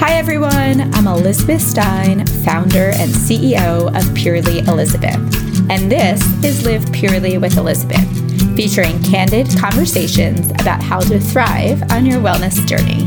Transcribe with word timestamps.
Hi, 0.00 0.12
everyone. 0.12 0.94
I'm 0.94 1.08
Elizabeth 1.08 1.60
Stein, 1.60 2.24
founder 2.44 2.90
and 2.94 3.10
CEO 3.10 3.88
of 3.96 4.14
Purely 4.14 4.60
Elizabeth. 4.60 5.16
And 5.68 5.90
this 5.90 6.22
is 6.44 6.64
Live 6.64 6.92
Purely 6.92 7.36
with 7.36 7.56
Elizabeth, 7.56 8.06
featuring 8.54 9.02
candid 9.02 9.48
conversations 9.58 10.52
about 10.52 10.80
how 10.84 11.00
to 11.00 11.18
thrive 11.18 11.82
on 11.90 12.06
your 12.06 12.20
wellness 12.20 12.64
journey. 12.64 13.04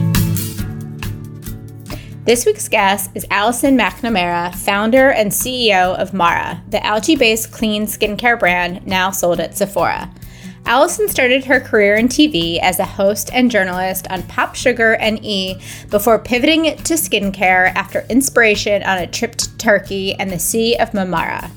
This 2.26 2.46
week's 2.46 2.68
guest 2.68 3.12
is 3.16 3.26
Allison 3.32 3.78
McNamara, 3.78 4.54
founder 4.54 5.12
and 5.12 5.32
CEO 5.32 5.96
of 5.96 6.14
Mara, 6.14 6.62
the 6.68 6.86
algae 6.86 7.16
based 7.16 7.54
clean 7.54 7.86
skincare 7.86 8.38
brand 8.38 8.86
now 8.86 9.12
sold 9.12 9.40
at 9.40 9.56
Sephora. 9.56 10.12
Allison 10.66 11.08
started 11.08 11.46
her 11.46 11.60
career 11.60 11.96
in 11.96 12.08
TV 12.08 12.60
as 12.60 12.80
a 12.80 12.86
host 12.86 13.30
and 13.34 13.52
journalist 13.52 14.08
on 14.10 14.24
Pop 14.24 14.56
Sugar 14.56 14.94
and 14.94 15.24
E 15.24 15.60
before 15.90 16.20
pivoting 16.20 16.76
to 16.78 16.94
skincare 16.94 17.74
after 17.76 18.06
inspiration 18.10 18.82
on 18.84 19.00
a 19.00 19.08
trip 19.08 19.36
to 19.36 19.58
Turkey 19.58 20.14
and 20.14 20.30
the 20.30 20.40
Sea 20.40 20.78
of 20.78 20.92
Marmara. 20.92 21.50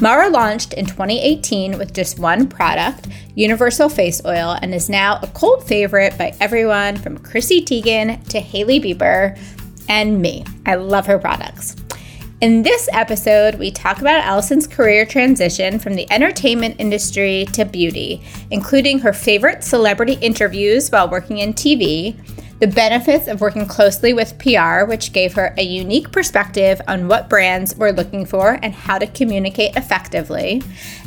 Mara 0.00 0.28
launched 0.28 0.72
in 0.72 0.86
2018 0.86 1.78
with 1.78 1.92
just 1.94 2.18
one 2.18 2.48
product, 2.48 3.06
Universal 3.34 3.90
Face 3.90 4.20
Oil, 4.24 4.56
and 4.60 4.74
is 4.74 4.88
now 4.88 5.20
a 5.22 5.26
cult 5.28 5.66
favorite 5.68 6.18
by 6.18 6.34
everyone 6.40 6.96
from 6.96 7.18
Chrissy 7.18 7.62
Teigen 7.64 8.26
to 8.28 8.40
Hailey 8.40 8.80
Bieber 8.80 9.38
and 9.88 10.20
me. 10.20 10.44
I 10.66 10.74
love 10.76 11.06
her 11.06 11.18
products. 11.18 11.76
In 12.44 12.60
this 12.60 12.90
episode, 12.92 13.54
we 13.54 13.70
talk 13.70 14.02
about 14.02 14.22
Allison's 14.22 14.66
career 14.66 15.06
transition 15.06 15.78
from 15.78 15.94
the 15.94 16.06
entertainment 16.12 16.76
industry 16.78 17.46
to 17.54 17.64
beauty, 17.64 18.22
including 18.50 18.98
her 18.98 19.14
favorite 19.14 19.64
celebrity 19.64 20.18
interviews 20.20 20.90
while 20.90 21.08
working 21.08 21.38
in 21.38 21.54
TV, 21.54 22.14
the 22.60 22.66
benefits 22.66 23.28
of 23.28 23.40
working 23.40 23.64
closely 23.64 24.12
with 24.12 24.38
PR, 24.38 24.84
which 24.84 25.14
gave 25.14 25.32
her 25.32 25.54
a 25.56 25.62
unique 25.62 26.12
perspective 26.12 26.82
on 26.86 27.08
what 27.08 27.30
brands 27.30 27.74
were 27.76 27.92
looking 27.92 28.26
for 28.26 28.58
and 28.62 28.74
how 28.74 28.98
to 28.98 29.06
communicate 29.06 29.74
effectively, 29.74 30.62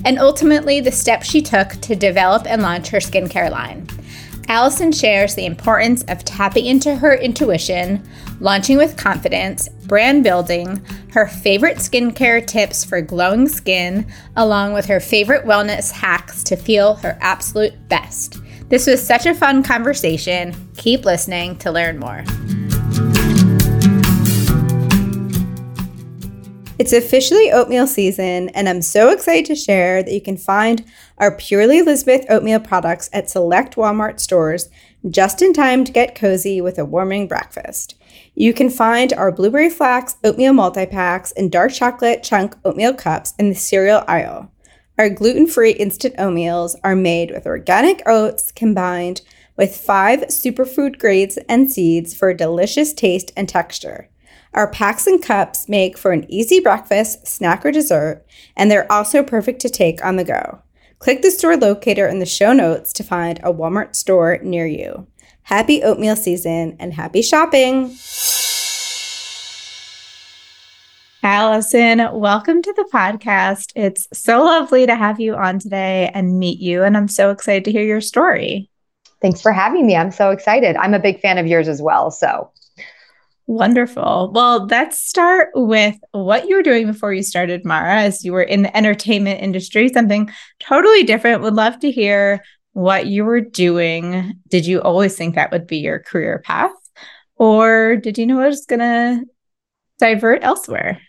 and 0.05 0.17
ultimately 0.17 0.79
the 0.79 0.91
steps 0.91 1.29
she 1.29 1.43
took 1.43 1.69
to 1.81 1.95
develop 1.95 2.47
and 2.47 2.63
launch 2.63 2.87
her 2.87 2.97
skincare 2.97 3.51
line. 3.51 3.87
Allison 4.49 4.93
shares 4.93 5.35
the 5.35 5.45
importance 5.45 6.03
of 6.07 6.23
tapping 6.23 6.65
into 6.65 6.95
her 6.95 7.13
intuition, 7.13 8.01
launching 8.39 8.77
with 8.77 8.97
confidence, 8.97 9.69
brand 9.85 10.23
building, 10.23 10.83
her 11.11 11.27
favorite 11.27 11.77
skincare 11.77 12.45
tips 12.45 12.83
for 12.83 13.01
glowing 13.01 13.47
skin, 13.47 14.05
along 14.35 14.73
with 14.73 14.85
her 14.85 14.99
favorite 14.99 15.45
wellness 15.45 15.91
hacks 15.91 16.43
to 16.43 16.55
feel 16.55 16.95
her 16.95 17.17
absolute 17.21 17.73
best. 17.89 18.39
This 18.69 18.85
was 18.85 19.05
such 19.05 19.25
a 19.25 19.33
fun 19.33 19.63
conversation. 19.63 20.53
Keep 20.77 21.05
listening 21.05 21.57
to 21.59 21.71
learn 21.71 21.99
more. 21.99 22.23
It's 26.79 26.93
officially 26.93 27.51
oatmeal 27.51 27.87
season, 27.87 28.49
and 28.49 28.69
I'm 28.69 28.83
so 28.83 29.09
excited 29.09 29.47
to 29.47 29.55
share 29.55 30.03
that 30.03 30.13
you 30.13 30.21
can 30.21 30.37
find 30.37 30.85
our 31.17 31.35
Purely 31.35 31.79
Elizabeth 31.79 32.23
oatmeal 32.29 32.59
products 32.59 33.09
at 33.11 33.31
select 33.31 33.75
Walmart 33.75 34.19
stores 34.19 34.69
just 35.09 35.41
in 35.41 35.53
time 35.53 35.85
to 35.85 35.91
get 35.91 36.13
cozy 36.13 36.61
with 36.61 36.77
a 36.77 36.85
warming 36.85 37.27
breakfast. 37.27 37.95
You 38.35 38.53
can 38.53 38.69
find 38.69 39.11
our 39.13 39.31
blueberry 39.31 39.71
flax 39.71 40.17
oatmeal 40.23 40.53
multi 40.53 40.85
packs 40.85 41.31
and 41.31 41.51
dark 41.51 41.73
chocolate 41.73 42.21
chunk 42.21 42.55
oatmeal 42.63 42.93
cups 42.93 43.33
in 43.39 43.49
the 43.49 43.55
cereal 43.55 44.03
aisle. 44.07 44.51
Our 44.99 45.09
gluten 45.09 45.47
free 45.47 45.71
instant 45.71 46.15
oatmeals 46.17 46.75
are 46.83 46.95
made 46.95 47.31
with 47.31 47.47
organic 47.47 48.03
oats 48.05 48.51
combined 48.51 49.21
with 49.57 49.75
five 49.75 50.19
superfood 50.27 50.99
grades 50.99 51.39
and 51.49 51.71
seeds 51.71 52.13
for 52.13 52.29
a 52.29 52.37
delicious 52.37 52.93
taste 52.93 53.31
and 53.35 53.49
texture. 53.49 54.09
Our 54.53 54.71
packs 54.71 55.07
and 55.07 55.21
cups 55.21 55.67
make 55.67 55.97
for 55.97 56.11
an 56.11 56.25
easy 56.31 56.59
breakfast, 56.59 57.27
snack, 57.27 57.65
or 57.65 57.71
dessert, 57.71 58.25
and 58.55 58.71
they're 58.71 58.91
also 58.91 59.21
perfect 59.21 59.59
to 59.61 59.69
take 59.69 60.03
on 60.03 60.15
the 60.15 60.23
go. 60.23 60.61
Click 60.99 61.21
the 61.21 61.31
store 61.31 61.57
locator 61.57 62.07
in 62.07 62.19
the 62.19 62.25
show 62.25 62.53
notes 62.53 62.93
to 62.93 63.03
find 63.03 63.39
a 63.39 63.53
Walmart 63.53 63.95
store 63.95 64.39
near 64.41 64.65
you. 64.65 65.05
Happy 65.43 65.83
oatmeal 65.83 66.15
season 66.15 66.75
and 66.79 66.93
happy 66.93 67.21
shopping! 67.21 67.95
Allison, 71.23 72.07
welcome 72.13 72.61
to 72.61 72.73
the 72.73 72.89
podcast. 72.91 73.73
It's 73.75 74.07
so 74.13 74.43
lovely 74.43 74.85
to 74.85 74.95
have 74.95 75.19
you 75.19 75.35
on 75.35 75.59
today 75.59 76.09
and 76.13 76.39
meet 76.39 76.59
you, 76.59 76.83
and 76.83 76.95
I'm 76.95 77.09
so 77.09 77.31
excited 77.31 77.65
to 77.65 77.71
hear 77.71 77.83
your 77.83 78.01
story. 78.01 78.69
Thanks 79.21 79.41
for 79.41 79.51
having 79.51 79.85
me. 79.85 79.95
I'm 79.95 80.11
so 80.11 80.31
excited. 80.31 80.77
I'm 80.77 80.93
a 80.93 80.99
big 80.99 81.19
fan 81.19 81.37
of 81.37 81.45
yours 81.45 81.67
as 81.67 81.81
well. 81.81 82.11
So 82.11 82.49
Wonderful. 83.47 84.31
Well, 84.35 84.67
let's 84.67 84.99
start 84.99 85.51
with 85.55 85.95
what 86.11 86.49
you 86.49 86.55
were 86.57 86.63
doing 86.63 86.85
before 86.85 87.13
you 87.13 87.23
started 87.23 87.63
Mara, 87.63 88.01
as 88.01 88.25
you 88.25 88.33
were 88.33 88.43
in 88.43 88.63
the 88.63 88.75
entertainment 88.75 89.41
industry, 89.41 89.87
something 89.87 90.29
totally 90.59 91.03
different. 91.03 91.41
Would 91.41 91.53
love 91.53 91.79
to 91.79 91.89
hear 91.89 92.43
what 92.73 93.07
you 93.07 93.23
were 93.23 93.39
doing. 93.39 94.33
Did 94.49 94.65
you 94.65 94.81
always 94.81 95.15
think 95.15 95.35
that 95.35 95.51
would 95.51 95.65
be 95.65 95.77
your 95.77 95.99
career 95.99 96.43
path? 96.45 96.71
Or 97.37 97.95
did 97.95 98.17
you 98.17 98.25
know 98.25 98.41
it 98.41 98.47
was 98.47 98.65
going 98.65 98.79
to 98.79 99.23
divert 99.97 100.43
elsewhere? 100.43 100.99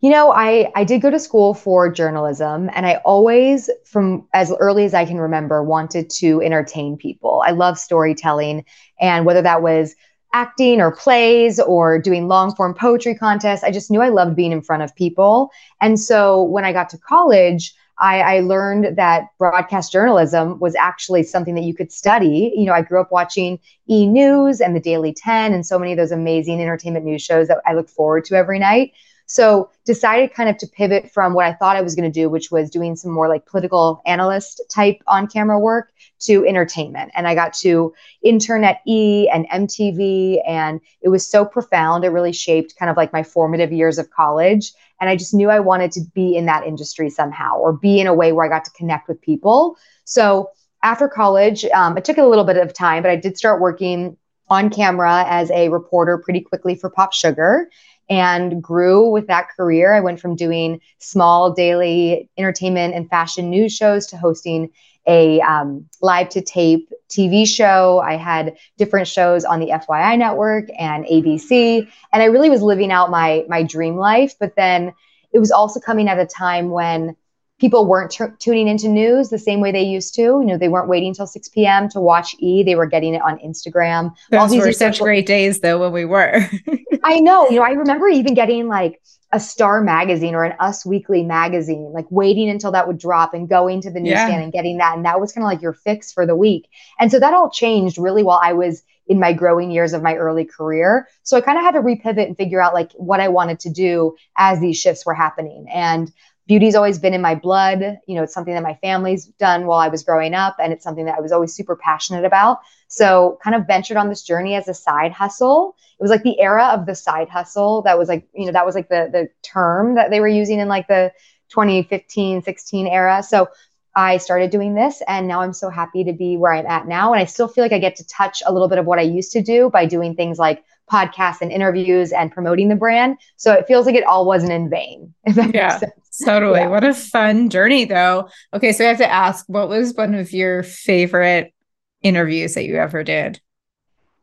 You 0.00 0.10
know, 0.10 0.32
I, 0.32 0.72
I 0.74 0.84
did 0.84 1.02
go 1.02 1.10
to 1.10 1.18
school 1.18 1.52
for 1.52 1.92
journalism 1.92 2.70
and 2.74 2.86
I 2.86 2.94
always, 3.04 3.68
from 3.84 4.26
as 4.32 4.52
early 4.58 4.84
as 4.84 4.94
I 4.94 5.04
can 5.04 5.18
remember, 5.18 5.62
wanted 5.62 6.08
to 6.10 6.40
entertain 6.40 6.96
people. 6.96 7.42
I 7.46 7.50
love 7.50 7.78
storytelling. 7.78 8.64
And 9.00 9.26
whether 9.26 9.42
that 9.42 9.62
was 9.62 9.94
acting 10.32 10.80
or 10.80 10.90
plays 10.90 11.60
or 11.60 11.98
doing 11.98 12.28
long 12.28 12.54
form 12.54 12.74
poetry 12.74 13.14
contests. 13.14 13.62
I 13.62 13.70
just 13.70 13.90
knew 13.90 14.00
I 14.00 14.08
loved 14.08 14.36
being 14.36 14.52
in 14.52 14.62
front 14.62 14.82
of 14.82 14.94
people. 14.94 15.50
And 15.80 15.98
so 15.98 16.42
when 16.42 16.64
I 16.64 16.72
got 16.72 16.88
to 16.90 16.98
college, 16.98 17.74
I, 17.98 18.20
I, 18.20 18.40
learned 18.40 18.96
that 18.96 19.26
broadcast 19.38 19.92
journalism 19.92 20.58
was 20.58 20.74
actually 20.74 21.22
something 21.22 21.54
that 21.54 21.62
you 21.62 21.74
could 21.74 21.92
study. 21.92 22.52
You 22.56 22.64
know, 22.64 22.72
I 22.72 22.82
grew 22.82 23.00
up 23.00 23.12
watching 23.12 23.60
E 23.88 24.06
News 24.06 24.60
and 24.60 24.74
the 24.74 24.80
Daily 24.80 25.12
10 25.12 25.52
and 25.52 25.64
so 25.64 25.78
many 25.78 25.92
of 25.92 25.98
those 25.98 26.10
amazing 26.10 26.60
entertainment 26.60 27.04
news 27.04 27.22
shows 27.22 27.48
that 27.48 27.58
I 27.66 27.74
look 27.74 27.88
forward 27.88 28.24
to 28.26 28.34
every 28.34 28.58
night. 28.58 28.92
So 29.32 29.70
decided 29.86 30.34
kind 30.34 30.50
of 30.50 30.58
to 30.58 30.66
pivot 30.66 31.10
from 31.10 31.32
what 31.32 31.46
I 31.46 31.54
thought 31.54 31.74
I 31.74 31.80
was 31.80 31.94
going 31.94 32.04
to 32.04 32.12
do, 32.12 32.28
which 32.28 32.50
was 32.50 32.68
doing 32.68 32.96
some 32.96 33.10
more 33.10 33.30
like 33.30 33.46
political 33.46 34.02
analyst 34.04 34.60
type 34.70 34.98
on 35.06 35.26
camera 35.26 35.58
work 35.58 35.90
to 36.24 36.44
entertainment. 36.46 37.12
And 37.14 37.26
I 37.26 37.34
got 37.34 37.54
to 37.54 37.94
intern 38.22 38.62
at 38.62 38.82
E 38.86 39.30
and 39.32 39.48
MTV, 39.48 40.42
and 40.46 40.82
it 41.00 41.08
was 41.08 41.26
so 41.26 41.46
profound. 41.46 42.04
It 42.04 42.10
really 42.10 42.34
shaped 42.34 42.76
kind 42.78 42.90
of 42.90 42.98
like 42.98 43.10
my 43.14 43.22
formative 43.22 43.72
years 43.72 43.96
of 43.96 44.10
college. 44.10 44.70
And 45.00 45.08
I 45.08 45.16
just 45.16 45.32
knew 45.32 45.48
I 45.48 45.60
wanted 45.60 45.92
to 45.92 46.02
be 46.14 46.36
in 46.36 46.44
that 46.44 46.66
industry 46.66 47.08
somehow 47.08 47.56
or 47.56 47.72
be 47.72 48.00
in 48.00 48.06
a 48.06 48.12
way 48.12 48.32
where 48.32 48.44
I 48.44 48.50
got 48.50 48.66
to 48.66 48.70
connect 48.72 49.08
with 49.08 49.18
people. 49.22 49.78
So 50.04 50.50
after 50.82 51.08
college, 51.08 51.64
um, 51.72 51.96
it 51.96 52.04
took 52.04 52.18
a 52.18 52.26
little 52.26 52.44
bit 52.44 52.58
of 52.58 52.74
time, 52.74 53.02
but 53.02 53.10
I 53.10 53.16
did 53.16 53.38
start 53.38 53.62
working 53.62 54.18
on 54.50 54.68
camera 54.68 55.24
as 55.26 55.50
a 55.52 55.70
reporter 55.70 56.18
pretty 56.18 56.40
quickly 56.40 56.74
for 56.74 56.90
Pop 56.90 57.14
Sugar 57.14 57.70
and 58.12 58.62
grew 58.62 59.08
with 59.08 59.26
that 59.28 59.48
career. 59.56 59.94
I 59.94 60.00
went 60.00 60.20
from 60.20 60.36
doing 60.36 60.82
small 60.98 61.50
daily 61.50 62.28
entertainment 62.36 62.94
and 62.94 63.08
fashion 63.08 63.48
news 63.48 63.74
shows 63.74 64.06
to 64.08 64.18
hosting 64.18 64.68
a 65.08 65.40
um, 65.40 65.86
live 66.02 66.28
to 66.28 66.42
tape 66.42 66.92
TV 67.08 67.46
show. 67.48 68.00
I 68.00 68.16
had 68.16 68.58
different 68.76 69.08
shows 69.08 69.46
on 69.46 69.60
the 69.60 69.68
FYI 69.68 70.18
network 70.18 70.66
and 70.78 71.06
ABC, 71.06 71.88
and 72.12 72.22
I 72.22 72.26
really 72.26 72.50
was 72.50 72.60
living 72.60 72.92
out 72.92 73.10
my 73.10 73.46
my 73.48 73.62
dream 73.62 73.96
life. 73.96 74.34
But 74.38 74.56
then 74.56 74.92
it 75.32 75.38
was 75.38 75.50
also 75.50 75.80
coming 75.80 76.06
at 76.06 76.18
a 76.18 76.26
time 76.26 76.68
when 76.68 77.16
people 77.62 77.86
weren't 77.86 78.10
t- 78.10 78.24
tuning 78.40 78.66
into 78.66 78.88
news 78.88 79.30
the 79.30 79.38
same 79.38 79.60
way 79.60 79.70
they 79.70 79.84
used 79.84 80.16
to. 80.16 80.20
You 80.20 80.44
know, 80.44 80.58
they 80.58 80.66
weren't 80.66 80.88
waiting 80.88 81.10
until 81.10 81.28
6 81.28 81.48
p.m. 81.50 81.88
to 81.90 82.00
watch 82.00 82.34
E. 82.40 82.64
They 82.64 82.74
were 82.74 82.86
getting 82.86 83.14
it 83.14 83.22
on 83.22 83.38
Instagram. 83.38 84.12
Those 84.32 84.40
All 84.40 84.48
these 84.48 84.66
were 84.66 84.72
such 84.72 84.98
great 84.98 85.26
days, 85.26 85.60
though, 85.60 85.78
when 85.78 85.92
we 85.92 86.04
were. 86.04 86.44
I 87.04 87.20
know. 87.20 87.48
You 87.50 87.56
know, 87.56 87.62
I 87.62 87.70
remember 87.70 88.08
even 88.08 88.34
getting 88.34 88.66
like 88.66 89.00
a 89.30 89.38
Star 89.38 89.80
magazine 89.80 90.34
or 90.34 90.42
an 90.42 90.56
Us 90.58 90.84
Weekly 90.84 91.22
magazine, 91.22 91.92
like 91.94 92.06
waiting 92.10 92.50
until 92.50 92.72
that 92.72 92.88
would 92.88 92.98
drop 92.98 93.32
and 93.32 93.48
going 93.48 93.80
to 93.82 93.92
the 93.92 94.00
newsstand 94.00 94.32
yeah. 94.32 94.40
and 94.40 94.52
getting 94.52 94.78
that. 94.78 94.96
And 94.96 95.04
that 95.04 95.20
was 95.20 95.32
kind 95.32 95.44
of 95.44 95.48
like 95.48 95.62
your 95.62 95.72
fix 95.72 96.12
for 96.12 96.26
the 96.26 96.34
week. 96.34 96.68
And 96.98 97.12
so 97.12 97.20
that 97.20 97.32
all 97.32 97.48
changed 97.48 97.96
really 97.96 98.24
while 98.24 98.40
I 98.42 98.54
was 98.54 98.82
in 99.06 99.20
my 99.20 99.32
growing 99.32 99.70
years 99.70 99.92
of 99.92 100.02
my 100.02 100.16
early 100.16 100.44
career. 100.44 101.08
So 101.22 101.36
I 101.36 101.40
kind 101.40 101.58
of 101.58 101.64
had 101.64 101.72
to 101.72 101.80
repivot 101.80 102.26
and 102.26 102.36
figure 102.36 102.60
out 102.60 102.74
like 102.74 102.90
what 102.94 103.20
I 103.20 103.28
wanted 103.28 103.60
to 103.60 103.70
do 103.70 104.16
as 104.36 104.60
these 104.60 104.80
shifts 104.80 105.06
were 105.06 105.14
happening. 105.14 105.66
And 105.72 106.12
beauty's 106.46 106.74
always 106.74 106.98
been 106.98 107.14
in 107.14 107.20
my 107.20 107.34
blood. 107.34 107.98
You 108.06 108.16
know, 108.16 108.22
it's 108.22 108.34
something 108.34 108.54
that 108.54 108.62
my 108.62 108.78
family's 108.82 109.26
done 109.26 109.66
while 109.66 109.78
I 109.78 109.88
was 109.88 110.02
growing 110.02 110.34
up, 110.34 110.56
and 110.58 110.72
it's 110.72 110.84
something 110.84 111.04
that 111.06 111.16
I 111.16 111.20
was 111.20 111.32
always 111.32 111.54
super 111.54 111.76
passionate 111.76 112.24
about. 112.24 112.60
So, 112.88 113.38
kind 113.42 113.56
of 113.56 113.66
ventured 113.66 113.96
on 113.96 114.08
this 114.08 114.22
journey 114.22 114.54
as 114.54 114.68
a 114.68 114.74
side 114.74 115.12
hustle. 115.12 115.76
It 115.98 116.02
was 116.02 116.10
like 116.10 116.22
the 116.22 116.40
era 116.40 116.66
of 116.68 116.86
the 116.86 116.94
side 116.94 117.28
hustle. 117.28 117.82
That 117.82 117.98
was 117.98 118.08
like, 118.08 118.26
you 118.34 118.46
know, 118.46 118.52
that 118.52 118.66
was 118.66 118.74
like 118.74 118.88
the 118.88 119.08
the 119.12 119.28
term 119.42 119.94
that 119.94 120.10
they 120.10 120.20
were 120.20 120.28
using 120.28 120.58
in 120.58 120.68
like 120.68 120.88
the 120.88 121.12
2015, 121.50 122.42
16 122.42 122.86
era. 122.86 123.22
So, 123.22 123.48
I 123.94 124.16
started 124.16 124.50
doing 124.50 124.74
this 124.74 125.02
and 125.06 125.28
now 125.28 125.42
I'm 125.42 125.52
so 125.52 125.68
happy 125.68 126.04
to 126.04 126.14
be 126.14 126.38
where 126.38 126.54
I'm 126.54 126.66
at 126.66 126.86
now. 126.86 127.12
And 127.12 127.20
I 127.20 127.26
still 127.26 127.46
feel 127.46 127.62
like 127.62 127.72
I 127.72 127.78
get 127.78 127.96
to 127.96 128.06
touch 128.06 128.42
a 128.46 128.52
little 128.52 128.68
bit 128.68 128.78
of 128.78 128.86
what 128.86 128.98
I 128.98 129.02
used 129.02 129.32
to 129.32 129.42
do 129.42 129.68
by 129.68 129.84
doing 129.84 130.14
things 130.14 130.38
like 130.38 130.64
podcasts 130.92 131.40
and 131.40 131.50
interviews 131.50 132.12
and 132.12 132.30
promoting 132.30 132.68
the 132.68 132.76
brand. 132.76 133.16
So 133.36 133.52
it 133.52 133.66
feels 133.66 133.86
like 133.86 133.94
it 133.94 134.04
all 134.04 134.26
wasn't 134.26 134.52
in 134.52 134.68
vain. 134.68 135.14
yeah, 135.26 135.80
totally. 136.24 136.60
Yeah. 136.60 136.68
What 136.68 136.84
a 136.84 136.92
fun 136.92 137.48
journey, 137.48 137.86
though. 137.86 138.28
Okay, 138.52 138.72
so 138.72 138.84
I 138.84 138.88
have 138.88 138.98
to 138.98 139.10
ask, 139.10 139.44
what 139.48 139.68
was 139.68 139.94
one 139.94 140.14
of 140.14 140.32
your 140.32 140.62
favorite 140.62 141.54
interviews 142.02 142.54
that 142.54 142.64
you 142.64 142.76
ever 142.76 143.02
did? 143.02 143.40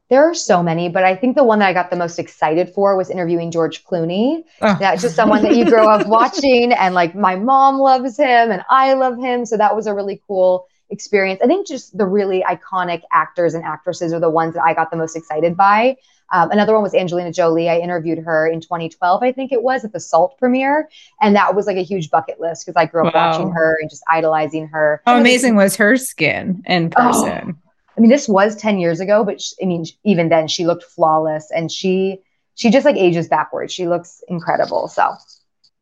There 0.10 0.24
are 0.24 0.34
so 0.34 0.64
many, 0.64 0.90
but 0.90 1.04
I 1.04 1.16
think 1.16 1.36
the 1.36 1.44
one 1.44 1.60
that 1.60 1.68
I 1.68 1.74
got 1.74 1.92
the 1.92 1.96
most 1.96 2.18
excited 2.18 2.70
for 2.74 2.98
was 2.98 3.12
interviewing 3.12 3.52
George 3.52 3.84
Clooney. 3.84 4.44
Oh. 4.62 4.76
That's 4.80 5.04
just 5.04 5.16
someone 5.16 5.44
that 5.44 5.56
you 5.56 5.66
grow 5.66 5.88
up 5.88 6.08
watching, 6.18 6.74
and 6.74 6.96
like 6.96 7.16
my 7.16 7.36
mom 7.36 7.78
loves 7.78 8.18
him, 8.18 8.52
and 8.52 8.64
I 8.70 8.94
love 8.94 9.18
him. 9.18 9.46
So 9.46 9.58
that 9.58 9.76
was 9.76 9.86
a 9.86 9.94
really 9.94 10.22
cool 10.28 10.68
experience. 10.90 11.42
I 11.44 11.48
think 11.48 11.68
just 11.68 11.96
the 11.96 12.08
really 12.08 12.44
iconic 12.44 13.04
actors 13.12 13.54
and 13.54 13.64
actresses 13.64 14.12
are 14.12 14.20
the 14.20 14.32
ones 14.32 14.56
that 14.56 14.64
I 14.64 14.74
got 14.74 14.90
the 14.90 14.98
most 14.98 15.16
excited 15.16 15.56
by. 15.56 15.98
Um, 16.32 16.52
another 16.52 16.74
one 16.74 16.84
was 16.84 16.94
Angelina 16.94 17.32
Jolie. 17.32 17.70
I 17.70 17.80
interviewed 17.80 18.20
her 18.20 18.48
in 18.48 18.62
2012, 18.62 19.24
I 19.24 19.32
think 19.32 19.52
it 19.52 19.64
was, 19.64 19.84
at 19.84 19.94
the 19.94 20.00
Salt 20.00 20.38
premiere. 20.38 20.90
And 21.22 21.36
that 21.36 21.56
was 21.56 21.68
like 21.68 21.78
a 21.78 21.84
huge 21.84 22.10
bucket 22.10 22.40
list 22.40 22.66
because 22.66 22.80
I 22.80 22.86
grew 22.86 23.08
up 23.08 23.14
wow. 23.14 23.32
watching 23.32 23.52
her 23.52 23.78
and 23.80 23.90
just 23.90 24.04
idolizing 24.08 24.68
her. 24.68 25.02
How 25.06 25.18
amazing 25.18 25.56
was 25.56 25.76
her 25.76 25.98
skin 25.98 26.64
in 26.66 26.92
oh, 26.98 27.02
person? 27.02 27.58
Oh, 27.58 27.70
I 27.98 28.02
mean, 28.02 28.10
this 28.10 28.30
was 28.30 28.56
10 28.56 28.80
years 28.80 29.00
ago, 29.00 29.24
but 29.24 29.42
she, 29.42 29.56
I 29.62 29.66
mean, 29.66 29.86
even 30.04 30.30
then 30.30 30.48
she 30.48 30.66
looked 30.66 30.84
flawless 30.84 31.52
and 31.52 31.72
she, 31.72 32.22
she 32.56 32.70
just 32.70 32.86
like 32.86 32.96
ages 32.96 33.28
backwards. 33.28 33.74
She 33.74 33.88
looks 33.88 34.24
incredible. 34.28 34.88
So, 34.88 35.14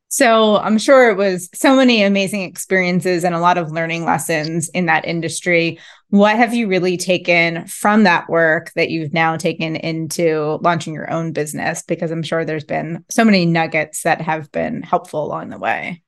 so 0.09 0.57
I'm 0.57 0.77
sure 0.77 1.09
it 1.09 1.17
was 1.17 1.49
so 1.53 1.75
many 1.75 2.03
amazing 2.03 2.43
experiences 2.43 3.23
and 3.23 3.35
a 3.35 3.39
lot 3.39 3.57
of 3.57 3.71
learning 3.71 4.05
lessons 4.05 4.69
in 4.69 4.85
that 4.85 5.05
industry. 5.05 5.79
What 6.09 6.37
have 6.37 6.53
you 6.53 6.67
really 6.67 6.97
taken 6.97 7.67
from 7.67 8.03
that 8.03 8.29
work 8.29 8.71
that 8.75 8.89
you've 8.89 9.13
now 9.13 9.35
taken 9.35 9.75
into 9.75 10.59
launching 10.61 10.93
your 10.93 11.11
own 11.11 11.33
business? 11.33 11.83
Because 11.83 12.11
I'm 12.11 12.23
sure 12.23 12.45
there's 12.45 12.63
been 12.63 13.03
so 13.09 13.25
many 13.25 13.45
nuggets 13.45 14.03
that 14.03 14.21
have 14.21 14.51
been 14.51 14.81
helpful 14.81 15.25
along 15.25 15.49
the 15.49 15.59
way 15.59 16.01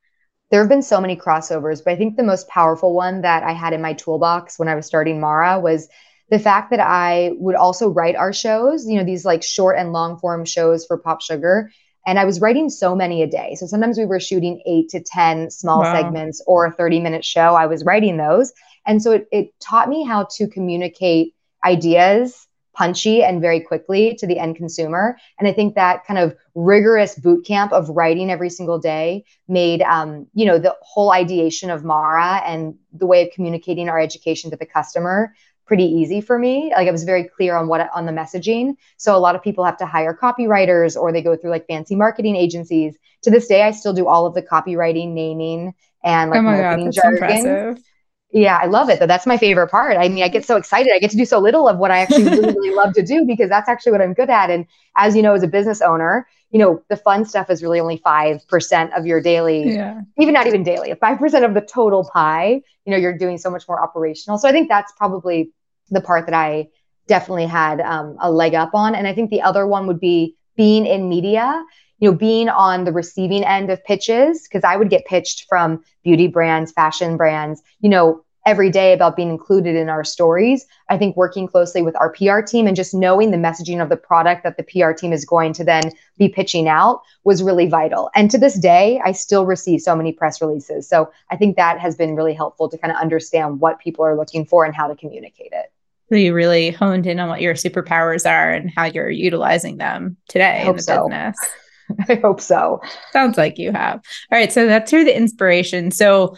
there 0.51 0.61
have 0.61 0.69
been 0.69 0.81
so 0.81 0.99
many 0.99 1.15
crossovers, 1.15 1.83
but 1.83 1.93
I 1.93 1.95
think 1.95 2.15
the 2.15 2.23
most 2.23 2.47
powerful 2.47 2.93
one 2.93 3.21
that 3.21 3.43
I 3.43 3.51
had 3.51 3.73
in 3.73 3.81
my 3.81 3.93
toolbox 3.93 4.57
when 4.57 4.67
I 4.67 4.75
was 4.75 4.87
starting 4.87 5.19
Mara 5.19 5.59
was 5.59 5.87
the 6.29 6.39
fact 6.39 6.71
that 6.71 6.79
I 6.79 7.31
would 7.35 7.55
also 7.55 7.89
write 7.89 8.15
our 8.15 8.33
shows, 8.33 8.87
you 8.87 8.97
know, 8.97 9.03
these 9.03 9.25
like 9.25 9.43
short 9.43 9.77
and 9.77 9.93
long 9.93 10.17
form 10.17 10.45
shows 10.45 10.85
for 10.85 10.97
Pop 10.97 11.21
Sugar. 11.21 11.71
And 12.09 12.17
I 12.17 12.25
was 12.25 12.41
writing 12.41 12.71
so 12.71 12.95
many 12.95 13.21
a 13.21 13.27
day. 13.27 13.53
So 13.53 13.67
sometimes 13.67 13.99
we 13.99 14.05
were 14.07 14.19
shooting 14.19 14.63
eight 14.65 14.89
to 14.89 14.99
10 14.99 15.51
small 15.51 15.81
wow. 15.81 15.93
segments 15.93 16.41
or 16.47 16.65
a 16.65 16.71
30 16.71 17.01
minute 17.01 17.23
show. 17.23 17.53
I 17.53 17.67
was 17.67 17.85
writing 17.85 18.17
those. 18.17 18.51
And 18.87 18.99
so 18.99 19.11
it, 19.11 19.27
it 19.31 19.53
taught 19.59 19.89
me 19.89 20.03
how 20.03 20.27
to 20.37 20.47
communicate 20.47 21.35
ideas 21.63 22.47
punchy 22.73 23.21
and 23.21 23.41
very 23.41 23.59
quickly 23.59 24.15
to 24.15 24.25
the 24.25 24.39
end 24.39 24.55
consumer. 24.55 25.17
And 25.37 25.47
I 25.47 25.53
think 25.53 25.75
that 25.75 26.03
kind 26.05 26.17
of 26.17 26.35
rigorous 26.55 27.13
boot 27.13 27.45
camp 27.45 27.73
of 27.73 27.89
writing 27.89 28.31
every 28.31 28.49
single 28.49 28.79
day 28.79 29.23
made, 29.47 29.83
um, 29.83 30.25
you 30.33 30.45
know, 30.45 30.57
the 30.57 30.75
whole 30.81 31.11
ideation 31.11 31.69
of 31.69 31.83
Mara 31.83 32.41
and 32.45 32.73
the 32.91 33.05
way 33.05 33.21
of 33.21 33.33
communicating 33.35 33.87
our 33.87 33.99
education 33.99 34.49
to 34.49 34.57
the 34.57 34.65
customer 34.65 35.35
pretty 35.69 35.85
easy 35.85 36.19
for 36.19 36.37
me. 36.37 36.73
Like 36.75 36.87
I 36.87 36.91
was 36.91 37.03
very 37.03 37.23
clear 37.23 37.55
on 37.55 37.67
what 37.67 37.89
on 37.93 38.07
the 38.07 38.11
messaging. 38.11 38.75
So 38.97 39.15
a 39.15 39.21
lot 39.21 39.35
of 39.35 39.43
people 39.43 39.63
have 39.63 39.77
to 39.77 39.85
hire 39.85 40.17
copywriters 40.19 40.99
or 40.99 41.13
they 41.13 41.21
go 41.21 41.37
through 41.37 41.51
like 41.51 41.67
fancy 41.67 41.95
marketing 41.95 42.35
agencies. 42.35 42.97
To 43.21 43.29
this 43.29 43.47
day, 43.47 43.61
I 43.61 43.71
still 43.71 43.93
do 43.93 44.07
all 44.07 44.25
of 44.25 44.33
the 44.33 44.41
copywriting, 44.41 45.13
naming, 45.13 45.75
and 46.03 46.31
like 46.31 46.39
oh 46.39 46.43
marketing 46.43 46.85
God, 46.85 46.93
jargon. 46.93 47.83
Yeah, 48.31 48.59
I 48.61 48.65
love 48.65 48.89
it 48.89 48.99
though. 48.99 49.07
That's 49.07 49.27
my 49.27 49.37
favorite 49.37 49.69
part. 49.69 49.97
I 49.97 50.07
mean, 50.09 50.23
I 50.23 50.27
get 50.27 50.45
so 50.45 50.55
excited. 50.55 50.91
I 50.93 50.99
get 50.99 51.11
to 51.11 51.17
do 51.17 51.25
so 51.25 51.39
little 51.39 51.67
of 51.67 51.77
what 51.77 51.91
I 51.91 51.99
actually 51.99 52.23
really, 52.25 52.53
really 52.55 52.75
love 52.75 52.93
to 52.93 53.03
do 53.03 53.25
because 53.25 53.49
that's 53.49 53.69
actually 53.69 53.91
what 53.91 54.01
I'm 54.01 54.13
good 54.13 54.29
at. 54.29 54.49
And 54.49 54.65
as 54.97 55.15
you 55.15 55.21
know, 55.21 55.33
as 55.33 55.43
a 55.43 55.47
business 55.47 55.81
owner, 55.81 56.27
you 56.51 56.59
know, 56.59 56.83
the 56.89 56.97
fun 56.97 57.25
stuff 57.25 57.49
is 57.49 57.61
really 57.61 57.79
only 57.79 57.99
5% 57.99 58.97
of 58.97 59.05
your 59.05 59.21
daily, 59.21 59.73
yeah. 59.73 60.01
even 60.17 60.33
not 60.33 60.47
even 60.47 60.63
daily, 60.63 60.91
5% 60.91 61.45
of 61.45 61.53
the 61.53 61.61
total 61.61 62.09
pie. 62.11 62.61
You 62.85 62.91
know, 62.91 62.97
you're 62.97 63.17
doing 63.17 63.37
so 63.37 63.49
much 63.51 63.67
more 63.67 63.81
operational. 63.81 64.39
So 64.39 64.49
I 64.49 64.51
think 64.51 64.67
that's 64.69 64.91
probably 64.93 65.51
the 65.91 66.01
part 66.01 66.25
that 66.25 66.35
I 66.35 66.69
definitely 67.07 67.47
had 67.47 67.81
um, 67.81 68.17
a 68.19 68.31
leg 68.31 68.55
up 68.55 68.71
on. 68.73 68.95
And 68.95 69.07
I 69.07 69.13
think 69.13 69.29
the 69.29 69.41
other 69.41 69.65
one 69.65 69.87
would 69.87 69.99
be 69.99 70.35
being 70.55 70.85
in 70.85 71.09
media 71.09 71.63
you 71.99 72.09
know, 72.09 72.17
being 72.17 72.49
on 72.49 72.85
the 72.85 72.91
receiving 72.91 73.43
end 73.43 73.69
of 73.69 73.83
pitches, 73.83 74.43
because 74.43 74.63
I 74.63 74.77
would 74.77 74.89
get 74.89 75.05
pitched 75.05 75.45
from 75.47 75.83
beauty 76.03 76.27
brands, 76.27 76.71
fashion 76.71 77.17
brands, 77.17 77.61
you 77.81 77.89
know, 77.89 78.23
every 78.45 78.69
day 78.69 78.93
about 78.93 79.17
being 79.17 79.29
included 79.29 79.75
in 79.75 79.89
our 79.89 80.03
stories. 80.03 80.65
I 80.87 80.97
think 80.97 81.17
working 81.17 81.45
closely 81.45 81.81
with 81.81 81.95
our 81.97 82.11
PR 82.13 82.39
team 82.39 82.67
and 82.67 82.75
just 82.75 82.93
knowing 82.93 83.31
the 83.31 83.37
messaging 83.37 83.81
of 83.83 83.89
the 83.89 83.97
product 83.97 84.43
that 84.43 84.55
the 84.55 84.63
PR 84.63 84.93
team 84.93 85.11
is 85.11 85.25
going 85.25 85.51
to 85.53 85.63
then 85.63 85.91
be 86.17 86.29
pitching 86.29 86.67
out 86.67 87.01
was 87.25 87.43
really 87.43 87.67
vital. 87.67 88.09
And 88.15 88.31
to 88.31 88.37
this 88.37 88.57
day, 88.57 89.01
I 89.03 89.11
still 89.11 89.45
receive 89.45 89.81
so 89.81 89.93
many 89.93 90.13
press 90.13 90.41
releases. 90.41 90.87
So 90.87 91.11
I 91.29 91.35
think 91.35 91.57
that 91.57 91.79
has 91.79 91.95
been 91.95 92.15
really 92.15 92.33
helpful 92.33 92.69
to 92.69 92.77
kind 92.77 92.91
of 92.91 92.99
understand 92.99 93.59
what 93.59 93.79
people 93.79 94.05
are 94.05 94.15
looking 94.15 94.45
for 94.45 94.63
and 94.63 94.73
how 94.73 94.87
to 94.87 94.95
communicate 94.95 95.51
it. 95.51 95.71
So 96.09 96.15
you 96.15 96.33
really 96.33 96.71
honed 96.71 97.05
in 97.05 97.19
on 97.19 97.29
what 97.29 97.41
your 97.41 97.53
superpowers 97.53 98.29
are 98.29 98.51
and 98.51 98.71
how 98.75 98.85
you're 98.85 99.09
utilizing 99.09 99.77
them 99.77 100.17
today 100.27 100.65
in 100.65 100.75
the 100.75 100.81
so. 100.81 101.03
business. 101.03 101.37
I 102.09 102.15
hope 102.15 102.41
so. 102.41 102.81
Sounds 103.11 103.37
like 103.37 103.57
you 103.57 103.71
have. 103.71 104.01
All 104.31 104.37
right. 104.37 104.51
So 104.51 104.67
that's 104.67 104.89
through 104.89 105.05
the 105.05 105.15
inspiration. 105.15 105.91
So 105.91 106.35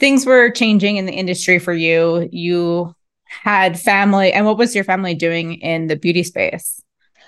things 0.00 0.26
were 0.26 0.50
changing 0.50 0.96
in 0.96 1.06
the 1.06 1.12
industry 1.12 1.58
for 1.58 1.72
you. 1.72 2.28
You 2.32 2.94
had 3.26 3.78
family. 3.78 4.32
And 4.32 4.44
what 4.44 4.58
was 4.58 4.74
your 4.74 4.84
family 4.84 5.14
doing 5.14 5.54
in 5.54 5.86
the 5.86 5.96
beauty 5.96 6.22
space? 6.22 6.82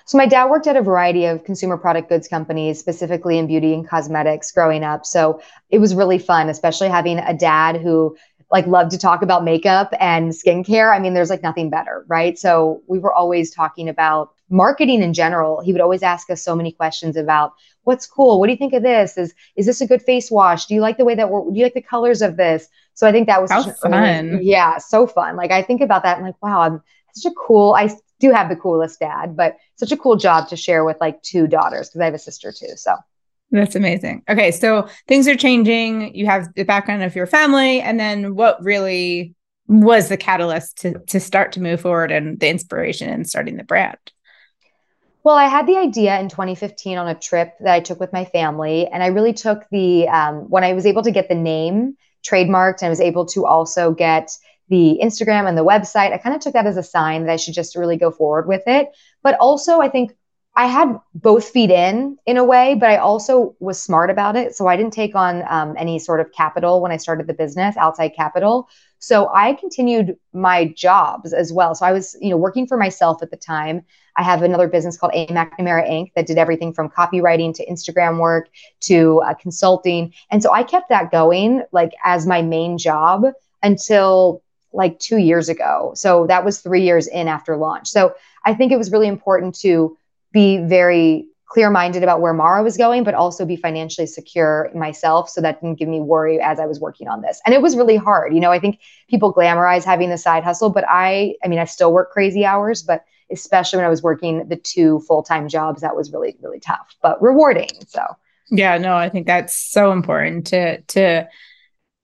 So 0.07 0.19
my 0.19 0.27
dad 0.27 0.51
worked 0.51 0.67
at 0.67 0.77
a 0.77 0.83
variety 0.83 1.25
of 1.25 1.45
consumer 1.45 1.79
product 1.79 2.11
goods 2.11 2.29
companies, 2.29 2.79
specifically 2.79 3.39
in 3.39 3.47
beauty 3.47 3.73
and 3.73 3.89
cosmetics 3.89 4.53
growing 4.53 4.85
up. 4.85 5.07
So 5.07 5.41
it 5.71 5.79
was 5.79 5.95
really 5.95 6.19
fun, 6.19 6.51
especially 6.51 6.89
having 6.89 7.19
a 7.19 7.33
dad 7.33 7.77
who 7.77 8.15
like 8.55 8.69
love 8.69 8.89
to 8.89 8.97
talk 8.97 9.21
about 9.21 9.43
makeup 9.43 9.93
and 9.99 10.31
skincare. 10.31 10.95
I 10.95 11.01
mean, 11.01 11.13
there's 11.13 11.29
like 11.29 11.43
nothing 11.43 11.71
better, 11.71 12.05
right? 12.07 12.39
So 12.39 12.85
we 12.87 13.01
were 13.01 13.13
always 13.13 13.53
talking 13.53 13.89
about 13.89 14.31
marketing 14.49 15.03
in 15.03 15.13
general, 15.13 15.61
he 15.61 15.73
would 15.73 15.81
always 15.81 16.05
ask 16.05 16.31
us 16.31 16.41
so 16.41 16.55
many 16.55 16.71
questions 16.71 17.17
about 17.17 17.53
what's 17.83 18.07
cool. 18.07 18.39
What 18.39 18.47
do 18.47 18.53
you 18.53 18.57
think 18.57 18.73
of 18.73 18.85
this? 18.85 19.19
Is 19.19 19.35
is 19.57 19.67
this 19.67 19.81
a 19.81 19.89
good 19.89 20.03
face 20.03 20.31
wash? 20.31 20.67
Do 20.67 20.75
you 20.75 20.81
like 20.81 20.99
the 20.99 21.05
way 21.05 21.17
that 21.17 21.31
we're, 21.31 21.51
do 21.51 21.59
you 21.59 21.65
like 21.65 21.75
the 21.75 21.83
colors 21.83 22.23
of 22.23 22.37
this? 22.37 22.69
So 22.95 23.09
I 23.09 23.13
think 23.13 23.27
that 23.27 23.43
was 23.43 23.51
fun. 23.83 24.39
yeah, 24.41 24.79
so 24.79 25.09
fun. 25.09 25.35
Like 25.35 25.51
I 25.51 25.61
think 25.61 25.81
about 25.81 26.05
that 26.05 26.17
and 26.17 26.25
like, 26.25 26.41
wow, 26.41 26.61
I'm 26.61 26.81
such 27.13 27.33
a 27.33 27.35
cool. 27.35 27.75
I 27.75 27.91
do 28.21 28.31
have 28.31 28.49
the 28.49 28.57
coolest 28.57 29.01
dad, 29.01 29.37
but 29.37 29.57
such 29.75 29.91
a 29.91 29.97
cool 29.97 30.15
job 30.15 30.49
to 30.51 30.57
share 30.57 30.85
with 30.85 30.99
like 31.01 31.21
two 31.23 31.49
daughters 31.49 31.89
because 31.89 32.01
I 32.01 32.05
have 32.05 32.15
a 32.15 32.19
sister 32.21 32.53
too. 32.53 32.77
So 32.77 32.95
that's 33.59 33.77
amazing. 33.77 34.23
Okay, 34.29 34.51
so 34.51 34.89
things 35.07 35.29
are 35.29 35.37
changing. 35.37 36.15
You 36.15 36.27
have 36.27 36.53
the 36.55 36.65
background 36.65 37.03
of 37.03 37.15
your 37.15 37.27
family, 37.27 37.81
and 37.81 38.01
then 38.01 38.35
what 38.35 38.63
really 38.63 39.35
was 39.67 40.09
the 40.09 40.17
catalyst 40.17 40.79
to 40.79 40.99
to 41.07 41.21
start 41.21 41.53
to 41.53 41.61
move 41.61 41.81
forward 41.81 42.11
and 42.11 42.39
the 42.41 42.49
inspiration 42.49 43.09
in 43.09 43.25
starting 43.25 43.57
the 43.57 43.65
brand? 43.65 43.97
Well, 45.23 45.37
I 45.37 45.47
had 45.47 45.67
the 45.67 45.77
idea 45.77 46.21
in 46.21 46.29
2015 46.29 46.99
on 46.99 47.09
a 47.09 47.15
trip 47.15 47.55
that 47.61 47.73
I 47.73 47.81
took 47.81 47.99
with 47.99 48.13
my 48.13 48.25
family, 48.27 48.87
and 48.89 49.03
I 49.03 49.07
really 49.07 49.33
took 49.33 49.65
the 49.71 50.09
um, 50.09 50.51
when 50.51 50.65
I 50.65 50.73
was 50.73 50.85
able 50.85 51.03
to 51.03 51.11
get 51.11 51.29
the 51.29 51.35
name 51.35 51.97
trademarked, 52.27 52.83
and 52.83 52.87
I 52.87 52.91
was 52.91 53.01
able 53.01 53.25
to 53.27 53.47
also 53.47 53.93
get 53.93 54.31
the 54.69 54.99
Instagram 55.03 55.49
and 55.49 55.57
the 55.57 55.65
website. 55.65 56.13
I 56.13 56.19
kind 56.19 56.35
of 56.35 56.43
took 56.43 56.55
that 56.55 56.67
as 56.67 56.77
a 56.77 56.83
sign 56.83 57.25
that 57.25 57.33
I 57.33 57.37
should 57.37 57.55
just 57.55 57.77
really 57.77 57.97
go 57.97 58.11
forward 58.11 58.49
with 58.49 58.63
it. 58.67 58.89
But 59.23 59.37
also, 59.39 59.81
I 59.81 59.89
think 59.89 60.13
I 60.57 60.67
had 60.67 61.01
both 61.15 61.49
feet 61.49 61.71
in 61.71 62.17
in 62.27 62.37
a 62.37 62.45
way, 62.45 62.77
but 62.79 62.89
I 62.89 62.99
also 62.99 63.57
was 63.59 63.83
smart 63.83 64.09
about 64.09 64.37
it. 64.37 64.55
So 64.55 64.69
I 64.69 64.77
didn't 64.77 64.93
take 64.93 65.17
on 65.17 65.43
um, 65.49 65.75
any 65.77 65.99
sort 65.99 66.21
of 66.21 66.31
capital 66.33 66.81
when 66.81 66.93
I 66.93 66.97
started 66.97 67.27
the 67.27 67.35
business, 67.35 67.77
outside 67.77 68.11
capital. 68.15 68.69
So 69.01 69.31
I 69.35 69.55
continued 69.55 70.17
my 70.33 70.67
jobs 70.67 71.33
as 71.33 71.53
well. 71.53 71.75
So 71.75 71.85
I 71.85 71.93
was, 71.93 72.17
you 72.21 72.31
know, 72.31 72.37
working 72.37 72.67
for 72.67 72.77
myself 72.77 73.23
at 73.23 73.31
the 73.31 73.37
time. 73.37 73.83
I 74.17 74.23
have 74.23 74.43
another 74.43 74.69
business 74.69 74.97
called 74.97 75.13
A 75.15 75.27
McNamara 75.27 75.91
Inc. 75.91 76.13
that 76.15 76.27
did 76.27 76.39
everything 76.39 76.73
from 76.73 76.89
copywriting 76.89 77.53
to 77.55 77.67
Instagram 77.67 78.21
work 78.21 78.49
to 78.83 79.21
uh, 79.27 79.35
consulting. 79.35 80.15
And 80.31 80.41
so 80.41 80.53
I 80.53 80.63
kept 80.63 80.89
that 80.89 81.11
going 81.11 81.65
like 81.73 81.93
as 82.05 82.27
my 82.27 82.43
main 82.43 82.79
job 82.79 83.25
until 83.63 84.43
like 84.73 84.99
two 85.01 85.19
years 85.19 85.49
ago. 85.49 85.93
So 85.97 86.27
that 86.29 86.45
was 86.45 86.61
three 86.61 86.83
years 86.83 87.07
in 87.09 87.29
after 87.29 87.57
launch. 87.57 87.89
So 87.89 88.15
I 88.45 88.55
think 88.55 88.73
it 88.73 88.79
was 88.79 88.93
really 88.93 89.09
important 89.09 89.55
to 89.57 89.97
be 90.35 90.59
very 90.59 91.27
clear 91.47 91.71
minded 91.71 92.03
about 92.03 92.21
where 92.21 92.35
Mara 92.35 92.65
was 92.65 92.77
going, 92.77 93.05
but 93.05 93.15
also 93.15 93.47
be 93.47 93.55
financially 93.55 94.09
secure 94.09 94.71
myself. 94.75 95.31
So 95.31 95.41
that 95.41 95.61
didn't 95.61 95.79
give 95.79 95.89
me 95.89 96.01
worry 96.01 96.41
as 96.41 96.59
I 96.59 96.67
was 96.67 96.81
working 96.81 97.07
on 97.07 97.23
this. 97.23 97.41
And 97.47 97.55
it 97.55 97.63
was 97.63 97.77
really 97.77 97.97
hard. 97.97 98.35
You 98.35 98.41
know, 98.41 98.51
I 98.51 98.59
think 98.59 98.81
people 99.09 99.33
glamorize 99.33 99.85
having 99.85 100.11
the 100.11 100.19
side 100.19 100.43
hustle, 100.43 100.71
but 100.71 100.85
I, 100.89 101.37
I 101.45 101.49
mean, 101.49 101.61
I 101.61 101.65
still 101.65 101.93
work 101.93 102.11
crazy 102.11 102.45
hours, 102.45 102.83
but 102.83 103.05
especially 103.31 103.77
when 103.77 103.87
I 103.87 103.89
was 103.89 104.03
working 104.03 104.49
the 104.49 104.57
two 104.57 105.01
full 105.01 105.23
time 105.23 105.49
jobs, 105.49 105.81
that 105.83 105.95
was 105.95 106.13
really, 106.13 106.37
really 106.43 106.61
tough, 106.61 106.97
but 107.01 107.23
rewarding. 107.23 107.71
So, 107.87 108.05
yeah, 108.51 108.77
no, 108.77 108.97
I 108.97 109.09
think 109.09 109.27
that's 109.27 109.55
so 109.55 109.93
important 109.93 110.49
to, 110.49 110.81
to, 110.81 111.29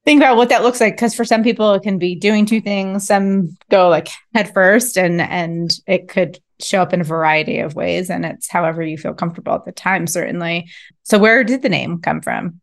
think 0.05 0.21
about 0.21 0.37
what 0.37 0.49
that 0.49 0.63
looks 0.63 0.81
like 0.81 0.97
because 0.97 1.15
for 1.15 1.25
some 1.25 1.43
people 1.43 1.75
it 1.75 1.83
can 1.83 1.99
be 1.99 2.15
doing 2.15 2.47
two 2.47 2.61
things. 2.61 3.07
Some 3.07 3.57
go 3.71 3.89
like 3.89 4.09
head 4.35 4.53
first 4.53 4.97
and 4.97 5.21
and 5.21 5.73
it 5.87 6.09
could 6.09 6.41
show 6.61 6.83
up 6.83 6.93
in 6.93 7.01
a 7.01 7.05
variety 7.05 7.59
of 7.59 7.75
ways 7.75 8.11
and 8.11 8.25
it's 8.25 8.49
however 8.49 8.83
you 8.83 8.99
feel 8.99 9.15
comfortable 9.15 9.55
at 9.55 9.65
the 9.65 9.73
time 9.73 10.07
certainly. 10.07 10.69
So 11.05 11.19
where 11.19 11.45
did 11.45 11.63
the 11.63 11.69
name 11.69 12.01
come 12.01 12.21
from? 12.21 12.61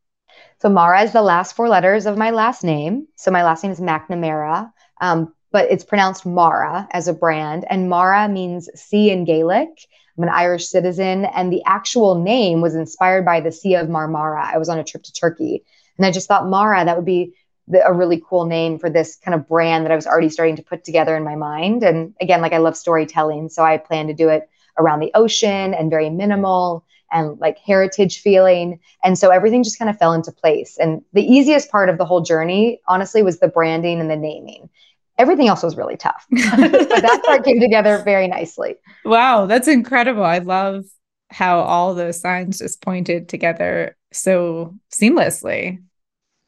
So 0.59 0.69
mara 0.69 1.03
is 1.03 1.13
the 1.13 1.21
last 1.21 1.55
four 1.55 1.69
letters 1.69 2.05
of 2.05 2.17
my 2.17 2.31
last 2.31 2.63
name. 2.63 3.07
So 3.15 3.31
my 3.31 3.43
last 3.43 3.63
name 3.63 3.71
is 3.71 3.79
mcnamara 3.79 4.71
um, 5.01 5.33
but 5.51 5.71
it's 5.71 5.83
pronounced 5.83 6.25
mara 6.25 6.87
as 6.91 7.07
a 7.07 7.13
brand 7.13 7.65
and 7.69 7.89
mara 7.89 8.27
means 8.27 8.69
sea 8.75 9.11
in 9.11 9.25
gaelic. 9.25 9.69
I'm 10.17 10.23
an 10.23 10.29
irish 10.29 10.67
citizen 10.67 11.25
and 11.25 11.53
the 11.53 11.63
actual 11.65 12.15
name 12.23 12.61
was 12.61 12.73
inspired 12.73 13.23
by 13.23 13.39
the 13.39 13.51
sea 13.51 13.75
of 13.75 13.87
marmara. 13.87 14.43
I 14.43 14.57
was 14.57 14.69
on 14.69 14.79
a 14.79 14.83
trip 14.83 15.03
to 15.03 15.13
turkey 15.13 15.63
and 15.97 16.05
I 16.05 16.11
just 16.11 16.27
thought 16.27 16.47
Mara, 16.47 16.83
that 16.85 16.95
would 16.95 17.05
be 17.05 17.33
the, 17.67 17.85
a 17.85 17.93
really 17.93 18.21
cool 18.27 18.45
name 18.45 18.79
for 18.79 18.89
this 18.89 19.17
kind 19.17 19.35
of 19.35 19.47
brand 19.47 19.85
that 19.85 19.91
I 19.91 19.95
was 19.95 20.07
already 20.07 20.29
starting 20.29 20.55
to 20.55 20.63
put 20.63 20.83
together 20.83 21.15
in 21.15 21.23
my 21.23 21.35
mind. 21.35 21.83
And 21.83 22.13
again, 22.21 22.41
like 22.41 22.53
I 22.53 22.57
love 22.57 22.77
storytelling. 22.77 23.49
So 23.49 23.63
I 23.63 23.77
plan 23.77 24.07
to 24.07 24.13
do 24.13 24.29
it 24.29 24.49
around 24.77 24.99
the 24.99 25.11
ocean 25.15 25.73
and 25.73 25.89
very 25.89 26.09
minimal 26.09 26.85
and 27.11 27.39
like 27.39 27.57
heritage 27.57 28.21
feeling. 28.21 28.79
And 29.03 29.17
so 29.17 29.29
everything 29.29 29.63
just 29.63 29.79
kind 29.79 29.89
of 29.89 29.97
fell 29.97 30.13
into 30.13 30.31
place. 30.31 30.77
And 30.77 31.01
the 31.13 31.23
easiest 31.23 31.71
part 31.71 31.89
of 31.89 31.97
the 31.97 32.05
whole 32.05 32.21
journey, 32.21 32.81
honestly, 32.87 33.23
was 33.23 33.39
the 33.39 33.47
branding 33.47 33.99
and 33.99 34.09
the 34.09 34.15
naming. 34.15 34.69
Everything 35.17 35.47
else 35.47 35.63
was 35.63 35.77
really 35.77 35.97
tough. 35.97 36.27
but 36.29 36.39
that 36.39 37.21
part 37.25 37.43
came 37.43 37.59
together 37.59 38.01
very 38.03 38.27
nicely. 38.27 38.75
Wow, 39.03 39.47
that's 39.47 39.67
incredible. 39.67 40.23
I 40.23 40.39
love 40.39 40.85
how 41.29 41.59
all 41.59 41.95
those 41.95 42.19
signs 42.19 42.59
just 42.59 42.81
pointed 42.81 43.27
together 43.27 43.97
so 44.11 44.75
seamlessly. 44.93 45.79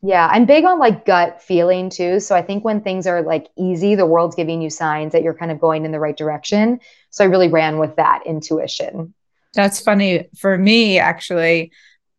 Yeah, 0.02 0.28
I'm 0.32 0.46
big 0.46 0.64
on 0.64 0.80
like 0.80 1.06
gut 1.06 1.42
feeling 1.42 1.90
too. 1.90 2.20
So 2.20 2.36
I 2.36 2.42
think 2.42 2.64
when 2.64 2.82
things 2.82 3.06
are 3.06 3.22
like 3.22 3.48
easy, 3.58 3.96
the 3.96 4.06
world's 4.06 4.36
giving 4.36 4.62
you 4.62 4.70
signs 4.70 5.12
that 5.12 5.24
you're 5.24 5.34
kind 5.34 5.52
of 5.52 5.60
going 5.60 5.84
in 5.84 5.92
the 5.92 6.00
right 6.00 6.16
direction. 6.16 6.80
So 7.10 7.24
I 7.24 7.28
really 7.28 7.50
ran 7.50 7.80
with 7.80 7.98
that 7.98 8.24
intuition. 8.26 9.14
That's 9.54 9.82
funny. 9.82 10.30
For 10.38 10.58
me, 10.58 11.00
actually, 11.00 11.72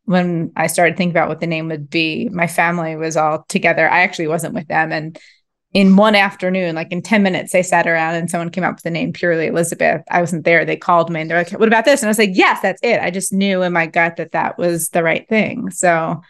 when 0.04 0.52
I 0.56 0.66
started 0.66 0.96
thinking 0.96 1.12
about 1.12 1.28
what 1.28 1.40
the 1.40 1.46
name 1.46 1.68
would 1.68 1.88
be, 1.88 2.28
my 2.30 2.46
family 2.46 2.96
was 2.96 3.16
all 3.16 3.44
together. 3.48 3.88
I 3.88 4.00
actually 4.00 4.26
wasn't 4.26 4.54
with 4.54 4.68
them. 4.68 4.92
And 4.92 5.18
in 5.72 5.96
one 5.96 6.16
afternoon, 6.16 6.74
like 6.74 6.90
in 6.90 7.00
10 7.00 7.22
minutes, 7.22 7.52
they 7.52 7.62
sat 7.62 7.86
around 7.86 8.16
and 8.16 8.28
someone 8.28 8.50
came 8.50 8.64
up 8.64 8.74
with 8.74 8.82
the 8.82 8.90
name 8.90 9.12
Purely 9.12 9.46
Elizabeth. 9.46 10.02
I 10.10 10.20
wasn't 10.20 10.44
there. 10.44 10.64
They 10.64 10.76
called 10.76 11.10
me 11.10 11.20
and 11.20 11.30
they're 11.30 11.38
like, 11.38 11.52
What 11.52 11.68
about 11.68 11.84
this? 11.84 12.02
And 12.02 12.08
I 12.08 12.10
was 12.10 12.18
like, 12.18 12.30
Yes, 12.32 12.60
that's 12.60 12.80
it. 12.82 13.00
I 13.00 13.10
just 13.10 13.32
knew 13.32 13.62
in 13.62 13.72
my 13.72 13.86
gut 13.86 14.16
that 14.16 14.32
that 14.32 14.58
was 14.58 14.88
the 14.88 15.04
right 15.04 15.28
thing. 15.28 15.70
So 15.70 16.20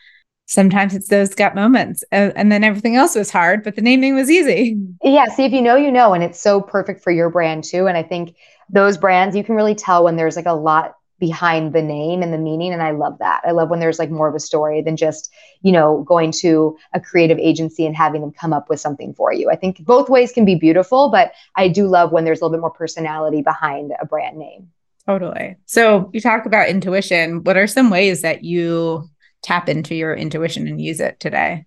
sometimes 0.50 0.94
it's 0.94 1.08
those 1.08 1.34
gut 1.34 1.54
moments. 1.54 2.02
Uh, 2.10 2.32
and 2.34 2.50
then 2.50 2.64
everything 2.64 2.96
else 2.96 3.14
was 3.14 3.30
hard, 3.30 3.62
but 3.62 3.76
the 3.76 3.82
naming 3.82 4.16
was 4.16 4.28
easy. 4.28 4.76
Yeah. 5.02 5.26
See, 5.26 5.44
if 5.44 5.52
you 5.52 5.62
know, 5.62 5.76
you 5.76 5.92
know. 5.92 6.12
And 6.12 6.24
it's 6.24 6.40
so 6.40 6.60
perfect 6.60 7.02
for 7.02 7.12
your 7.12 7.30
brand 7.30 7.64
too. 7.64 7.86
And 7.86 7.96
I 7.96 8.02
think 8.02 8.34
those 8.68 8.98
brands, 8.98 9.36
you 9.36 9.44
can 9.44 9.54
really 9.54 9.76
tell 9.76 10.04
when 10.04 10.16
there's 10.16 10.36
like 10.36 10.46
a 10.46 10.52
lot 10.52 10.96
behind 11.20 11.72
the 11.72 11.82
name 11.82 12.22
and 12.22 12.32
the 12.32 12.38
meaning 12.38 12.72
and 12.72 12.82
i 12.82 12.92
love 12.92 13.18
that 13.18 13.42
i 13.44 13.50
love 13.50 13.68
when 13.68 13.78
there's 13.78 13.98
like 13.98 14.10
more 14.10 14.26
of 14.26 14.34
a 14.34 14.40
story 14.40 14.80
than 14.80 14.96
just 14.96 15.30
you 15.60 15.70
know 15.70 16.02
going 16.08 16.32
to 16.32 16.74
a 16.94 16.98
creative 16.98 17.36
agency 17.36 17.84
and 17.84 17.94
having 17.94 18.22
them 18.22 18.32
come 18.32 18.54
up 18.54 18.70
with 18.70 18.80
something 18.80 19.12
for 19.12 19.30
you 19.30 19.50
i 19.50 19.54
think 19.54 19.84
both 19.84 20.08
ways 20.08 20.32
can 20.32 20.46
be 20.46 20.54
beautiful 20.54 21.10
but 21.10 21.32
i 21.56 21.68
do 21.68 21.86
love 21.86 22.10
when 22.10 22.24
there's 22.24 22.40
a 22.40 22.44
little 22.44 22.56
bit 22.56 22.62
more 22.62 22.70
personality 22.70 23.42
behind 23.42 23.92
a 24.00 24.06
brand 24.06 24.38
name 24.38 24.66
totally 25.04 25.56
so 25.66 26.08
you 26.14 26.22
talk 26.22 26.46
about 26.46 26.70
intuition 26.70 27.44
what 27.44 27.58
are 27.58 27.66
some 27.66 27.90
ways 27.90 28.22
that 28.22 28.42
you 28.42 29.06
tap 29.42 29.68
into 29.68 29.94
your 29.94 30.14
intuition 30.14 30.66
and 30.66 30.80
use 30.80 31.00
it 31.00 31.18
today 31.20 31.64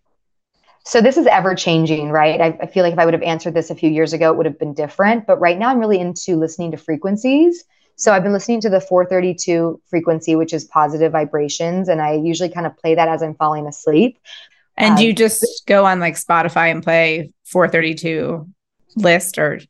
so 0.85 1.01
this 1.01 1.17
is 1.17 1.27
ever 1.27 1.55
changing, 1.55 2.09
right? 2.09 2.41
I, 2.41 2.57
I, 2.61 2.67
feel 2.67 2.83
like 2.83 2.93
if 2.93 2.99
I 2.99 3.05
would 3.05 3.13
have 3.13 3.23
answered 3.23 3.53
this 3.53 3.69
a 3.69 3.75
few 3.75 3.89
years 3.89 4.11
ago, 4.11 4.31
it 4.31 4.37
would 4.37 4.45
have 4.45 4.59
been 4.59 4.73
different. 4.73 5.25
But 5.25 5.39
right 5.39 5.57
now, 5.57 5.69
I'm 5.69 5.79
really 5.79 5.99
into 5.99 6.35
listening 6.35 6.71
to 6.71 6.77
frequencies. 6.77 7.63
So 7.95 8.11
I've 8.11 8.23
been 8.23 8.33
listening 8.33 8.59
to 8.61 8.69
the 8.69 8.81
432 8.81 9.81
frequency, 9.87 10.35
which 10.35 10.53
is 10.53 10.65
positive 10.65 11.11
vibrations, 11.11 11.87
and 11.87 12.01
I 12.01 12.15
usually 12.15 12.49
kind 12.49 12.65
of 12.65 12.75
play 12.77 12.95
that 12.95 13.07
as 13.07 13.21
I'm 13.21 13.35
falling 13.35 13.67
asleep. 13.67 14.19
And 14.75 14.97
um, 14.97 15.05
you 15.05 15.13
just 15.13 15.63
go 15.67 15.85
on 15.85 15.99
like 15.99 16.15
Spotify 16.15 16.71
and 16.71 16.83
play 16.83 17.31
432 17.45 18.47
list 18.95 19.37
or 19.37 19.61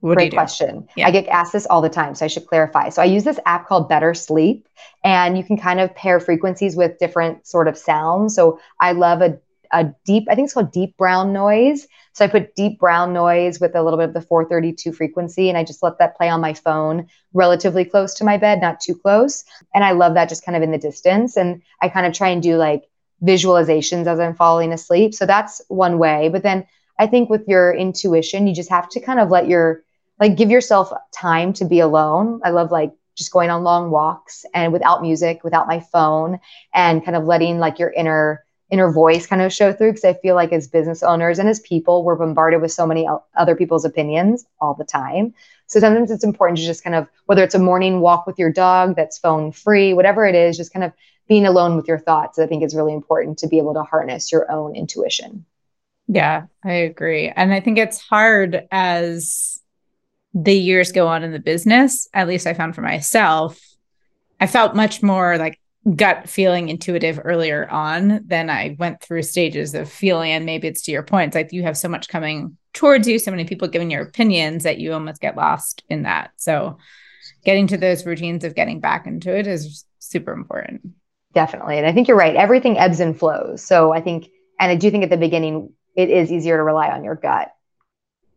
what 0.00 0.14
Great 0.14 0.32
question. 0.32 0.88
Yeah. 0.96 1.06
I 1.06 1.10
get 1.10 1.26
asked 1.28 1.52
this 1.52 1.66
all 1.66 1.82
the 1.82 1.90
time, 1.90 2.14
so 2.14 2.24
I 2.24 2.28
should 2.28 2.46
clarify. 2.46 2.88
So 2.88 3.02
I 3.02 3.04
use 3.04 3.24
this 3.24 3.38
app 3.46 3.66
called 3.68 3.88
Better 3.88 4.14
Sleep, 4.14 4.66
and 5.04 5.36
you 5.36 5.44
can 5.44 5.56
kind 5.58 5.78
of 5.78 5.94
pair 5.94 6.20
frequencies 6.20 6.74
with 6.74 6.98
different 6.98 7.46
sort 7.46 7.68
of 7.68 7.76
sounds. 7.76 8.34
So 8.34 8.58
I 8.80 8.92
love 8.92 9.20
a 9.20 9.38
a 9.72 9.94
deep, 10.04 10.26
I 10.28 10.34
think 10.34 10.46
it's 10.46 10.54
called 10.54 10.72
deep 10.72 10.96
brown 10.96 11.32
noise. 11.32 11.86
So 12.12 12.24
I 12.24 12.28
put 12.28 12.54
deep 12.56 12.78
brown 12.78 13.12
noise 13.12 13.60
with 13.60 13.74
a 13.74 13.82
little 13.82 13.98
bit 13.98 14.08
of 14.08 14.14
the 14.14 14.20
432 14.20 14.92
frequency 14.92 15.48
and 15.48 15.56
I 15.56 15.64
just 15.64 15.82
let 15.82 15.98
that 15.98 16.16
play 16.16 16.28
on 16.28 16.40
my 16.40 16.54
phone 16.54 17.06
relatively 17.32 17.84
close 17.84 18.14
to 18.14 18.24
my 18.24 18.36
bed, 18.36 18.60
not 18.60 18.80
too 18.80 18.96
close. 18.96 19.44
And 19.74 19.84
I 19.84 19.92
love 19.92 20.14
that 20.14 20.28
just 20.28 20.44
kind 20.44 20.56
of 20.56 20.62
in 20.62 20.72
the 20.72 20.78
distance. 20.78 21.36
And 21.36 21.62
I 21.80 21.88
kind 21.88 22.06
of 22.06 22.12
try 22.12 22.28
and 22.28 22.42
do 22.42 22.56
like 22.56 22.88
visualizations 23.22 24.06
as 24.06 24.18
I'm 24.18 24.34
falling 24.34 24.72
asleep. 24.72 25.14
So 25.14 25.24
that's 25.26 25.60
one 25.68 25.98
way. 25.98 26.28
But 26.30 26.42
then 26.42 26.66
I 26.98 27.06
think 27.06 27.30
with 27.30 27.46
your 27.46 27.72
intuition, 27.72 28.46
you 28.46 28.54
just 28.54 28.70
have 28.70 28.88
to 28.90 29.00
kind 29.00 29.20
of 29.20 29.30
let 29.30 29.46
your, 29.46 29.84
like, 30.20 30.36
give 30.36 30.50
yourself 30.50 30.92
time 31.12 31.52
to 31.54 31.64
be 31.64 31.80
alone. 31.80 32.40
I 32.44 32.50
love 32.50 32.70
like 32.70 32.92
just 33.16 33.32
going 33.32 33.50
on 33.50 33.64
long 33.64 33.90
walks 33.90 34.44
and 34.54 34.72
without 34.72 35.02
music, 35.02 35.42
without 35.42 35.66
my 35.66 35.80
phone, 35.80 36.38
and 36.72 37.04
kind 37.04 37.16
of 37.16 37.24
letting 37.24 37.58
like 37.58 37.78
your 37.78 37.90
inner 37.90 38.44
inner 38.70 38.92
voice 38.92 39.26
kind 39.26 39.42
of 39.42 39.52
show 39.52 39.72
through 39.72 39.90
because 39.90 40.04
I 40.04 40.14
feel 40.14 40.34
like 40.34 40.52
as 40.52 40.68
business 40.68 41.02
owners 41.02 41.38
and 41.38 41.48
as 41.48 41.60
people, 41.60 42.04
we're 42.04 42.16
bombarded 42.16 42.62
with 42.62 42.72
so 42.72 42.86
many 42.86 43.08
other 43.36 43.56
people's 43.56 43.84
opinions 43.84 44.46
all 44.60 44.74
the 44.74 44.84
time. 44.84 45.34
So 45.66 45.80
sometimes 45.80 46.10
it's 46.10 46.24
important 46.24 46.58
to 46.58 46.64
just 46.64 46.84
kind 46.84 46.94
of, 46.94 47.08
whether 47.26 47.42
it's 47.42 47.54
a 47.54 47.58
morning 47.58 48.00
walk 48.00 48.26
with 48.26 48.38
your 48.38 48.52
dog 48.52 48.96
that's 48.96 49.18
phone 49.18 49.52
free, 49.52 49.92
whatever 49.92 50.26
it 50.26 50.34
is, 50.34 50.56
just 50.56 50.72
kind 50.72 50.84
of 50.84 50.92
being 51.28 51.46
alone 51.46 51.76
with 51.76 51.88
your 51.88 51.98
thoughts. 51.98 52.38
I 52.38 52.46
think 52.46 52.62
is 52.62 52.74
really 52.74 52.94
important 52.94 53.38
to 53.38 53.48
be 53.48 53.58
able 53.58 53.74
to 53.74 53.82
harness 53.82 54.30
your 54.30 54.50
own 54.50 54.76
intuition. 54.76 55.44
Yeah, 56.06 56.46
I 56.64 56.72
agree. 56.72 57.28
And 57.28 57.52
I 57.52 57.60
think 57.60 57.78
it's 57.78 57.98
hard 57.98 58.66
as 58.72 59.59
the 60.34 60.54
years 60.54 60.92
go 60.92 61.08
on 61.08 61.24
in 61.24 61.32
the 61.32 61.38
business, 61.38 62.08
at 62.14 62.28
least 62.28 62.46
I 62.46 62.54
found 62.54 62.74
for 62.74 62.82
myself. 62.82 63.60
I 64.38 64.46
felt 64.46 64.76
much 64.76 65.02
more 65.02 65.36
like 65.38 65.60
gut 65.96 66.28
feeling 66.28 66.68
intuitive 66.68 67.20
earlier 67.24 67.68
on 67.68 68.20
than 68.26 68.50
I 68.50 68.76
went 68.78 69.00
through 69.00 69.22
stages 69.22 69.74
of 69.74 69.90
feeling. 69.90 70.30
And 70.30 70.46
maybe 70.46 70.68
it's 70.68 70.82
to 70.82 70.92
your 70.92 71.02
point, 71.02 71.28
it's 71.28 71.34
like 71.34 71.52
you 71.52 71.62
have 71.62 71.76
so 71.76 71.88
much 71.88 72.08
coming 72.08 72.56
towards 72.72 73.08
you, 73.08 73.18
so 73.18 73.30
many 73.30 73.44
people 73.44 73.68
giving 73.68 73.90
your 73.90 74.02
opinions 74.02 74.64
that 74.64 74.78
you 74.78 74.92
almost 74.92 75.20
get 75.20 75.36
lost 75.36 75.82
in 75.88 76.02
that. 76.02 76.32
So 76.36 76.78
getting 77.44 77.66
to 77.68 77.76
those 77.76 78.06
routines 78.06 78.44
of 78.44 78.54
getting 78.54 78.80
back 78.80 79.06
into 79.06 79.36
it 79.36 79.46
is 79.46 79.84
super 79.98 80.32
important. 80.32 80.82
Definitely. 81.32 81.78
And 81.78 81.86
I 81.86 81.92
think 81.92 82.08
you're 82.08 82.16
right. 82.16 82.36
Everything 82.36 82.78
ebbs 82.78 83.00
and 83.00 83.18
flows. 83.18 83.62
So 83.62 83.92
I 83.92 84.00
think, 84.00 84.28
and 84.58 84.70
I 84.70 84.74
do 84.74 84.90
think 84.90 85.04
at 85.04 85.10
the 85.10 85.16
beginning, 85.16 85.72
it 85.96 86.10
is 86.10 86.30
easier 86.30 86.56
to 86.56 86.62
rely 86.62 86.88
on 86.90 87.04
your 87.04 87.14
gut 87.14 87.52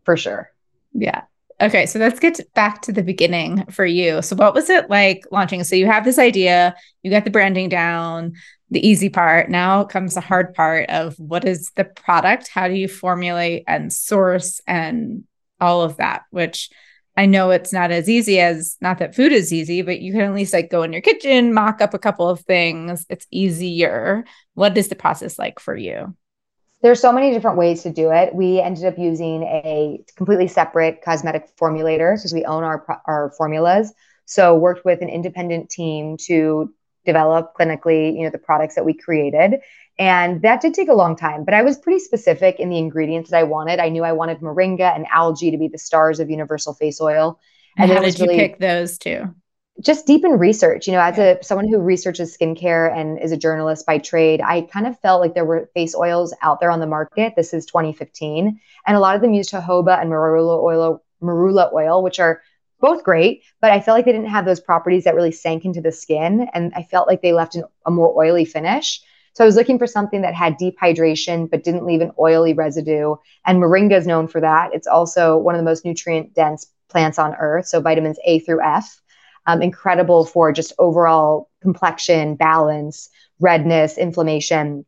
for 0.05 0.15
sure. 0.15 0.51
Yeah. 0.93 1.23
Okay, 1.63 1.85
so 1.85 1.97
let's 1.97 2.19
get 2.19 2.41
back 2.55 2.81
to 2.81 2.91
the 2.91 3.03
beginning 3.03 3.65
for 3.67 3.85
you. 3.85 4.21
So, 4.21 4.35
what 4.35 4.53
was 4.53 4.69
it 4.69 4.89
like 4.89 5.23
launching? 5.31 5.63
So, 5.63 5.77
you 5.77 5.85
have 5.85 6.03
this 6.03 6.19
idea, 6.19 6.75
you 7.03 7.09
got 7.09 7.23
the 7.23 7.31
branding 7.31 7.69
down, 7.69 8.33
the 8.69 8.85
easy 8.85 9.07
part. 9.07 9.49
Now 9.49 9.85
comes 9.85 10.15
the 10.15 10.19
hard 10.19 10.53
part 10.53 10.89
of 10.89 11.15
what 11.17 11.45
is 11.45 11.71
the 11.77 11.85
product? 11.85 12.49
How 12.49 12.67
do 12.67 12.73
you 12.73 12.89
formulate 12.89 13.63
and 13.65 13.93
source 13.93 14.59
and 14.67 15.23
all 15.61 15.83
of 15.83 15.95
that? 15.97 16.23
Which 16.31 16.69
I 17.15 17.27
know 17.27 17.51
it's 17.51 17.71
not 17.71 17.91
as 17.91 18.09
easy 18.09 18.41
as 18.41 18.75
not 18.81 18.97
that 18.97 19.15
food 19.15 19.31
is 19.31 19.53
easy, 19.53 19.83
but 19.83 20.01
you 20.01 20.11
can 20.11 20.21
at 20.21 20.33
least 20.33 20.51
like 20.51 20.69
go 20.69 20.83
in 20.83 20.91
your 20.91 21.01
kitchen, 21.01 21.53
mock 21.53 21.79
up 21.79 21.93
a 21.93 21.99
couple 21.99 22.27
of 22.27 22.41
things. 22.41 23.05
It's 23.09 23.27
easier. 23.31 24.25
What 24.53 24.77
is 24.77 24.89
the 24.89 24.95
process 24.95 25.39
like 25.39 25.59
for 25.61 25.77
you? 25.77 26.13
There's 26.83 26.99
so 26.99 27.13
many 27.13 27.31
different 27.31 27.57
ways 27.57 27.81
to 27.83 27.89
do 27.89 28.11
it. 28.11 28.35
We 28.35 28.59
ended 28.59 28.83
up 28.83 28.99
using 28.99 29.43
a 29.43 30.03
completely 30.15 30.49
separate 30.49 31.01
cosmetic 31.01 31.55
formulator 31.57 32.15
because 32.15 32.33
we 32.33 32.45
own 32.45 32.63
our 32.63 33.01
our 33.07 33.31
formulas. 33.37 33.91
So 34.25 34.55
worked 34.55 34.85
with 34.85 35.01
an 35.01 35.09
independent 35.09 35.69
team 35.69 36.17
to 36.27 36.73
develop 37.05 37.53
clinically, 37.57 38.15
you 38.15 38.23
know, 38.23 38.29
the 38.29 38.37
products 38.37 38.75
that 38.75 38.85
we 38.85 38.93
created. 38.93 39.59
And 39.97 40.41
that 40.41 40.61
did 40.61 40.73
take 40.73 40.89
a 40.89 40.93
long 40.93 41.15
time, 41.15 41.45
but 41.45 41.53
I 41.53 41.61
was 41.61 41.77
pretty 41.77 41.99
specific 41.99 42.59
in 42.59 42.69
the 42.69 42.77
ingredients 42.77 43.31
that 43.31 43.37
I 43.37 43.43
wanted. 43.43 43.79
I 43.79 43.89
knew 43.89 44.03
I 44.03 44.13
wanted 44.13 44.39
moringa 44.39 44.95
and 44.95 45.05
algae 45.11 45.51
to 45.51 45.57
be 45.57 45.67
the 45.67 45.77
stars 45.77 46.19
of 46.19 46.29
universal 46.29 46.73
face 46.73 46.99
oil. 46.99 47.39
And, 47.77 47.89
and 47.91 47.97
how 47.97 48.03
did 48.03 48.19
you 48.19 48.25
really, 48.25 48.37
pick 48.37 48.59
those 48.59 48.97
two? 48.97 49.33
Just 49.83 50.07
deep 50.07 50.23
in 50.23 50.31
research 50.31 50.87
you 50.87 50.93
know 50.93 50.99
as 50.99 51.17
a 51.19 51.37
someone 51.41 51.67
who 51.67 51.77
researches 51.77 52.35
skincare 52.35 52.95
and 52.95 53.19
is 53.19 53.31
a 53.31 53.37
journalist 53.37 53.85
by 53.85 53.97
trade 53.97 54.41
i 54.41 54.61
kind 54.61 54.87
of 54.87 54.99
felt 54.99 55.21
like 55.21 55.33
there 55.33 55.45
were 55.45 55.69
face 55.73 55.93
oils 55.95 56.33
out 56.41 56.59
there 56.59 56.71
on 56.71 56.79
the 56.79 56.87
market 56.87 57.33
this 57.35 57.53
is 57.53 57.65
2015 57.65 58.59
and 58.87 58.97
a 58.97 58.99
lot 58.99 59.15
of 59.15 59.21
them 59.21 59.33
used 59.33 59.51
jojoba 59.51 59.99
and 60.01 60.09
marula 60.09 60.61
oil 60.63 61.03
marula 61.21 61.71
oil 61.73 62.01
which 62.01 62.19
are 62.19 62.41
both 62.79 63.03
great 63.03 63.43
but 63.61 63.71
i 63.71 63.79
felt 63.79 63.97
like 63.97 64.05
they 64.05 64.11
didn't 64.11 64.27
have 64.27 64.45
those 64.45 64.59
properties 64.59 65.03
that 65.03 65.15
really 65.15 65.31
sank 65.31 65.65
into 65.65 65.81
the 65.81 65.91
skin 65.91 66.47
and 66.53 66.73
i 66.75 66.83
felt 66.83 67.07
like 67.07 67.21
they 67.21 67.33
left 67.33 67.55
an, 67.55 67.63
a 67.85 67.91
more 67.91 68.17
oily 68.17 68.45
finish 68.45 69.01
So 69.33 69.43
I 69.43 69.47
was 69.47 69.55
looking 69.55 69.79
for 69.79 69.87
something 69.87 70.21
that 70.21 70.35
had 70.35 70.57
deep 70.57 70.77
hydration 70.79 71.49
but 71.49 71.63
didn't 71.63 71.85
leave 71.85 72.01
an 72.01 72.11
oily 72.19 72.53
residue. 72.53 73.15
And 73.45 73.57
moringa 73.59 73.97
is 73.97 74.05
known 74.05 74.27
for 74.27 74.39
that. 74.41 74.69
It's 74.73 74.85
also 74.85 75.37
one 75.37 75.55
of 75.55 75.59
the 75.59 75.65
most 75.65 75.85
nutrient 75.85 76.35
dense 76.35 76.67
plants 76.87 77.17
on 77.17 77.33
earth. 77.35 77.65
So 77.65 77.81
vitamins 77.81 78.19
A 78.25 78.39
through 78.39 78.61
F, 78.61 79.01
um, 79.45 79.61
incredible 79.61 80.25
for 80.25 80.51
just 80.51 80.73
overall 80.79 81.49
complexion, 81.61 82.35
balance, 82.35 83.09
redness, 83.39 83.97
inflammation. 83.97 84.85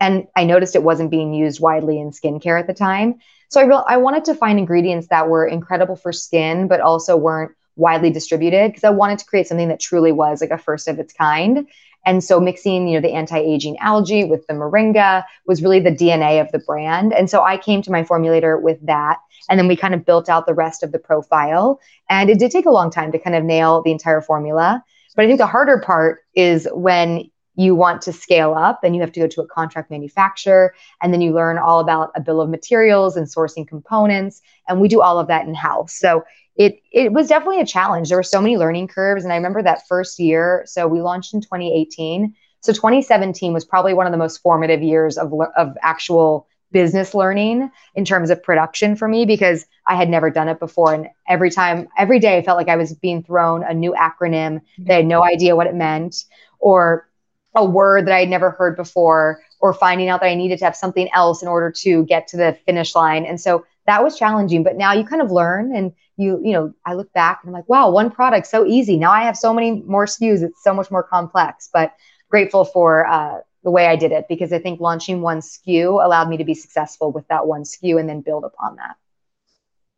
And 0.00 0.26
I 0.36 0.44
noticed 0.44 0.76
it 0.76 0.82
wasn't 0.82 1.10
being 1.10 1.34
used 1.34 1.60
widely 1.60 1.98
in 1.98 2.10
skincare 2.10 2.58
at 2.58 2.66
the 2.66 2.74
time. 2.74 3.16
So 3.48 3.60
I, 3.60 3.64
re- 3.64 3.84
I 3.88 3.96
wanted 3.96 4.24
to 4.26 4.34
find 4.34 4.58
ingredients 4.58 5.08
that 5.08 5.28
were 5.28 5.46
incredible 5.46 5.96
for 5.96 6.12
skin, 6.12 6.68
but 6.68 6.80
also 6.80 7.16
weren't 7.16 7.52
widely 7.76 8.10
distributed 8.10 8.70
because 8.70 8.84
I 8.84 8.90
wanted 8.90 9.18
to 9.18 9.24
create 9.24 9.48
something 9.48 9.68
that 9.68 9.80
truly 9.80 10.12
was 10.12 10.40
like 10.40 10.50
a 10.50 10.58
first 10.58 10.86
of 10.86 10.98
its 10.98 11.12
kind. 11.12 11.66
And 12.06 12.24
so 12.24 12.40
mixing, 12.40 12.88
you 12.88 12.94
know, 12.94 13.06
the 13.06 13.14
anti-aging 13.14 13.78
algae 13.78 14.24
with 14.24 14.46
the 14.46 14.54
moringa 14.54 15.24
was 15.46 15.62
really 15.62 15.80
the 15.80 15.90
DNA 15.90 16.40
of 16.40 16.50
the 16.52 16.58
brand. 16.58 17.12
And 17.12 17.28
so 17.28 17.42
I 17.42 17.56
came 17.56 17.82
to 17.82 17.92
my 17.92 18.02
formulator 18.02 18.60
with 18.60 18.84
that. 18.86 19.18
And 19.48 19.58
then 19.58 19.68
we 19.68 19.76
kind 19.76 19.94
of 19.94 20.04
built 20.04 20.28
out 20.28 20.46
the 20.46 20.54
rest 20.54 20.82
of 20.82 20.92
the 20.92 20.98
profile. 20.98 21.80
And 22.08 22.30
it 22.30 22.38
did 22.38 22.50
take 22.50 22.66
a 22.66 22.70
long 22.70 22.90
time 22.90 23.12
to 23.12 23.18
kind 23.18 23.36
of 23.36 23.44
nail 23.44 23.82
the 23.82 23.92
entire 23.92 24.20
formula. 24.20 24.82
But 25.16 25.24
I 25.24 25.28
think 25.28 25.38
the 25.38 25.46
harder 25.46 25.78
part 25.78 26.24
is 26.34 26.68
when 26.72 27.29
you 27.56 27.74
want 27.74 28.02
to 28.02 28.12
scale 28.12 28.54
up 28.54 28.80
and 28.82 28.94
you 28.94 29.00
have 29.00 29.12
to 29.12 29.20
go 29.20 29.26
to 29.26 29.40
a 29.40 29.46
contract 29.46 29.90
manufacturer 29.90 30.74
and 31.02 31.12
then 31.12 31.20
you 31.20 31.32
learn 31.32 31.58
all 31.58 31.80
about 31.80 32.10
a 32.14 32.20
bill 32.20 32.40
of 32.40 32.48
materials 32.48 33.16
and 33.16 33.26
sourcing 33.26 33.66
components 33.66 34.40
and 34.68 34.80
we 34.80 34.88
do 34.88 35.00
all 35.00 35.18
of 35.18 35.26
that 35.28 35.46
in 35.46 35.54
house 35.54 35.94
so 35.94 36.22
it 36.56 36.80
it 36.92 37.12
was 37.12 37.28
definitely 37.28 37.60
a 37.60 37.66
challenge. 37.66 38.08
There 38.08 38.18
were 38.18 38.22
so 38.22 38.40
many 38.40 38.56
learning 38.56 38.88
curves 38.88 39.24
and 39.24 39.32
i 39.32 39.36
remember 39.36 39.62
that 39.62 39.86
first 39.88 40.18
year 40.18 40.64
so 40.66 40.86
we 40.86 41.00
launched 41.00 41.34
in 41.34 41.40
2018 41.40 42.34
so 42.60 42.72
2017 42.72 43.52
was 43.52 43.64
probably 43.64 43.94
one 43.94 44.06
of 44.06 44.12
the 44.12 44.18
most 44.18 44.38
formative 44.38 44.82
years 44.82 45.16
of 45.16 45.32
of 45.56 45.76
actual 45.82 46.46
business 46.72 47.14
learning 47.14 47.70
in 47.94 48.04
terms 48.04 48.30
of 48.30 48.42
production 48.42 48.96
for 48.96 49.08
me 49.08 49.24
because 49.26 49.66
I 49.86 49.96
had 49.96 50.08
never 50.08 50.30
done 50.30 50.48
it 50.48 50.60
before. 50.60 50.94
And 50.94 51.08
every 51.28 51.50
time, 51.50 51.88
every 51.98 52.18
day, 52.18 52.38
I 52.38 52.42
felt 52.42 52.56
like 52.56 52.68
I 52.68 52.76
was 52.76 52.94
being 52.94 53.22
thrown 53.22 53.64
a 53.64 53.74
new 53.74 53.92
acronym. 53.92 54.60
That 54.78 54.92
I 54.92 54.96
had 54.98 55.06
no 55.06 55.24
idea 55.24 55.56
what 55.56 55.66
it 55.66 55.74
meant, 55.74 56.24
or 56.58 57.08
a 57.54 57.64
word 57.64 58.06
that 58.06 58.14
I 58.14 58.20
had 58.20 58.28
never 58.28 58.50
heard 58.50 58.76
before 58.76 59.42
or 59.60 59.74
finding 59.74 60.08
out 60.08 60.20
that 60.20 60.28
I 60.28 60.34
needed 60.34 60.58
to 60.60 60.64
have 60.64 60.76
something 60.76 61.08
else 61.14 61.42
in 61.42 61.48
order 61.48 61.70
to 61.82 62.04
get 62.04 62.28
to 62.28 62.36
the 62.36 62.58
finish 62.64 62.94
line. 62.94 63.26
And 63.26 63.40
so 63.40 63.64
that 63.86 64.02
was 64.02 64.18
challenging, 64.18 64.62
but 64.62 64.76
now 64.76 64.92
you 64.92 65.04
kind 65.04 65.22
of 65.22 65.30
learn 65.30 65.74
and 65.74 65.92
you, 66.16 66.40
you 66.44 66.52
know, 66.52 66.72
I 66.84 66.94
look 66.94 67.12
back 67.12 67.40
and 67.42 67.48
I'm 67.48 67.54
like, 67.54 67.68
wow, 67.68 67.90
one 67.90 68.10
product, 68.10 68.46
so 68.46 68.66
easy. 68.66 68.96
Now 68.96 69.10
I 69.10 69.22
have 69.22 69.36
so 69.36 69.52
many 69.52 69.82
more 69.82 70.06
SKUs. 70.06 70.42
It's 70.42 70.62
so 70.62 70.74
much 70.74 70.90
more 70.90 71.02
complex, 71.02 71.68
but 71.72 71.94
grateful 72.30 72.64
for 72.64 73.06
uh, 73.06 73.38
the 73.64 73.70
way 73.70 73.86
I 73.86 73.96
did 73.96 74.12
it 74.12 74.26
because 74.28 74.52
I 74.52 74.58
think 74.58 74.80
launching 74.80 75.22
one 75.22 75.40
SKU 75.40 76.04
allowed 76.04 76.28
me 76.28 76.36
to 76.36 76.44
be 76.44 76.54
successful 76.54 77.10
with 77.10 77.26
that 77.28 77.46
one 77.46 77.62
SKU 77.62 77.98
and 77.98 78.08
then 78.08 78.20
build 78.20 78.44
upon 78.44 78.76
that. 78.76 78.96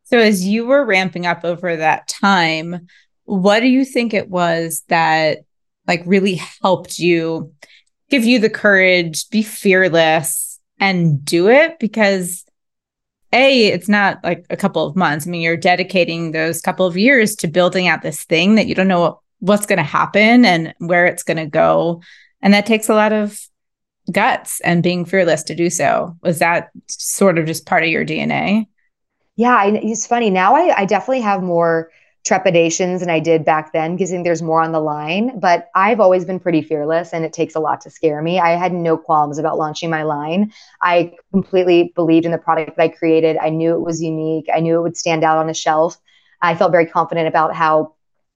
So 0.05 0.17
as 0.17 0.45
you 0.45 0.65
were 0.65 0.85
ramping 0.85 1.25
up 1.25 1.45
over 1.45 1.75
that 1.77 2.07
time, 2.07 2.87
what 3.25 3.61
do 3.61 3.67
you 3.67 3.85
think 3.85 4.13
it 4.13 4.29
was 4.29 4.83
that 4.89 5.39
like 5.87 6.03
really 6.05 6.41
helped 6.61 6.99
you 6.99 7.53
give 8.09 8.23
you 8.23 8.39
the 8.39 8.49
courage, 8.49 9.29
be 9.29 9.43
fearless 9.43 10.59
and 10.79 11.23
do 11.23 11.49
it? 11.49 11.79
Because 11.79 12.45
a 13.31 13.67
it's 13.67 13.89
not 13.89 14.23
like 14.23 14.45
a 14.49 14.57
couple 14.57 14.85
of 14.85 14.95
months. 14.95 15.25
I 15.25 15.29
mean 15.29 15.41
you're 15.41 15.57
dedicating 15.57 16.31
those 16.31 16.61
couple 16.61 16.85
of 16.85 16.97
years 16.97 17.35
to 17.37 17.47
building 17.47 17.87
out 17.87 18.01
this 18.01 18.23
thing 18.23 18.55
that 18.55 18.67
you 18.67 18.75
don't 18.75 18.87
know 18.87 19.19
what's 19.39 19.65
going 19.65 19.77
to 19.77 19.83
happen 19.83 20.45
and 20.45 20.73
where 20.77 21.05
it's 21.05 21.23
going 21.23 21.37
to 21.37 21.47
go. 21.47 22.01
And 22.41 22.53
that 22.53 22.65
takes 22.65 22.89
a 22.89 22.93
lot 22.93 23.11
of 23.11 23.39
guts 24.11 24.61
and 24.61 24.83
being 24.83 25.05
fearless 25.05 25.43
to 25.43 25.55
do 25.55 25.69
so. 25.69 26.15
Was 26.21 26.39
that 26.39 26.69
sort 26.87 27.37
of 27.37 27.45
just 27.45 27.65
part 27.65 27.83
of 27.83 27.89
your 27.89 28.05
dna 28.05 28.67
yeah 29.35 29.65
it's 29.65 30.05
funny. 30.07 30.29
Now 30.29 30.55
I, 30.55 30.81
I 30.81 30.85
definitely 30.85 31.21
have 31.21 31.41
more 31.41 31.89
trepidations 32.23 33.01
than 33.01 33.09
I 33.09 33.19
did 33.19 33.43
back 33.43 33.73
then 33.73 33.95
because 33.95 34.09
I 34.09 34.13
think 34.13 34.23
there's 34.23 34.41
more 34.41 34.61
on 34.61 34.71
the 34.71 34.79
line. 34.79 35.39
But 35.39 35.69
I've 35.75 35.99
always 35.99 36.23
been 36.23 36.39
pretty 36.39 36.61
fearless 36.61 37.13
and 37.13 37.25
it 37.25 37.33
takes 37.33 37.55
a 37.55 37.59
lot 37.59 37.81
to 37.81 37.89
scare 37.89 38.21
me. 38.21 38.39
I 38.39 38.51
had 38.51 38.71
no 38.73 38.97
qualms 38.97 39.37
about 39.37 39.57
launching 39.57 39.89
my 39.89 40.03
line. 40.03 40.53
I 40.81 41.13
completely 41.31 41.91
believed 41.95 42.25
in 42.25 42.31
the 42.31 42.37
product 42.37 42.77
that 42.77 42.83
I 42.83 42.87
created. 42.87 43.37
I 43.37 43.49
knew 43.49 43.73
it 43.73 43.81
was 43.81 44.01
unique, 44.01 44.47
I 44.53 44.61
knew 44.61 44.77
it 44.77 44.81
would 44.81 44.97
stand 44.97 45.23
out 45.23 45.37
on 45.37 45.49
a 45.49 45.53
shelf. 45.53 45.97
I 46.41 46.55
felt 46.55 46.71
very 46.71 46.85
confident 46.85 47.27
about 47.27 47.55
how 47.55 47.95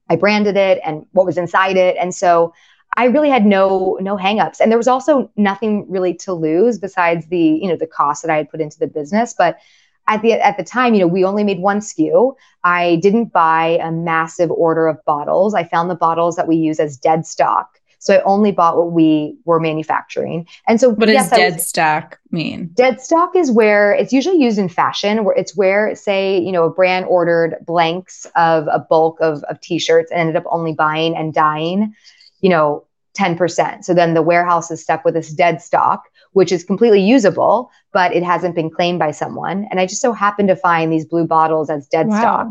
I 0.10 0.16
branded 0.16 0.58
it 0.58 0.80
and 0.86 1.06
what 1.12 1.26
was 1.26 1.38
inside 1.38 1.78
it. 1.78 1.96
And 2.00 2.14
so 2.14 2.54
I 2.96 3.06
really 3.06 3.30
had 3.30 3.46
no 3.46 3.98
no 4.02 4.18
hangups. 4.18 4.60
And 4.60 4.72
there 4.72 4.78
was 4.78 4.88
also 4.88 5.32
nothing 5.38 5.90
really 5.90 6.14
to 6.16 6.34
lose 6.34 6.80
besides 6.80 7.28
the, 7.28 7.38
you 7.38 7.68
know, 7.68 7.76
the 7.76 7.88
cost 7.88 8.24
that 8.24 8.32
I 8.32 8.38
had 8.38 8.50
put 8.50 8.62
into 8.62 8.80
the 8.80 8.88
business. 8.88 9.36
But 9.38 9.60
at 10.08 10.22
the 10.22 10.34
at 10.34 10.58
the 10.58 10.64
time, 10.64 10.94
you 10.94 11.00
know, 11.00 11.08
we 11.08 11.24
only 11.24 11.44
made 11.44 11.60
one 11.60 11.80
SKU. 11.80 12.36
I 12.64 12.98
didn't 13.02 13.34
buy 13.34 13.80
a 13.82 13.92
massive 13.92 14.52
order 14.52 14.88
of 14.88 15.04
bottles. 15.06 15.54
I 15.54 15.64
found 15.64 15.90
the 15.90 15.96
bottles 15.96 16.36
that 16.36 16.48
we 16.48 16.56
use 16.56 16.80
as 16.80 16.98
dead 16.98 17.26
stock. 17.26 17.80
So 18.00 18.16
I 18.16 18.22
only 18.22 18.52
bought 18.52 18.78
what 18.78 18.92
we 18.92 19.38
were 19.46 19.60
manufacturing. 19.60 20.48
And 20.68 20.80
so 20.80 20.90
what 20.90 21.10
yes, 21.10 21.30
does 21.30 21.38
dead 21.38 21.54
was, 21.56 21.68
stock 21.68 22.20
mean? 22.32 22.70
Dead 22.74 23.02
stock 23.02 23.36
is 23.36 23.52
where 23.52 23.92
it's 23.92 24.14
usually 24.14 24.38
used 24.38 24.60
in 24.60 24.70
fashion, 24.70 25.24
where 25.24 25.36
it's 25.36 25.58
where, 25.58 25.96
say, 25.96 26.40
you 26.40 26.52
know, 26.52 26.66
a 26.66 26.70
brand 26.70 27.06
ordered 27.06 27.58
blanks 27.66 28.28
of 28.36 28.68
a 28.72 28.80
bulk 28.80 29.20
of, 29.20 29.44
of 29.46 29.60
t-shirts 29.62 30.12
and 30.12 30.20
ended 30.20 30.36
up 30.36 30.44
only 30.50 30.74
buying 30.74 31.16
and 31.16 31.34
dying, 31.34 31.96
you 32.40 32.50
know, 32.50 32.86
10%. 33.18 33.84
So 33.84 33.96
then 33.96 34.14
the 34.14 34.22
warehouse 34.22 34.70
is 34.70 34.82
stuck 34.82 35.04
with 35.04 35.16
this 35.16 35.34
dead 35.34 35.62
stock 35.62 36.04
which 36.38 36.52
is 36.52 36.64
completely 36.64 37.02
usable, 37.02 37.72
but 37.94 38.16
it 38.16 38.22
hasn't 38.22 38.54
been 38.54 38.70
claimed 38.70 39.00
by 39.00 39.10
someone. 39.10 39.68
And 39.72 39.80
I 39.80 39.88
just 39.88 40.04
so 40.04 40.14
happened 40.14 40.50
to 40.50 40.56
find 40.56 40.94
these 40.94 41.04
blue 41.04 41.26
bottles 41.26 41.68
as 41.68 41.88
dead 41.88 42.10
wow. 42.10 42.20
stock, 42.20 42.48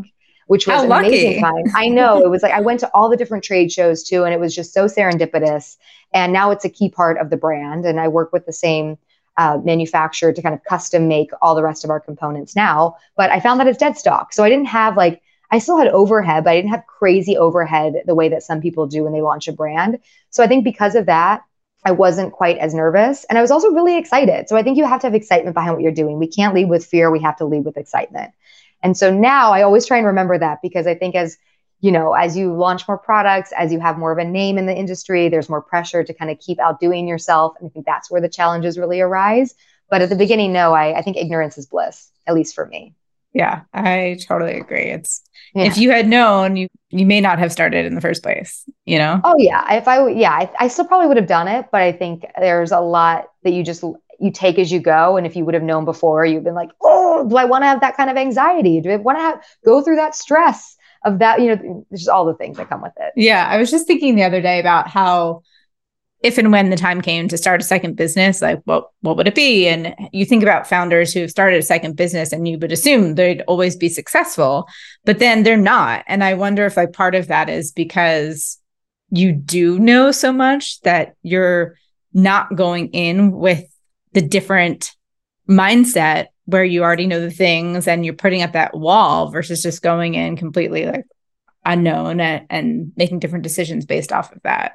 which 0.48 0.66
was 0.66 0.80
How 0.80 0.98
amazing 0.98 1.40
time. 1.40 1.62
I 1.76 1.86
know 1.86 2.20
it 2.20 2.28
was 2.28 2.42
like 2.42 2.50
I 2.50 2.60
went 2.60 2.80
to 2.80 2.90
all 2.94 3.08
the 3.08 3.16
different 3.16 3.44
trade 3.44 3.70
shows 3.70 4.02
too, 4.02 4.24
and 4.24 4.34
it 4.34 4.40
was 4.40 4.56
just 4.56 4.74
so 4.74 4.86
serendipitous. 4.86 5.76
And 6.12 6.32
now 6.32 6.50
it's 6.50 6.64
a 6.64 6.68
key 6.68 6.88
part 6.88 7.16
of 7.18 7.30
the 7.30 7.36
brand. 7.36 7.84
And 7.84 8.00
I 8.00 8.08
work 8.08 8.32
with 8.32 8.44
the 8.44 8.52
same 8.52 8.98
uh, 9.36 9.60
manufacturer 9.62 10.32
to 10.32 10.42
kind 10.42 10.56
of 10.56 10.64
custom 10.64 11.06
make 11.06 11.30
all 11.40 11.54
the 11.54 11.62
rest 11.62 11.84
of 11.84 11.90
our 11.90 12.00
components 12.00 12.56
now. 12.56 12.96
But 13.16 13.30
I 13.30 13.38
found 13.38 13.60
that 13.60 13.68
it's 13.68 13.78
dead 13.78 13.96
stock. 13.96 14.32
So 14.32 14.42
I 14.42 14.48
didn't 14.48 14.66
have 14.66 14.96
like, 14.96 15.22
I 15.52 15.60
still 15.60 15.78
had 15.78 15.86
overhead, 15.86 16.42
but 16.42 16.50
I 16.50 16.56
didn't 16.56 16.70
have 16.70 16.86
crazy 16.86 17.36
overhead 17.36 18.02
the 18.04 18.16
way 18.16 18.28
that 18.30 18.42
some 18.42 18.60
people 18.60 18.88
do 18.88 19.04
when 19.04 19.12
they 19.12 19.22
launch 19.22 19.46
a 19.46 19.52
brand. 19.52 20.00
So 20.30 20.42
I 20.42 20.48
think 20.48 20.64
because 20.64 20.96
of 20.96 21.06
that, 21.06 21.44
I 21.86 21.92
wasn't 21.92 22.32
quite 22.32 22.58
as 22.58 22.74
nervous. 22.74 23.24
And 23.24 23.38
I 23.38 23.42
was 23.42 23.52
also 23.52 23.68
really 23.70 23.96
excited. 23.96 24.48
So 24.48 24.56
I 24.56 24.64
think 24.64 24.76
you 24.76 24.84
have 24.84 25.00
to 25.02 25.06
have 25.06 25.14
excitement 25.14 25.54
behind 25.54 25.74
what 25.74 25.82
you're 25.82 25.92
doing. 25.92 26.18
We 26.18 26.26
can't 26.26 26.52
lead 26.52 26.68
with 26.68 26.84
fear, 26.84 27.12
we 27.12 27.22
have 27.22 27.36
to 27.36 27.44
lead 27.44 27.64
with 27.64 27.76
excitement. 27.76 28.32
And 28.82 28.96
so 28.96 29.16
now 29.16 29.52
I 29.52 29.62
always 29.62 29.86
try 29.86 29.96
and 29.96 30.06
remember 30.06 30.36
that 30.36 30.58
because 30.62 30.88
I 30.88 30.96
think 30.96 31.14
as 31.14 31.38
you 31.80 31.92
know, 31.92 32.14
as 32.14 32.36
you 32.36 32.52
launch 32.52 32.88
more 32.88 32.98
products, 32.98 33.52
as 33.56 33.72
you 33.72 33.78
have 33.78 33.98
more 33.98 34.10
of 34.10 34.18
a 34.18 34.24
name 34.24 34.58
in 34.58 34.66
the 34.66 34.74
industry, 34.74 35.28
there's 35.28 35.48
more 35.48 35.62
pressure 35.62 36.02
to 36.02 36.12
kind 36.12 36.30
of 36.30 36.40
keep 36.40 36.58
outdoing 36.58 37.06
yourself. 37.06 37.54
And 37.60 37.68
I 37.68 37.70
think 37.70 37.86
that's 37.86 38.10
where 38.10 38.20
the 38.20 38.28
challenges 38.28 38.78
really 38.78 39.00
arise. 39.00 39.54
But 39.88 40.02
at 40.02 40.08
the 40.08 40.16
beginning, 40.16 40.52
no, 40.52 40.72
I, 40.72 40.98
I 40.98 41.02
think 41.02 41.16
ignorance 41.16 41.56
is 41.56 41.66
bliss, 41.66 42.10
at 42.26 42.34
least 42.34 42.56
for 42.56 42.66
me. 42.66 42.95
Yeah, 43.36 43.64
I 43.74 44.16
totally 44.26 44.54
agree. 44.54 44.84
It's 44.84 45.20
yeah. 45.54 45.64
if 45.64 45.76
you 45.76 45.90
had 45.90 46.08
known, 46.08 46.56
you 46.56 46.68
you 46.88 47.04
may 47.04 47.20
not 47.20 47.38
have 47.38 47.52
started 47.52 47.84
in 47.84 47.94
the 47.94 48.00
first 48.00 48.22
place. 48.22 48.64
You 48.86 48.98
know? 48.98 49.20
Oh 49.24 49.34
yeah. 49.36 49.74
If 49.74 49.86
I 49.86 50.08
yeah, 50.08 50.30
I, 50.30 50.50
I 50.58 50.68
still 50.68 50.86
probably 50.86 51.06
would 51.06 51.18
have 51.18 51.26
done 51.26 51.46
it, 51.46 51.66
but 51.70 51.82
I 51.82 51.92
think 51.92 52.24
there's 52.40 52.72
a 52.72 52.80
lot 52.80 53.26
that 53.44 53.52
you 53.52 53.62
just 53.62 53.84
you 54.18 54.30
take 54.32 54.58
as 54.58 54.72
you 54.72 54.80
go. 54.80 55.18
And 55.18 55.26
if 55.26 55.36
you 55.36 55.44
would 55.44 55.52
have 55.52 55.62
known 55.62 55.84
before, 55.84 56.24
you've 56.24 56.44
been 56.44 56.54
like, 56.54 56.70
oh, 56.82 57.28
do 57.28 57.36
I 57.36 57.44
want 57.44 57.60
to 57.60 57.66
have 57.66 57.82
that 57.82 57.94
kind 57.94 58.08
of 58.08 58.16
anxiety? 58.16 58.80
Do 58.80 58.90
I 58.90 58.96
want 58.96 59.18
to 59.18 59.22
have 59.22 59.44
go 59.66 59.82
through 59.82 59.96
that 59.96 60.14
stress 60.14 60.74
of 61.04 61.18
that? 61.18 61.42
You 61.42 61.54
know, 61.54 61.86
just 61.92 62.08
all 62.08 62.24
the 62.24 62.36
things 62.36 62.56
that 62.56 62.70
come 62.70 62.80
with 62.80 62.94
it. 62.98 63.12
Yeah, 63.16 63.46
I 63.46 63.58
was 63.58 63.70
just 63.70 63.86
thinking 63.86 64.16
the 64.16 64.24
other 64.24 64.40
day 64.40 64.60
about 64.60 64.88
how 64.88 65.42
if 66.20 66.38
and 66.38 66.50
when 66.50 66.70
the 66.70 66.76
time 66.76 67.02
came 67.02 67.28
to 67.28 67.36
start 67.36 67.60
a 67.60 67.64
second 67.64 67.96
business, 67.96 68.40
like 68.40 68.60
what 68.64 68.90
what 69.00 69.16
would 69.16 69.28
it 69.28 69.34
be? 69.34 69.68
And 69.68 69.94
you 70.12 70.24
think 70.24 70.42
about 70.42 70.66
founders 70.66 71.12
who 71.12 71.20
have 71.20 71.30
started 71.30 71.58
a 71.58 71.62
second 71.62 71.96
business 71.96 72.32
and 72.32 72.48
you 72.48 72.58
would 72.58 72.72
assume 72.72 73.14
they'd 73.14 73.42
always 73.42 73.76
be 73.76 73.88
successful, 73.88 74.66
but 75.04 75.18
then 75.18 75.42
they're 75.42 75.56
not. 75.56 76.04
And 76.06 76.24
I 76.24 76.34
wonder 76.34 76.64
if 76.64 76.76
like 76.76 76.92
part 76.92 77.14
of 77.14 77.28
that 77.28 77.48
is 77.48 77.70
because 77.70 78.58
you 79.10 79.32
do 79.32 79.78
know 79.78 80.10
so 80.10 80.32
much 80.32 80.80
that 80.80 81.14
you're 81.22 81.76
not 82.12 82.54
going 82.56 82.88
in 82.88 83.30
with 83.30 83.64
the 84.12 84.22
different 84.22 84.92
mindset 85.48 86.28
where 86.46 86.64
you 86.64 86.82
already 86.82 87.06
know 87.06 87.20
the 87.20 87.30
things 87.30 87.86
and 87.86 88.04
you're 88.04 88.14
putting 88.14 88.42
up 88.42 88.52
that 88.52 88.76
wall 88.76 89.30
versus 89.30 89.62
just 89.62 89.82
going 89.82 90.14
in 90.14 90.36
completely 90.36 90.86
like 90.86 91.04
unknown 91.64 92.20
and, 92.20 92.46
and 92.48 92.92
making 92.96 93.18
different 93.18 93.42
decisions 93.42 93.84
based 93.84 94.12
off 94.12 94.32
of 94.32 94.40
that. 94.42 94.72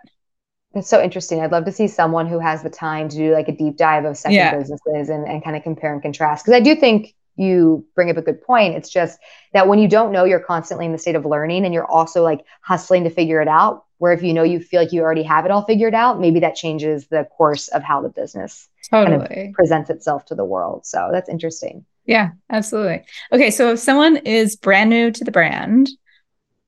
It's 0.74 0.90
so 0.90 1.02
interesting. 1.02 1.42
I'd 1.42 1.52
love 1.52 1.66
to 1.66 1.72
see 1.72 1.88
someone 1.88 2.28
who 2.28 2.40
has 2.40 2.64
the 2.64 2.70
time 2.70 3.10
to 3.10 3.16
do 3.16 3.34
like 3.34 3.50
a 3.50 3.52
deep 3.52 3.78
dive 3.78 4.06
of 4.06 4.18
second 4.18 4.36
yeah. 4.36 4.56
businesses 4.56 5.10
and, 5.10 5.28
and 5.28 5.44
kind 5.44 5.56
of 5.56 5.64
compare 5.64 5.94
and 5.94 6.02
contrast. 6.02 6.46
Because 6.46 6.56
I 6.56 6.62
do 6.62 6.76
think 6.76 7.14
you 7.36 7.86
bring 7.96 8.10
up 8.10 8.18
a 8.18 8.22
good 8.22 8.42
point. 8.42 8.76
It's 8.76 8.90
just 8.90 9.20
that 9.54 9.68
when 9.68 9.80
you 9.80 9.88
don't 9.88 10.12
know, 10.12 10.24
you're 10.24 10.40
constantly 10.40 10.86
in 10.86 10.92
the 10.92 10.98
state 10.98 11.16
of 11.16 11.26
learning 11.26 11.66
and 11.66 11.74
you're 11.74 11.90
also 11.90 12.24
like 12.24 12.46
hustling 12.62 13.04
to 13.04 13.10
figure 13.10 13.42
it 13.42 13.48
out. 13.48 13.86
Where 13.98 14.14
if 14.14 14.24
you 14.24 14.34
know 14.34 14.44
you 14.44 14.60
feel 14.60 14.82
like 14.82 14.92
you 14.92 15.02
already 15.02 15.24
have 15.24 15.46
it 15.46 15.52
all 15.52 15.64
figured 15.64 15.94
out, 15.94 16.20
maybe 16.20 16.40
that 16.40 16.56
changes 16.56 17.08
the 17.08 17.28
course 17.38 17.68
of 17.68 17.84
how 17.84 18.02
the 18.02 18.10
business 18.10 18.68
totally. 18.90 19.28
kind 19.28 19.50
of 19.50 19.54
presents 19.54 19.90
itself 19.92 20.26
to 20.26 20.36
the 20.36 20.46
world. 20.46 20.88
So 20.88 21.10
that's 21.12 21.30
interesting. 21.30 21.86
Yeah, 22.06 22.30
absolutely. 22.50 23.04
Okay, 23.32 23.52
so 23.52 23.74
if 23.74 23.80
someone 23.80 24.18
is 24.18 24.56
brand 24.56 24.90
new 24.90 25.12
to 25.12 25.24
the 25.24 25.32
brand, 25.32 25.90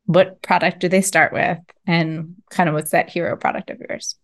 what 0.06 0.42
product 0.42 0.80
do 0.80 0.90
they 0.90 1.02
start 1.02 1.34
with 1.34 1.58
and 1.88 2.36
kind 2.50 2.70
of 2.70 2.76
what's 2.76 2.92
that 2.92 3.10
hero 3.10 3.36
product 3.36 3.70
of 3.70 3.80
yours? 3.80 4.16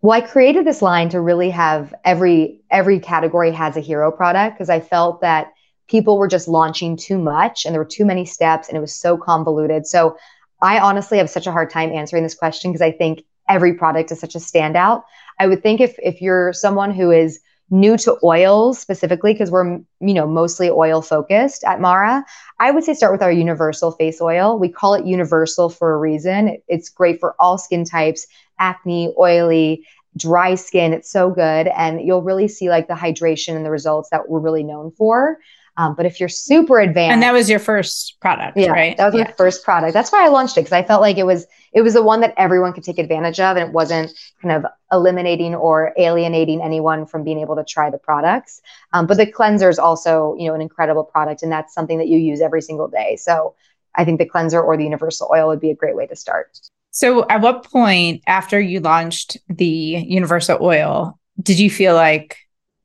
Well, 0.00 0.16
I 0.16 0.20
created 0.20 0.64
this 0.64 0.82
line 0.82 1.08
to 1.10 1.20
really 1.20 1.50
have 1.50 1.92
every 2.04 2.60
every 2.70 3.00
category 3.00 3.50
has 3.52 3.76
a 3.76 3.80
hero 3.80 4.12
product 4.12 4.56
because 4.56 4.70
I 4.70 4.80
felt 4.80 5.20
that 5.22 5.52
people 5.88 6.18
were 6.18 6.28
just 6.28 6.46
launching 6.46 6.96
too 6.96 7.18
much 7.18 7.64
and 7.64 7.74
there 7.74 7.80
were 7.80 7.88
too 7.88 8.04
many 8.04 8.24
steps 8.24 8.68
and 8.68 8.76
it 8.76 8.80
was 8.80 8.94
so 8.94 9.16
convoluted. 9.16 9.86
So 9.86 10.16
I 10.62 10.78
honestly 10.78 11.18
have 11.18 11.30
such 11.30 11.46
a 11.46 11.52
hard 11.52 11.70
time 11.70 11.90
answering 11.92 12.22
this 12.22 12.34
question 12.34 12.70
because 12.70 12.82
I 12.82 12.92
think 12.92 13.24
every 13.48 13.74
product 13.74 14.12
is 14.12 14.20
such 14.20 14.34
a 14.34 14.38
standout. 14.38 15.02
I 15.40 15.46
would 15.46 15.62
think 15.62 15.80
if 15.80 15.96
if 16.00 16.20
you're 16.20 16.52
someone 16.52 16.92
who 16.92 17.10
is 17.10 17.40
new 17.70 17.96
to 17.98 18.16
oils 18.24 18.78
specifically 18.78 19.32
because 19.32 19.50
we're 19.50 19.78
you 20.00 20.14
know 20.14 20.26
mostly 20.26 20.70
oil 20.70 21.02
focused 21.02 21.64
at 21.64 21.80
Mara, 21.80 22.24
I 22.58 22.70
would 22.70 22.84
say 22.84 22.94
start 22.94 23.12
with 23.12 23.22
our 23.22 23.32
universal 23.32 23.92
face 23.92 24.20
oil. 24.20 24.58
We 24.58 24.68
call 24.68 24.94
it 24.94 25.06
universal 25.06 25.68
for 25.68 25.92
a 25.92 25.98
reason. 25.98 26.58
It's 26.68 26.88
great 26.88 27.20
for 27.20 27.34
all 27.38 27.58
skin 27.58 27.84
types, 27.84 28.26
acne, 28.58 29.12
oily, 29.18 29.86
dry 30.16 30.54
skin. 30.54 30.92
It's 30.92 31.10
so 31.10 31.30
good 31.30 31.68
and 31.68 32.00
you'll 32.00 32.22
really 32.22 32.48
see 32.48 32.70
like 32.70 32.88
the 32.88 32.94
hydration 32.94 33.54
and 33.56 33.64
the 33.64 33.70
results 33.70 34.08
that 34.10 34.28
we're 34.28 34.40
really 34.40 34.64
known 34.64 34.90
for. 34.92 35.38
Um, 35.76 35.94
but 35.94 36.06
if 36.06 36.18
you're 36.18 36.28
super 36.28 36.80
advanced, 36.80 37.12
and 37.12 37.22
that 37.22 37.32
was 37.32 37.48
your 37.48 37.60
first 37.60 38.18
product, 38.20 38.58
yeah, 38.58 38.70
right? 38.70 38.96
That 38.96 39.06
was 39.06 39.14
yeah. 39.14 39.24
my 39.24 39.32
first 39.32 39.62
product. 39.62 39.94
That's 39.94 40.10
why 40.10 40.24
I 40.24 40.28
launched 40.28 40.56
it 40.56 40.62
because 40.62 40.72
I 40.72 40.82
felt 40.82 41.00
like 41.00 41.18
it 41.18 41.26
was 41.26 41.46
it 41.72 41.82
was 41.82 41.94
the 41.94 42.02
one 42.02 42.20
that 42.20 42.34
everyone 42.36 42.72
could 42.72 42.84
take 42.84 42.98
advantage 42.98 43.40
of, 43.40 43.56
and 43.56 43.68
it 43.68 43.72
wasn't 43.72 44.12
kind 44.42 44.54
of 44.54 44.70
eliminating 44.92 45.54
or 45.54 45.92
alienating 45.96 46.62
anyone 46.62 47.06
from 47.06 47.24
being 47.24 47.38
able 47.38 47.56
to 47.56 47.64
try 47.64 47.90
the 47.90 47.98
products. 47.98 48.60
Um, 48.92 49.06
but 49.06 49.16
the 49.16 49.26
cleanser 49.26 49.68
is 49.68 49.78
also 49.78 50.34
you 50.38 50.48
know 50.48 50.54
an 50.54 50.60
incredible 50.60 51.04
product, 51.04 51.42
and 51.42 51.52
that's 51.52 51.74
something 51.74 51.98
that 51.98 52.08
you 52.08 52.18
use 52.18 52.40
every 52.40 52.62
single 52.62 52.88
day. 52.88 53.16
So 53.16 53.54
I 53.94 54.04
think 54.04 54.18
the 54.18 54.26
cleanser 54.26 54.60
or 54.60 54.76
the 54.76 54.84
universal 54.84 55.28
oil 55.32 55.48
would 55.48 55.60
be 55.60 55.70
a 55.70 55.74
great 55.74 55.96
way 55.96 56.06
to 56.06 56.16
start. 56.16 56.58
So, 56.90 57.26
at 57.28 57.40
what 57.40 57.64
point 57.64 58.22
after 58.26 58.60
you 58.60 58.80
launched 58.80 59.36
the 59.48 59.66
universal 59.66 60.58
oil 60.60 61.18
did 61.40 61.58
you 61.58 61.70
feel 61.70 61.94
like 61.94 62.36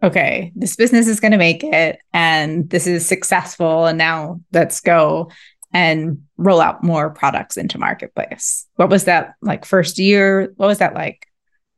okay, 0.03 0.51
this 0.55 0.75
business 0.75 1.07
is 1.07 1.21
going 1.21 1.31
to 1.31 1.37
make 1.37 1.63
it 1.63 1.97
and 2.13 2.69
this 2.69 2.85
is 2.87 3.07
successful. 3.07 3.85
And 3.85 3.97
now 3.97 4.41
let's 4.51 4.81
go 4.81 5.31
and 5.73 6.21
roll 6.37 6.61
out 6.61 6.83
more 6.83 7.09
products 7.09 7.57
into 7.57 7.79
marketplace. 7.79 8.65
What 8.75 8.89
was 8.89 9.05
that 9.05 9.33
like 9.41 9.65
first 9.65 9.97
year? 9.97 10.53
What 10.57 10.67
was 10.67 10.77
that 10.77 10.93
like? 10.93 11.27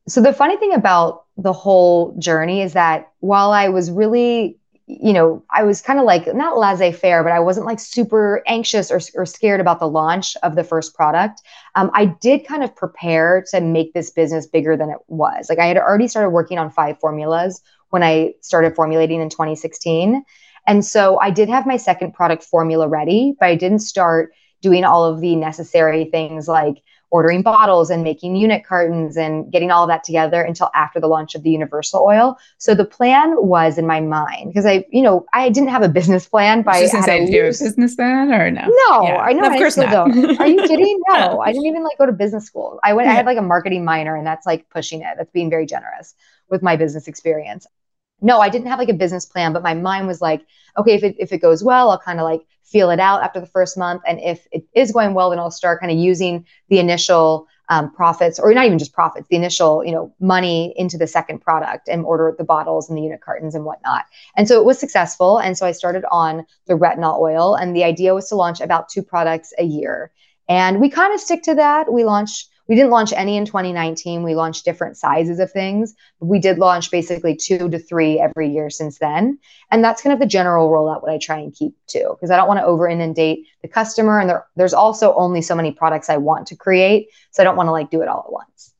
So 0.07 0.21
the 0.21 0.33
funny 0.33 0.57
thing 0.57 0.73
about 0.73 1.23
the 1.37 1.53
whole 1.53 2.15
journey 2.19 2.61
is 2.61 2.73
that 2.73 3.11
while 3.19 3.51
I 3.51 3.69
was 3.69 3.89
really, 3.89 4.57
you 4.85 5.13
know, 5.13 5.43
I 5.49 5.63
was 5.63 5.81
kind 5.81 5.97
of 5.97 6.05
like 6.05 6.33
not 6.35 6.57
laissez 6.57 6.91
faire, 6.91 7.23
but 7.23 7.31
I 7.31 7.39
wasn't 7.39 7.65
like 7.65 7.79
super 7.79 8.43
anxious 8.45 8.91
or, 8.91 8.99
or 9.15 9.25
scared 9.25 9.59
about 9.59 9.79
the 9.79 9.87
launch 9.87 10.35
of 10.43 10.55
the 10.55 10.63
first 10.63 10.93
product. 10.93 11.41
Um, 11.73 11.89
I 11.93 12.05
did 12.05 12.45
kind 12.45 12.63
of 12.63 12.75
prepare 12.75 13.43
to 13.49 13.61
make 13.61 13.93
this 13.93 14.11
business 14.11 14.45
bigger 14.45 14.77
than 14.77 14.89
it 14.89 14.99
was. 15.07 15.47
Like 15.49 15.59
I 15.59 15.65
had 15.65 15.77
already 15.77 16.07
started 16.07 16.29
working 16.29 16.59
on 16.59 16.69
five 16.69 16.99
formulas 16.99 17.61
when 17.89 18.03
I 18.03 18.33
started 18.41 18.75
formulating 18.75 19.21
in 19.21 19.29
2016. 19.29 20.23
And 20.67 20.83
so 20.83 21.19
I 21.19 21.31
did 21.31 21.49
have 21.49 21.65
my 21.65 21.77
second 21.77 22.13
product 22.13 22.43
formula 22.43 22.87
ready, 22.87 23.35
but 23.39 23.47
I 23.47 23.55
didn't 23.55 23.79
start 23.79 24.33
doing 24.61 24.83
all 24.83 25.05
of 25.05 25.21
the 25.21 25.35
necessary 25.35 26.05
things 26.05 26.47
like 26.47 26.81
ordering 27.11 27.41
bottles 27.41 27.89
and 27.89 28.03
making 28.03 28.35
unit 28.35 28.65
cartons 28.65 29.15
and 29.15 29.51
getting 29.51 29.71
all 29.71 29.83
of 29.83 29.89
that 29.89 30.03
together 30.03 30.41
until 30.41 30.69
after 30.73 30.99
the 30.99 31.07
launch 31.07 31.35
of 31.35 31.43
the 31.43 31.49
universal 31.49 32.03
oil. 32.03 32.37
So 32.57 32.75
the 32.75 32.83
plan 32.83 33.35
was 33.37 33.77
in 33.77 33.85
my 33.85 34.01
mind 34.01 34.49
because 34.49 34.65
I, 34.65 34.85
you 34.91 35.01
know, 35.01 35.25
I 35.33 35.49
didn't 35.49 35.69
have 35.69 35.83
a 35.83 35.87
business 35.87 36.27
plan. 36.27 36.63
By 36.63 36.73
I 36.73 36.87
say, 36.87 37.25
do 37.25 37.31
you 37.31 37.43
have 37.43 37.55
a 37.55 37.57
business 37.57 37.95
plan 37.95 38.33
or 38.33 38.51
no? 38.51 38.61
No, 38.61 39.03
yeah. 39.03 39.17
I 39.17 39.33
know. 39.33 39.41
No, 39.41 39.47
of 39.47 39.53
I 39.53 39.57
course 39.59 39.77
not. 39.77 39.91
Don't. 39.91 40.39
Are 40.39 40.47
you 40.47 40.61
kidding? 40.67 40.99
No, 41.07 41.39
I 41.39 41.53
didn't 41.53 41.67
even 41.67 41.83
like 41.83 41.97
go 41.97 42.05
to 42.05 42.11
business 42.11 42.45
school. 42.45 42.79
I 42.83 42.93
went. 42.93 43.05
Yeah. 43.05 43.13
I 43.13 43.15
had 43.15 43.25
like 43.25 43.37
a 43.37 43.43
marketing 43.43 43.85
minor, 43.85 44.15
and 44.15 44.25
that's 44.25 44.45
like 44.45 44.69
pushing 44.69 45.01
it. 45.01 45.15
That's 45.17 45.31
being 45.31 45.49
very 45.49 45.65
generous 45.65 46.15
with 46.49 46.61
my 46.61 46.75
business 46.75 47.07
experience 47.07 47.65
no, 48.21 48.39
I 48.39 48.49
didn't 48.49 48.67
have 48.67 48.79
like 48.79 48.89
a 48.89 48.93
business 48.93 49.25
plan, 49.25 49.53
but 49.53 49.63
my 49.63 49.73
mind 49.73 50.07
was 50.07 50.21
like, 50.21 50.45
okay, 50.77 50.93
if 50.93 51.03
it, 51.03 51.15
if 51.19 51.31
it 51.31 51.39
goes 51.39 51.63
well, 51.63 51.89
I'll 51.89 51.99
kind 51.99 52.19
of 52.19 52.23
like 52.23 52.41
feel 52.63 52.89
it 52.89 52.99
out 52.99 53.21
after 53.21 53.39
the 53.39 53.45
first 53.45 53.77
month. 53.77 54.01
And 54.07 54.19
if 54.19 54.47
it 54.51 54.65
is 54.73 54.91
going 54.91 55.13
well, 55.13 55.29
then 55.29 55.39
I'll 55.39 55.51
start 55.51 55.79
kind 55.79 55.91
of 55.91 55.97
using 55.97 56.45
the 56.69 56.79
initial 56.79 57.47
um, 57.69 57.91
profits 57.93 58.39
or 58.39 58.53
not 58.53 58.65
even 58.65 58.77
just 58.77 58.93
profits, 58.93 59.27
the 59.27 59.35
initial, 59.35 59.83
you 59.83 59.91
know, 59.91 60.13
money 60.19 60.73
into 60.77 60.97
the 60.97 61.07
second 61.07 61.39
product 61.39 61.87
and 61.87 62.05
order 62.05 62.33
the 62.37 62.43
bottles 62.43 62.89
and 62.89 62.97
the 62.97 63.01
unit 63.01 63.21
cartons 63.21 63.55
and 63.55 63.65
whatnot. 63.65 64.05
And 64.35 64.47
so 64.47 64.59
it 64.59 64.65
was 64.65 64.79
successful. 64.79 65.39
And 65.39 65.57
so 65.57 65.65
I 65.65 65.71
started 65.71 66.05
on 66.11 66.45
the 66.67 66.73
retinol 66.73 67.19
oil 67.19 67.55
and 67.55 67.75
the 67.75 67.83
idea 67.83 68.13
was 68.13 68.29
to 68.29 68.35
launch 68.35 68.61
about 68.61 68.89
two 68.89 69.01
products 69.01 69.53
a 69.57 69.63
year. 69.63 70.11
And 70.47 70.79
we 70.79 70.89
kind 70.89 71.13
of 71.13 71.19
stick 71.19 71.41
to 71.43 71.55
that. 71.55 71.91
We 71.91 72.03
launched 72.03 72.49
we 72.67 72.75
didn't 72.75 72.91
launch 72.91 73.13
any 73.13 73.37
in 73.37 73.45
2019. 73.45 74.23
We 74.23 74.35
launched 74.35 74.65
different 74.65 74.97
sizes 74.97 75.39
of 75.39 75.51
things, 75.51 75.93
we 76.19 76.39
did 76.39 76.57
launch 76.57 76.91
basically 76.91 77.35
two 77.35 77.69
to 77.69 77.79
three 77.79 78.19
every 78.19 78.49
year 78.49 78.69
since 78.69 78.97
then. 78.97 79.39
And 79.71 79.83
that's 79.83 80.01
kind 80.01 80.13
of 80.13 80.19
the 80.19 80.25
general 80.25 80.69
rollout 80.69 81.01
what 81.01 81.11
I 81.11 81.17
try 81.17 81.39
and 81.39 81.53
keep 81.53 81.75
to, 81.87 82.09
because 82.11 82.31
I 82.31 82.37
don't 82.37 82.47
want 82.47 82.59
to 82.59 82.65
over 82.65 82.87
inundate 82.87 83.45
the 83.61 83.67
customer. 83.67 84.19
And 84.19 84.29
there, 84.29 84.45
there's 84.55 84.73
also 84.73 85.13
only 85.15 85.41
so 85.41 85.55
many 85.55 85.71
products 85.71 86.09
I 86.09 86.17
want 86.17 86.47
to 86.47 86.55
create. 86.55 87.09
So 87.31 87.43
I 87.43 87.45
don't 87.45 87.55
want 87.55 87.67
to 87.67 87.71
like 87.71 87.89
do 87.89 88.01
it 88.01 88.07
all 88.07 88.23
at 88.25 88.31
once. 88.31 88.73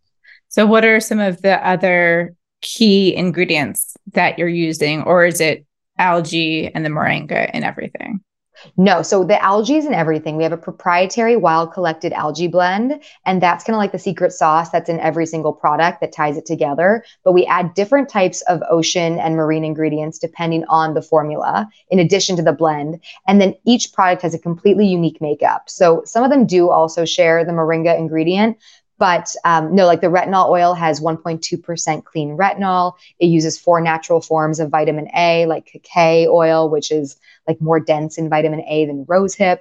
So 0.49 0.65
what 0.65 0.85
are 0.85 0.99
some 0.99 1.19
of 1.19 1.41
the 1.41 1.65
other 1.67 2.35
key 2.61 3.15
ingredients 3.15 3.97
that 4.13 4.39
you're 4.39 4.47
using, 4.47 5.03
or 5.03 5.25
is 5.25 5.41
it 5.41 5.65
algae 5.97 6.73
and 6.73 6.85
the 6.85 6.89
moringa 6.89 7.49
and 7.53 7.63
everything? 7.63 8.21
No, 8.77 9.01
so 9.01 9.23
the 9.23 9.41
algae 9.43 9.77
is 9.77 9.85
in 9.85 9.93
everything. 9.93 10.37
We 10.37 10.43
have 10.43 10.51
a 10.51 10.57
proprietary 10.57 11.35
wild 11.35 11.73
collected 11.73 12.13
algae 12.13 12.47
blend, 12.47 13.03
and 13.25 13.41
that's 13.41 13.63
kind 13.63 13.75
of 13.75 13.79
like 13.79 13.91
the 13.91 13.99
secret 13.99 14.31
sauce 14.31 14.69
that's 14.69 14.89
in 14.89 14.99
every 14.99 15.25
single 15.25 15.53
product 15.53 16.01
that 16.01 16.11
ties 16.11 16.37
it 16.37 16.45
together. 16.45 17.03
But 17.23 17.33
we 17.33 17.45
add 17.45 17.73
different 17.73 18.09
types 18.09 18.41
of 18.43 18.61
ocean 18.69 19.19
and 19.19 19.35
marine 19.35 19.63
ingredients 19.63 20.19
depending 20.19 20.65
on 20.65 20.93
the 20.93 21.01
formula, 21.01 21.67
in 21.89 21.99
addition 21.99 22.35
to 22.37 22.41
the 22.41 22.53
blend. 22.53 23.01
And 23.27 23.41
then 23.41 23.55
each 23.65 23.93
product 23.93 24.21
has 24.21 24.33
a 24.33 24.39
completely 24.39 24.87
unique 24.87 25.21
makeup. 25.21 25.69
So 25.69 26.03
some 26.05 26.23
of 26.23 26.29
them 26.29 26.45
do 26.45 26.69
also 26.69 27.05
share 27.05 27.43
the 27.43 27.51
moringa 27.51 27.97
ingredient, 27.97 28.57
but 28.97 29.35
um, 29.43 29.75
no, 29.75 29.85
like 29.85 30.01
the 30.01 30.07
retinol 30.07 30.49
oil 30.49 30.73
has 30.73 31.01
1.2% 31.01 32.03
clean 32.05 32.37
retinol. 32.37 32.93
It 33.19 33.27
uses 33.27 33.59
four 33.59 33.81
natural 33.81 34.21
forms 34.21 34.59
of 34.59 34.69
vitamin 34.69 35.09
A, 35.15 35.45
like 35.47 35.65
cacao 35.65 36.31
oil, 36.33 36.69
which 36.69 36.91
is 36.91 37.17
like 37.47 37.59
more 37.59 37.79
dense 37.79 38.17
in 38.17 38.29
vitamin 38.29 38.61
A 38.61 38.85
than 38.85 39.05
rosehip. 39.05 39.59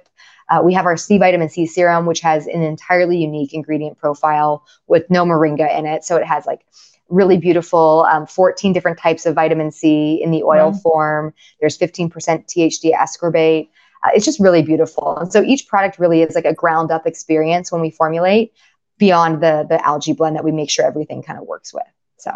Uh, 0.49 0.61
we 0.63 0.73
have 0.73 0.85
our 0.85 0.95
C 0.95 1.17
vitamin 1.17 1.49
C 1.49 1.65
serum, 1.65 2.05
which 2.05 2.21
has 2.21 2.47
an 2.47 2.61
entirely 2.61 3.17
unique 3.17 3.53
ingredient 3.53 3.97
profile 3.97 4.63
with 4.87 5.09
no 5.09 5.25
moringa 5.25 5.75
in 5.77 5.85
it. 5.85 6.03
So 6.03 6.17
it 6.17 6.25
has 6.25 6.45
like 6.45 6.65
really 7.09 7.37
beautiful 7.37 8.05
um, 8.09 8.25
14 8.25 8.73
different 8.73 8.97
types 8.97 9.25
of 9.25 9.35
vitamin 9.35 9.71
C 9.71 10.21
in 10.23 10.31
the 10.31 10.43
oil 10.43 10.71
mm. 10.71 10.81
form. 10.81 11.33
There's 11.59 11.77
15% 11.77 12.11
THD 12.11 12.93
ascorbate. 12.93 13.69
Uh, 14.03 14.09
it's 14.13 14.25
just 14.25 14.39
really 14.39 14.61
beautiful. 14.61 15.17
And 15.17 15.31
so 15.31 15.43
each 15.43 15.67
product 15.67 15.99
really 15.99 16.21
is 16.21 16.35
like 16.35 16.45
a 16.45 16.53
ground 16.53 16.91
up 16.91 17.05
experience 17.05 17.71
when 17.71 17.81
we 17.81 17.89
formulate 17.89 18.53
beyond 18.97 19.41
the 19.41 19.65
the 19.67 19.85
algae 19.85 20.13
blend 20.13 20.35
that 20.35 20.43
we 20.43 20.51
make 20.51 20.69
sure 20.69 20.85
everything 20.85 21.23
kind 21.23 21.39
of 21.39 21.45
works 21.45 21.73
with. 21.73 21.83
So 22.17 22.31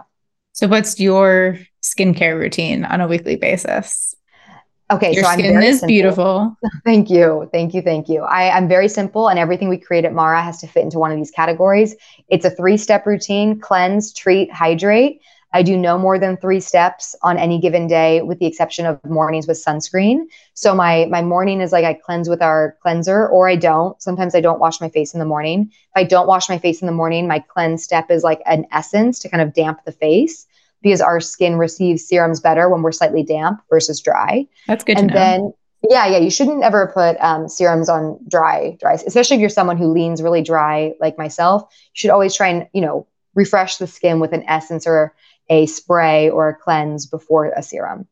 So 0.54 0.67
what's 0.67 1.00
your 1.00 1.60
skincare 1.82 2.38
routine 2.38 2.86
on 2.86 3.02
a 3.02 3.08
weekly 3.08 3.36
basis? 3.36 4.15
Okay, 4.91 5.13
your 5.13 5.24
so 5.24 5.32
skin 5.34 5.62
is 5.62 5.80
simple. 5.80 5.88
beautiful. 5.88 6.58
Thank 6.84 7.10
you, 7.10 7.48
thank 7.54 7.74
you, 7.74 7.82
thank 7.82 8.10
you. 8.10 8.24
I, 8.24 8.50
I'm 8.50 8.67
very 8.67 8.89
simple, 8.89 9.30
and 9.30 9.39
everything 9.39 9.69
we 9.69 9.78
create 9.78 10.04
at 10.04 10.13
Mara 10.13 10.41
has 10.41 10.60
to 10.62 10.67
fit 10.67 10.84
into 10.84 11.00
one 11.00 11.12
of 11.12 11.17
these 11.17 11.32
categories. 11.32 11.95
It's 12.28 12.43
a 12.43 12.50
three-step 12.50 13.06
routine: 13.06 13.60
cleanse, 13.60 14.12
treat, 14.12 14.52
hydrate. 14.52 15.22
I 15.51 15.63
do 15.63 15.77
no 15.77 15.97
more 15.97 16.19
than 16.19 16.38
three 16.38 16.59
steps 16.59 17.15
on 17.23 17.38
any 17.38 17.59
given 17.59 17.88
day, 17.88 18.21
with 18.21 18.39
the 18.39 18.45
exception 18.45 18.85
of 18.85 19.03
mornings 19.03 19.47
with 19.47 19.63
sunscreen. 19.63 20.25
So 20.53 20.75
my 20.75 21.05
my 21.09 21.21
morning 21.21 21.62
is 21.62 21.71
like 21.71 21.85
I 21.85 21.93
cleanse 21.93 22.29
with 22.29 22.41
our 22.41 22.77
cleanser, 22.81 23.27
or 23.27 23.49
I 23.49 23.55
don't. 23.55 23.99
Sometimes 24.01 24.35
I 24.35 24.41
don't 24.41 24.59
wash 24.59 24.79
my 24.79 24.89
face 24.89 25.13
in 25.13 25.19
the 25.19 25.25
morning. 25.25 25.69
If 25.71 25.95
I 25.95 26.03
don't 26.03 26.27
wash 26.27 26.49
my 26.49 26.59
face 26.59 26.81
in 26.81 26.85
the 26.85 26.93
morning, 26.93 27.27
my 27.27 27.39
cleanse 27.39 27.83
step 27.83 28.12
is 28.12 28.23
like 28.23 28.41
an 28.45 28.65
essence 28.71 29.19
to 29.19 29.29
kind 29.29 29.41
of 29.41 29.53
damp 29.53 29.83
the 29.85 29.91
face 29.91 30.45
because 30.81 31.01
our 31.01 31.19
skin 31.19 31.57
receives 31.57 32.07
serums 32.07 32.39
better 32.39 32.69
when 32.69 32.81
we're 32.81 32.91
slightly 32.91 33.23
damp 33.23 33.62
versus 33.69 33.99
dry. 33.99 34.47
That's 34.67 34.83
good. 34.83 34.97
And 34.97 35.09
then 35.09 35.53
yeah, 35.89 36.07
yeah, 36.07 36.17
you 36.17 36.29
shouldn't 36.29 36.63
ever 36.63 36.91
put 36.93 37.17
um, 37.21 37.47
serums 37.47 37.88
on 37.88 38.19
dry, 38.27 38.77
dry, 38.79 38.93
especially 38.93 39.38
if 39.38 39.41
you're 39.41 39.49
someone 39.49 39.77
who 39.77 39.88
leans 39.88 40.21
really 40.21 40.41
dry 40.41 40.93
like 40.99 41.17
myself. 41.17 41.63
You 41.71 41.93
should 41.93 42.09
always 42.09 42.35
try 42.35 42.49
and 42.49 42.67
you 42.73 42.81
know 42.81 43.07
refresh 43.35 43.77
the 43.77 43.88
skin 43.88 44.19
with 44.19 44.33
an 44.33 44.43
essence 44.47 44.85
or 44.85 45.13
a 45.49 45.65
spray 45.65 46.29
or 46.29 46.49
a 46.49 46.55
cleanse 46.55 47.05
before 47.05 47.45
a 47.45 47.63
serum. 47.63 48.07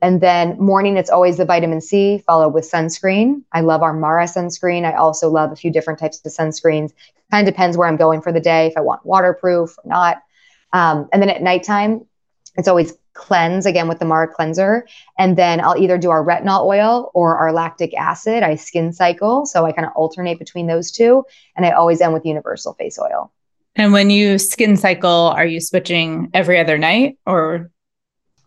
And 0.00 0.20
then 0.20 0.60
morning, 0.60 0.96
it's 0.96 1.10
always 1.10 1.38
the 1.38 1.44
vitamin 1.44 1.80
C, 1.80 2.18
followed 2.18 2.54
with 2.54 2.70
sunscreen. 2.70 3.42
I 3.52 3.62
love 3.62 3.82
our 3.82 3.92
Mara 3.92 4.26
sunscreen. 4.26 4.84
I 4.84 4.94
also 4.94 5.28
love 5.28 5.50
a 5.50 5.56
few 5.56 5.72
different 5.72 5.98
types 5.98 6.24
of 6.24 6.30
sunscreens 6.30 6.92
Kind 7.30 7.46
of 7.46 7.52
depends 7.52 7.76
where 7.76 7.86
I'm 7.86 7.96
going 7.96 8.22
for 8.22 8.32
the 8.32 8.40
day, 8.40 8.66
if 8.66 8.76
I 8.76 8.80
want 8.80 9.04
waterproof 9.04 9.76
or 9.78 9.88
not. 9.88 10.22
Um, 10.72 11.08
and 11.12 11.20
then 11.20 11.28
at 11.28 11.42
nighttime, 11.42 12.06
it's 12.56 12.68
always 12.68 12.94
cleanse 13.12 13.66
again 13.66 13.86
with 13.86 13.98
the 13.98 14.06
Mara 14.06 14.28
cleanser. 14.28 14.86
And 15.18 15.36
then 15.36 15.60
I'll 15.60 15.76
either 15.76 15.98
do 15.98 16.10
our 16.10 16.24
retinol 16.24 16.64
oil 16.64 17.10
or 17.12 17.36
our 17.36 17.52
lactic 17.52 17.94
acid. 17.94 18.42
I 18.42 18.54
skin 18.54 18.92
cycle. 18.92 19.44
So 19.44 19.66
I 19.66 19.72
kind 19.72 19.86
of 19.86 19.92
alternate 19.94 20.38
between 20.38 20.66
those 20.66 20.90
two. 20.90 21.24
And 21.56 21.66
I 21.66 21.72
always 21.72 22.00
end 22.00 22.14
with 22.14 22.24
universal 22.24 22.72
face 22.74 22.98
oil. 22.98 23.30
And 23.78 23.92
when 23.92 24.10
you 24.10 24.38
skin 24.38 24.76
cycle, 24.76 25.08
are 25.08 25.46
you 25.46 25.60
switching 25.60 26.30
every 26.34 26.58
other 26.58 26.76
night 26.76 27.16
or? 27.24 27.70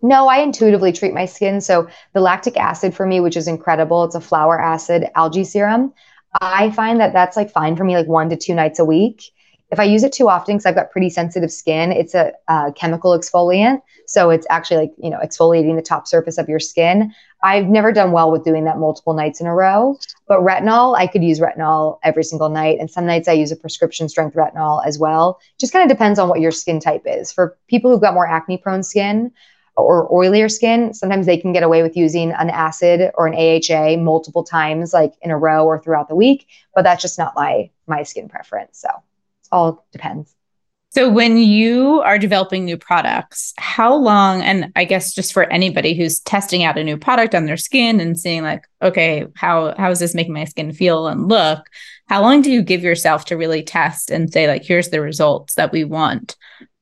No, 0.02 0.28
I 0.28 0.40
intuitively 0.40 0.92
treat 0.92 1.14
my 1.14 1.26
skin. 1.26 1.62
So 1.62 1.88
the 2.14 2.20
lactic 2.20 2.58
acid 2.58 2.94
for 2.94 3.06
me, 3.06 3.22
which 3.22 3.38
is 3.38 3.48
incredible, 3.48 4.04
it's 4.04 4.16
a 4.16 4.22
flower 4.22 4.62
acid 4.62 5.06
algae 5.16 5.46
serum. 5.46 5.94
I 6.42 6.72
find 6.72 7.00
that 7.00 7.14
that's 7.14 7.38
like 7.38 7.52
fine 7.52 7.76
for 7.76 7.84
me, 7.86 7.96
like 7.96 8.08
one 8.08 8.30
to 8.30 8.36
two 8.36 8.54
nights 8.54 8.80
a 8.80 8.86
week 8.86 9.24
if 9.72 9.80
I 9.80 9.86
use 9.86 10.04
it 10.04 10.12
too 10.12 10.28
often, 10.28 10.56
because 10.56 10.66
I've 10.66 10.76
got 10.76 10.92
pretty 10.92 11.10
sensitive 11.10 11.52
skin, 11.52 11.94
it's 11.94 12.14
a, 12.14 12.34
a, 12.50 12.74
chemical 12.74 13.18
exfoliant. 13.18 13.82
So 14.06 14.30
it's 14.30 14.46
actually 14.50 14.78
like, 14.78 14.92
you 14.98 15.10
know, 15.10 15.20
exfoliating 15.20 15.78
the 15.78 15.82
top 15.82 16.08
surface 16.08 16.38
of 16.38 16.50
your 16.50 16.60
skin. 16.60 17.14
I've 17.42 17.68
never 17.68 17.94
done 17.94 18.12
well 18.12 18.32
with 18.32 18.44
doing 18.44 18.66
that 18.66 18.78
multiple 18.78 19.14
nights 19.14 19.40
in 19.40 19.48
a 19.48 19.56
row. 19.56 19.98
But 20.28 20.42
retinol, 20.42 20.98
I 20.98 21.08
could 21.08 21.24
use 21.24 21.40
retinol 21.40 22.00
every 22.04 22.26
single 22.26 22.50
night. 22.50 22.80
And 22.80 22.92
some 22.92 23.06
nights 23.06 23.30
I 23.30 23.34
use 23.34 23.52
a 23.52 23.56
prescription 23.56 24.10
strength 24.10 24.36
retinol 24.36 24.86
as 24.86 25.00
well. 25.00 25.40
Just 25.58 25.72
kind 25.72 25.90
of 25.90 25.96
depends 25.96 26.20
on 26.20 26.28
what 26.28 26.42
your 26.42 26.52
skin 26.52 26.82
type 26.82 27.04
is. 27.06 27.32
For 27.32 27.58
people 27.70 27.90
who've 27.90 28.02
got 28.02 28.14
more 28.14 28.28
acne 28.28 28.58
prone 28.58 28.84
skin, 28.84 29.32
or 29.78 30.10
oilier 30.10 30.52
skin, 30.52 30.94
sometimes 30.94 31.26
they 31.26 31.38
can 31.38 31.54
get 31.54 31.64
away 31.64 31.82
with 31.82 31.96
using 31.96 32.34
an 32.34 32.50
acid 32.50 33.10
or 33.16 33.26
an 33.26 33.34
AHA 33.34 33.96
multiple 33.98 34.44
times, 34.44 34.94
like 34.94 35.14
in 35.22 35.32
a 35.32 35.38
row 35.38 35.66
or 35.66 35.80
throughout 35.80 36.10
the 36.10 36.16
week. 36.16 36.48
But 36.76 36.84
that's 36.84 37.02
just 37.02 37.18
not 37.18 37.34
my 37.38 37.70
my 37.88 38.04
skin 38.04 38.28
preference. 38.28 38.80
So 38.80 38.90
all 39.52 39.86
depends. 39.92 40.36
So, 40.94 41.10
when 41.10 41.38
you 41.38 42.02
are 42.02 42.20
developing 42.20 42.66
new 42.66 42.78
products, 42.78 43.54
how 43.58 43.96
long, 43.96 44.42
and 44.42 44.74
I 44.76 44.84
guess 44.84 45.14
just 45.14 45.32
for 45.32 45.44
anybody 45.44 45.94
who's 45.94 46.20
testing 46.20 46.66
out 46.66 46.78
a 46.78 46.84
new 46.84 46.98
product 46.98 47.34
on 47.34 47.46
their 47.46 47.56
skin 47.56 48.02
and 48.02 48.20
seeing, 48.20 48.44
like, 48.44 48.68
okay, 48.82 49.26
how, 49.36 49.74
how 49.78 49.90
is 49.90 50.00
this 50.00 50.14
making 50.14 50.34
my 50.34 50.44
skin 50.44 50.74
feel 50.74 51.08
and 51.08 51.30
look? 51.30 51.66
How 52.08 52.22
long 52.22 52.42
do 52.42 52.52
you 52.52 52.62
give 52.62 52.84
yourself 52.84 53.24
to 53.26 53.38
really 53.38 53.64
test 53.64 54.12
and 54.12 54.34
say, 54.34 54.50
like, 54.50 54.66
here's 54.66 54.90
the 54.90 55.00
results 55.00 55.54
that 55.54 55.72
we 55.72 55.86
want 55.86 56.36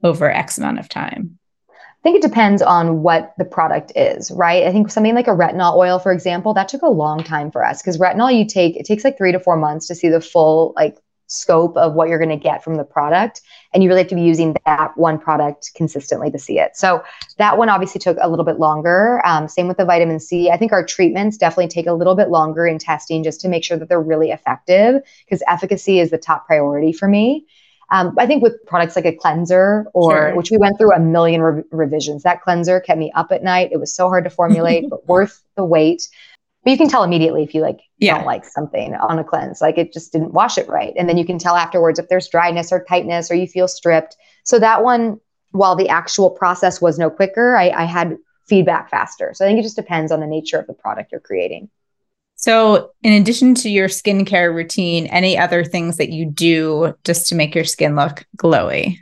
over 0.04 0.28
X 0.28 0.58
amount 0.58 0.80
of 0.80 0.90
time? 0.90 1.38
I 1.70 2.02
think 2.02 2.16
it 2.16 2.28
depends 2.28 2.64
on 2.64 3.04
what 3.04 3.34
the 3.38 3.46
product 3.46 3.92
is, 3.96 4.32
right? 4.32 4.66
I 4.66 4.72
think 4.72 4.90
something 4.90 5.14
like 5.14 5.28
a 5.28 5.36
retinol 5.36 5.76
oil, 5.76 6.00
for 6.00 6.12
example, 6.12 6.56
that 6.56 6.70
took 6.70 6.82
a 6.82 6.90
long 6.90 7.24
time 7.24 7.52
for 7.52 7.64
us 7.64 7.80
because 7.80 8.00
retinol 8.00 8.36
you 8.36 8.48
take, 8.48 8.76
it 8.76 8.88
takes 8.88 9.04
like 9.04 9.18
three 9.18 9.34
to 9.34 9.40
four 9.40 9.58
months 9.58 9.86
to 9.88 9.96
see 9.96 10.10
the 10.10 10.22
full 10.22 10.74
like 10.76 10.98
scope 11.30 11.78
of 11.78 11.94
what 11.94 12.10
you're 12.10 12.18
going 12.18 12.30
to 12.30 12.36
get 12.36 12.64
from 12.64 12.76
the 12.76 12.84
product. 12.84 13.42
And 13.74 13.82
you 13.82 13.90
really 13.90 14.02
have 14.02 14.10
to 14.10 14.16
be 14.16 14.22
using 14.22 14.56
that 14.66 14.98
one 14.98 15.20
product 15.20 15.72
consistently 15.76 16.30
to 16.32 16.40
see 16.40 16.60
it. 16.60 16.76
So 16.76 17.04
that 17.38 17.58
one 17.58 17.70
obviously 17.70 18.00
took 18.00 18.18
a 18.20 18.28
little 18.28 18.44
bit 18.44 18.60
longer. 18.60 19.22
Um, 19.26 19.48
same 19.48 19.68
with 19.68 19.78
the 19.78 19.86
vitamin 19.86 20.20
C. 20.20 20.50
I 20.50 20.58
think 20.58 20.72
our 20.72 20.84
treatments 20.84 21.38
definitely 21.38 21.68
take 21.68 21.88
a 21.88 21.94
little 21.94 22.16
bit 22.16 22.30
longer 22.30 22.66
in 22.66 22.80
testing 22.80 23.24
just 23.24 23.40
to 23.42 23.48
make 23.48 23.64
sure 23.64 23.78
that 23.78 23.88
they're 23.88 24.02
really 24.02 24.32
effective 24.32 25.02
because 25.26 25.44
efficacy 25.48 26.00
is 26.00 26.10
the 26.10 26.18
top 26.18 26.48
priority 26.48 26.92
for 26.92 27.08
me. 27.08 27.46
Um, 27.92 28.16
I 28.20 28.28
think 28.28 28.44
with 28.44 28.64
products 28.68 28.96
like 28.96 29.06
a 29.06 29.14
cleanser 29.14 29.86
or 29.94 30.12
sure. 30.12 30.36
which 30.36 30.52
we 30.52 30.58
went 30.58 30.78
through 30.78 30.94
a 30.94 31.00
million 31.00 31.42
re- 31.42 31.64
revisions, 31.72 32.24
that 32.24 32.42
cleanser 32.42 32.80
kept 32.80 33.00
me 33.00 33.12
up 33.16 33.32
at 33.32 33.44
night. 33.44 33.70
It 33.72 33.78
was 33.78 33.94
so 33.94 34.08
hard 34.08 34.26
to 34.26 34.30
formulate, 34.30 34.88
but 34.90 35.08
worth 35.08 35.42
the 35.56 35.64
wait. 35.64 36.08
But 36.64 36.72
you 36.72 36.78
can 36.78 36.90
tell 36.90 37.04
immediately 37.04 37.44
if 37.44 37.56
you 37.56 37.62
like 37.62 37.80
yeah. 38.00 38.16
don't 38.16 38.26
like 38.26 38.46
something 38.46 38.94
on 38.96 39.18
a 39.18 39.24
cleanse, 39.24 39.62
like 39.62 39.78
it 39.78 39.94
just 39.94 40.12
didn't 40.12 40.34
wash 40.34 40.58
it 40.58 40.68
right. 40.68 40.94
And 40.98 41.08
then 41.08 41.18
you 41.18 41.26
can 41.26 41.40
tell 41.40 41.56
afterwards 41.56 42.00
if 42.00 42.10
there's 42.10 42.28
dryness 42.28 42.72
or 42.72 42.84
tightness 42.84 43.32
or 43.32 43.36
you 43.36 43.48
feel 43.48 43.68
stripped. 43.68 44.18
So 44.44 44.60
that 44.60 44.84
one, 44.84 45.20
while 45.52 45.76
the 45.76 45.90
actual 45.90 46.30
process 46.30 46.82
was 46.82 47.00
no 47.00 47.10
quicker, 47.10 47.56
I, 47.56 47.70
I 47.70 47.84
had 47.86 48.18
feedback 48.48 48.90
faster. 48.90 49.32
So 49.34 49.46
I 49.46 49.48
think 49.48 49.60
it 49.60 49.64
just 49.64 49.76
depends 49.76 50.12
on 50.12 50.20
the 50.20 50.28
nature 50.28 50.60
of 50.60 50.68
the 50.68 50.74
product 50.74 51.12
you're 51.12 51.22
creating. 51.22 51.70
So, 52.36 52.92
in 53.04 53.12
addition 53.12 53.54
to 53.56 53.70
your 53.70 53.90
skincare 53.90 54.54
routine, 54.56 55.08
any 55.08 55.38
other 55.38 55.66
things 55.66 55.98
that 55.98 56.10
you 56.10 56.26
do 56.26 56.96
just 57.04 57.28
to 57.28 57.36
make 57.36 57.54
your 57.54 57.66
skin 57.66 57.98
look 57.98 58.26
glowy? 58.38 59.00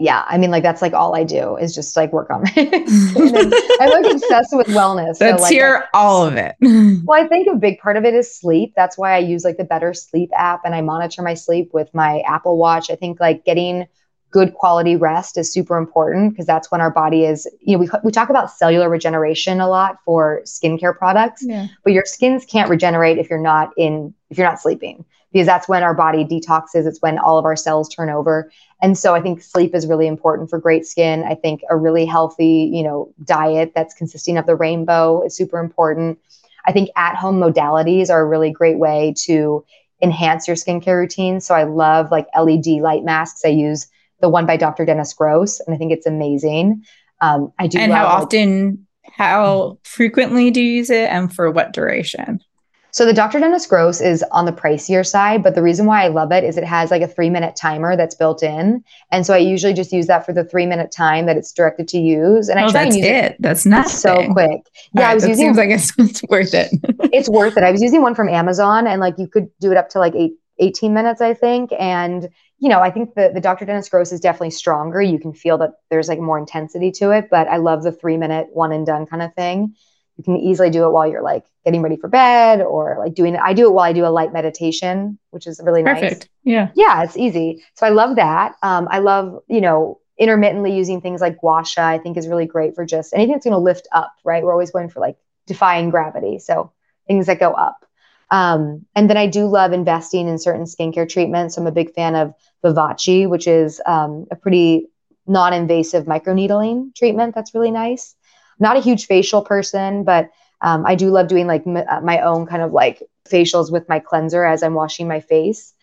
Yeah, 0.00 0.24
I 0.28 0.38
mean, 0.38 0.52
like 0.52 0.62
that's 0.62 0.80
like 0.80 0.92
all 0.92 1.16
I 1.16 1.24
do 1.24 1.56
is 1.56 1.74
just 1.74 1.96
like 1.96 2.12
work 2.12 2.30
on 2.30 2.42
my 2.42 2.52
I'm 3.80 4.02
like 4.02 4.12
obsessed 4.12 4.56
with 4.56 4.68
wellness. 4.68 5.20
Let's 5.20 5.38
so, 5.38 5.42
like, 5.42 5.52
hear 5.52 5.88
all 5.92 6.24
of 6.24 6.36
it. 6.36 6.54
well, 6.60 7.20
I 7.20 7.26
think 7.26 7.48
a 7.48 7.56
big 7.56 7.80
part 7.80 7.96
of 7.96 8.04
it 8.04 8.14
is 8.14 8.32
sleep. 8.32 8.74
That's 8.76 8.96
why 8.96 9.14
I 9.14 9.18
use 9.18 9.44
like 9.44 9.56
the 9.56 9.64
Better 9.64 9.92
Sleep 9.92 10.30
app 10.36 10.60
and 10.64 10.74
I 10.74 10.82
monitor 10.82 11.22
my 11.22 11.34
sleep 11.34 11.70
with 11.72 11.92
my 11.94 12.20
Apple 12.20 12.58
Watch. 12.58 12.90
I 12.90 12.94
think 12.94 13.18
like 13.18 13.44
getting 13.44 13.88
good 14.30 14.54
quality 14.54 14.94
rest 14.94 15.36
is 15.36 15.52
super 15.52 15.76
important 15.76 16.30
because 16.30 16.46
that's 16.46 16.70
when 16.70 16.80
our 16.80 16.90
body 16.90 17.24
is, 17.24 17.50
you 17.60 17.72
know, 17.76 17.80
we, 17.80 17.88
we 18.04 18.12
talk 18.12 18.28
about 18.28 18.52
cellular 18.52 18.88
regeneration 18.88 19.60
a 19.60 19.68
lot 19.68 19.96
for 20.04 20.42
skincare 20.44 20.96
products, 20.96 21.42
yeah. 21.44 21.66
but 21.82 21.92
your 21.92 22.04
skins 22.04 22.44
can't 22.44 22.70
regenerate 22.70 23.18
if 23.18 23.28
you're 23.30 23.40
not 23.40 23.70
in, 23.76 24.14
if 24.30 24.38
you're 24.38 24.46
not 24.46 24.60
sleeping 24.60 25.04
because 25.32 25.46
that's 25.46 25.68
when 25.68 25.82
our 25.82 25.94
body 25.94 26.24
detoxes. 26.24 26.86
It's 26.86 27.02
when 27.02 27.18
all 27.18 27.38
of 27.38 27.44
our 27.44 27.56
cells 27.56 27.88
turn 27.88 28.10
over. 28.10 28.50
And 28.80 28.96
so 28.96 29.14
I 29.14 29.20
think 29.20 29.42
sleep 29.42 29.74
is 29.74 29.86
really 29.86 30.06
important 30.06 30.50
for 30.50 30.58
great 30.58 30.86
skin. 30.86 31.24
I 31.24 31.34
think 31.34 31.62
a 31.68 31.76
really 31.76 32.06
healthy, 32.06 32.70
you 32.72 32.82
know, 32.82 33.12
diet 33.24 33.72
that's 33.74 33.94
consisting 33.94 34.38
of 34.38 34.46
the 34.46 34.54
rainbow 34.54 35.22
is 35.22 35.36
super 35.36 35.58
important. 35.58 36.18
I 36.66 36.72
think 36.72 36.90
at 36.96 37.16
home 37.16 37.40
modalities 37.40 38.10
are 38.10 38.20
a 38.20 38.26
really 38.26 38.52
great 38.52 38.78
way 38.78 39.14
to 39.24 39.64
enhance 40.02 40.46
your 40.46 40.56
skincare 40.56 40.98
routine. 40.98 41.40
So 41.40 41.54
I 41.54 41.64
love 41.64 42.10
like 42.10 42.26
LED 42.38 42.66
light 42.80 43.04
masks. 43.04 43.42
I 43.44 43.48
use 43.48 43.88
the 44.20 44.28
one 44.28 44.46
by 44.46 44.56
Dr. 44.56 44.84
Dennis 44.84 45.12
Gross, 45.14 45.60
and 45.60 45.74
I 45.74 45.78
think 45.78 45.92
it's 45.92 46.06
amazing. 46.06 46.84
Um, 47.20 47.52
I 47.58 47.66
do. 47.66 47.78
And 47.78 47.92
how 47.92 48.06
often, 48.06 48.86
how 49.04 49.78
frequently 49.84 50.50
do 50.50 50.60
you 50.60 50.72
use 50.72 50.90
it, 50.90 51.08
and 51.10 51.32
for 51.32 51.50
what 51.50 51.72
duration? 51.72 52.40
So 52.90 53.04
the 53.04 53.12
Dr. 53.12 53.38
Dennis 53.38 53.66
Gross 53.66 54.00
is 54.00 54.24
on 54.32 54.46
the 54.46 54.52
pricier 54.52 55.06
side, 55.06 55.42
but 55.42 55.54
the 55.54 55.62
reason 55.62 55.86
why 55.86 56.04
I 56.04 56.08
love 56.08 56.32
it 56.32 56.42
is 56.42 56.56
it 56.56 56.64
has 56.64 56.90
like 56.90 57.02
a 57.02 57.06
three 57.06 57.28
minute 57.28 57.54
timer 57.54 57.96
that's 57.96 58.14
built 58.14 58.42
in. 58.42 58.82
And 59.12 59.26
so 59.26 59.34
I 59.34 59.38
usually 59.38 59.74
just 59.74 59.92
use 59.92 60.06
that 60.06 60.24
for 60.24 60.32
the 60.32 60.44
three 60.44 60.66
minute 60.66 60.90
time 60.90 61.26
that 61.26 61.36
it's 61.36 61.52
directed 61.52 61.86
to 61.88 61.98
use. 61.98 62.48
And 62.48 62.58
I 62.58 62.64
oh, 62.64 62.70
try 62.70 62.84
that's 62.84 62.96
and 62.96 63.04
use 63.04 63.12
it. 63.12 63.24
it. 63.24 63.36
That's 63.40 63.66
not 63.66 63.88
so 63.88 64.32
quick. 64.32 64.62
Yeah, 64.94 65.02
right, 65.02 65.10
I 65.10 65.14
was 65.14 65.28
using 65.28 65.46
seems 65.46 65.58
like 65.58 65.70
it's, 65.70 65.92
it's 65.98 66.22
worth 66.28 66.54
it. 66.54 66.70
it's 67.12 67.28
worth 67.28 67.56
it. 67.56 67.62
I 67.62 67.70
was 67.70 67.82
using 67.82 68.00
one 68.00 68.14
from 68.14 68.28
Amazon 68.28 68.86
and 68.86 69.00
like 69.00 69.14
you 69.18 69.28
could 69.28 69.48
do 69.60 69.70
it 69.70 69.76
up 69.76 69.90
to 69.90 69.98
like 69.98 70.14
eight, 70.14 70.32
18 70.58 70.94
minutes, 70.94 71.20
I 71.20 71.34
think. 71.34 71.70
And 71.78 72.28
you 72.58 72.68
know, 72.68 72.80
I 72.80 72.90
think 72.90 73.14
the, 73.14 73.30
the 73.32 73.40
Dr. 73.40 73.64
Dennis 73.64 73.88
Gross 73.88 74.10
is 74.10 74.18
definitely 74.18 74.50
stronger. 74.50 75.00
You 75.00 75.20
can 75.20 75.32
feel 75.32 75.58
that 75.58 75.74
there's 75.90 76.08
like 76.08 76.18
more 76.18 76.38
intensity 76.38 76.90
to 76.92 77.12
it, 77.12 77.28
but 77.30 77.46
I 77.46 77.58
love 77.58 77.84
the 77.84 77.92
three 77.92 78.16
minute 78.16 78.48
one 78.52 78.72
and 78.72 78.84
done 78.84 79.06
kind 79.06 79.22
of 79.22 79.32
thing 79.34 79.76
you 80.18 80.24
can 80.24 80.36
easily 80.36 80.68
do 80.68 80.84
it 80.84 80.90
while 80.90 81.08
you're 81.08 81.22
like 81.22 81.44
getting 81.64 81.80
ready 81.80 81.96
for 81.96 82.08
bed 82.08 82.60
or 82.60 82.96
like 82.98 83.14
doing 83.14 83.34
it. 83.34 83.40
I 83.40 83.54
do 83.54 83.66
it 83.66 83.72
while 83.72 83.84
I 83.84 83.92
do 83.92 84.04
a 84.04 84.08
light 84.10 84.32
meditation, 84.32 85.16
which 85.30 85.46
is 85.46 85.60
really 85.62 85.82
Perfect. 85.84 86.02
nice. 86.02 86.12
Perfect. 86.12 86.28
Yeah. 86.42 86.70
Yeah, 86.74 87.04
it's 87.04 87.16
easy. 87.16 87.64
So 87.74 87.86
I 87.86 87.90
love 87.90 88.16
that. 88.16 88.56
Um, 88.62 88.88
I 88.90 88.98
love, 88.98 89.38
you 89.48 89.60
know, 89.60 90.00
intermittently 90.18 90.74
using 90.74 91.00
things 91.00 91.20
like 91.20 91.38
gua 91.38 91.64
sha, 91.64 91.86
I 91.86 91.98
think 91.98 92.16
is 92.16 92.26
really 92.26 92.46
great 92.46 92.74
for 92.74 92.84
just 92.84 93.14
anything 93.14 93.32
that's 93.32 93.44
going 93.44 93.52
to 93.52 93.58
lift 93.58 93.86
up, 93.92 94.12
right? 94.24 94.42
We're 94.42 94.52
always 94.52 94.72
going 94.72 94.90
for 94.90 94.98
like 94.98 95.16
defying 95.46 95.90
gravity. 95.90 96.40
So 96.40 96.72
things 97.06 97.26
that 97.26 97.38
go 97.38 97.52
up. 97.52 97.86
Um, 98.30 98.84
and 98.96 99.08
then 99.08 99.16
I 99.16 99.28
do 99.28 99.46
love 99.46 99.72
investing 99.72 100.28
in 100.28 100.38
certain 100.38 100.64
skincare 100.64 101.08
treatments. 101.08 101.54
So 101.54 101.60
I'm 101.60 101.68
a 101.68 101.72
big 101.72 101.94
fan 101.94 102.16
of 102.16 102.34
Vivace, 102.64 103.28
which 103.28 103.46
is 103.46 103.80
um, 103.86 104.26
a 104.32 104.36
pretty 104.36 104.88
non 105.28 105.52
invasive 105.52 106.06
microneedling 106.06 106.94
treatment 106.96 107.36
that's 107.36 107.54
really 107.54 107.70
nice 107.70 108.16
not 108.58 108.76
a 108.76 108.80
huge 108.80 109.06
facial 109.06 109.42
person, 109.42 110.04
but 110.04 110.30
um, 110.60 110.84
I 110.86 110.94
do 110.94 111.10
love 111.10 111.28
doing 111.28 111.46
like 111.46 111.66
m- 111.66 111.76
uh, 111.76 112.00
my 112.00 112.20
own 112.20 112.46
kind 112.46 112.62
of 112.62 112.72
like 112.72 113.02
facials 113.28 113.70
with 113.70 113.88
my 113.88 113.98
cleanser 113.98 114.44
as 114.44 114.62
I'm 114.62 114.74
washing 114.74 115.06
my 115.06 115.20
face. 115.20 115.74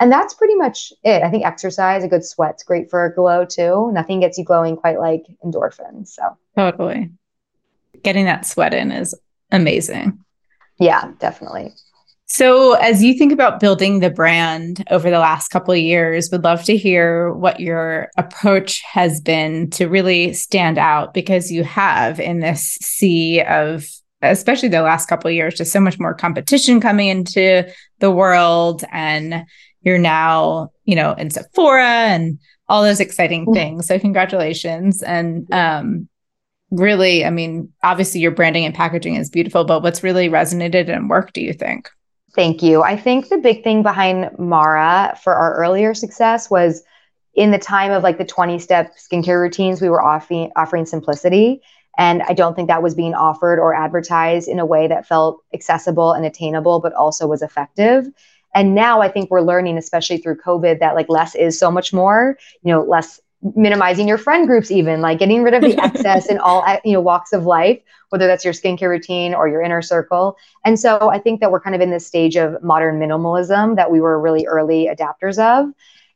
And 0.00 0.10
that's 0.10 0.34
pretty 0.34 0.56
much 0.56 0.92
it. 1.04 1.22
I 1.22 1.30
think 1.30 1.44
exercise, 1.44 2.02
a 2.02 2.08
good 2.08 2.24
sweat's 2.24 2.64
great 2.64 2.90
for 2.90 3.04
a 3.04 3.14
glow 3.14 3.44
too. 3.44 3.90
Nothing 3.92 4.20
gets 4.20 4.36
you 4.38 4.44
glowing 4.44 4.76
quite 4.76 4.98
like 4.98 5.24
endorphins. 5.44 6.08
So 6.08 6.36
totally. 6.56 7.10
Getting 8.02 8.24
that 8.24 8.44
sweat 8.44 8.74
in 8.74 8.90
is 8.90 9.14
amazing. 9.52 10.18
Yeah, 10.78 11.12
definitely. 11.20 11.72
So, 12.34 12.72
as 12.72 13.00
you 13.00 13.14
think 13.14 13.30
about 13.30 13.60
building 13.60 14.00
the 14.00 14.10
brand 14.10 14.82
over 14.90 15.08
the 15.08 15.20
last 15.20 15.50
couple 15.50 15.72
of 15.72 15.78
years, 15.78 16.30
would 16.32 16.42
love 16.42 16.64
to 16.64 16.76
hear 16.76 17.32
what 17.32 17.60
your 17.60 18.10
approach 18.16 18.82
has 18.82 19.20
been 19.20 19.70
to 19.70 19.86
really 19.86 20.32
stand 20.32 20.76
out 20.76 21.14
because 21.14 21.52
you 21.52 21.62
have 21.62 22.18
in 22.18 22.40
this 22.40 22.76
sea 22.82 23.40
of 23.42 23.86
especially 24.20 24.68
the 24.68 24.82
last 24.82 25.06
couple 25.06 25.28
of 25.28 25.34
years 25.36 25.54
just 25.54 25.70
so 25.70 25.78
much 25.78 26.00
more 26.00 26.12
competition 26.12 26.80
coming 26.80 27.06
into 27.06 27.70
the 28.00 28.10
world 28.10 28.82
and 28.90 29.44
you're 29.82 29.96
now, 29.96 30.72
you 30.86 30.96
know, 30.96 31.12
in 31.12 31.30
Sephora 31.30 31.86
and 31.86 32.40
all 32.68 32.82
those 32.82 32.98
exciting 32.98 33.46
things. 33.54 33.86
So, 33.86 33.96
congratulations 34.00 35.04
and 35.04 35.48
um 35.52 36.08
really, 36.72 37.24
I 37.24 37.30
mean, 37.30 37.72
obviously 37.84 38.20
your 38.20 38.32
branding 38.32 38.64
and 38.64 38.74
packaging 38.74 39.14
is 39.14 39.30
beautiful, 39.30 39.62
but 39.64 39.84
what's 39.84 40.02
really 40.02 40.28
resonated 40.28 40.88
and 40.88 41.08
worked 41.08 41.34
do 41.34 41.40
you 41.40 41.52
think? 41.52 41.88
Thank 42.34 42.62
you. 42.62 42.82
I 42.82 42.96
think 42.96 43.28
the 43.28 43.38
big 43.38 43.62
thing 43.62 43.82
behind 43.82 44.36
Mara 44.38 45.18
for 45.22 45.34
our 45.34 45.54
earlier 45.54 45.94
success 45.94 46.50
was 46.50 46.82
in 47.34 47.50
the 47.50 47.58
time 47.58 47.92
of 47.92 48.02
like 48.02 48.18
the 48.18 48.24
20 48.24 48.58
step 48.58 48.94
skincare 48.96 49.40
routines, 49.40 49.80
we 49.80 49.88
were 49.88 50.02
offering 50.02 50.50
offering 50.56 50.86
simplicity. 50.86 51.62
And 51.96 52.22
I 52.22 52.32
don't 52.32 52.56
think 52.56 52.68
that 52.68 52.82
was 52.82 52.94
being 52.94 53.14
offered 53.14 53.60
or 53.60 53.72
advertised 53.72 54.48
in 54.48 54.58
a 54.58 54.66
way 54.66 54.88
that 54.88 55.06
felt 55.06 55.42
accessible 55.52 56.12
and 56.12 56.26
attainable, 56.26 56.80
but 56.80 56.92
also 56.92 57.28
was 57.28 57.40
effective. 57.40 58.08
And 58.52 58.74
now 58.74 59.00
I 59.00 59.08
think 59.08 59.30
we're 59.30 59.40
learning, 59.40 59.78
especially 59.78 60.18
through 60.18 60.38
COVID, 60.38 60.80
that 60.80 60.96
like 60.96 61.08
less 61.08 61.36
is 61.36 61.58
so 61.58 61.70
much 61.70 61.92
more, 61.92 62.36
you 62.62 62.72
know, 62.72 62.82
less 62.82 63.20
minimizing 63.54 64.08
your 64.08 64.18
friend 64.18 64.46
groups, 64.46 64.70
even 64.70 65.00
like 65.00 65.18
getting 65.18 65.42
rid 65.42 65.54
of 65.54 65.62
the 65.62 65.78
excess 65.82 66.26
in 66.26 66.38
all, 66.38 66.64
you 66.84 66.92
know, 66.92 67.00
walks 67.00 67.32
of 67.32 67.44
life, 67.44 67.80
whether 68.08 68.26
that's 68.26 68.44
your 68.44 68.54
skincare 68.54 68.88
routine 68.88 69.34
or 69.34 69.48
your 69.48 69.62
inner 69.62 69.82
circle. 69.82 70.36
And 70.64 70.78
so 70.80 71.10
I 71.10 71.18
think 71.18 71.40
that 71.40 71.50
we're 71.50 71.60
kind 71.60 71.74
of 71.74 71.82
in 71.82 71.90
this 71.90 72.06
stage 72.06 72.36
of 72.36 72.62
modern 72.62 72.98
minimalism 72.98 73.76
that 73.76 73.90
we 73.90 74.00
were 74.00 74.20
really 74.20 74.46
early 74.46 74.88
adapters 74.88 75.38
of 75.38 75.72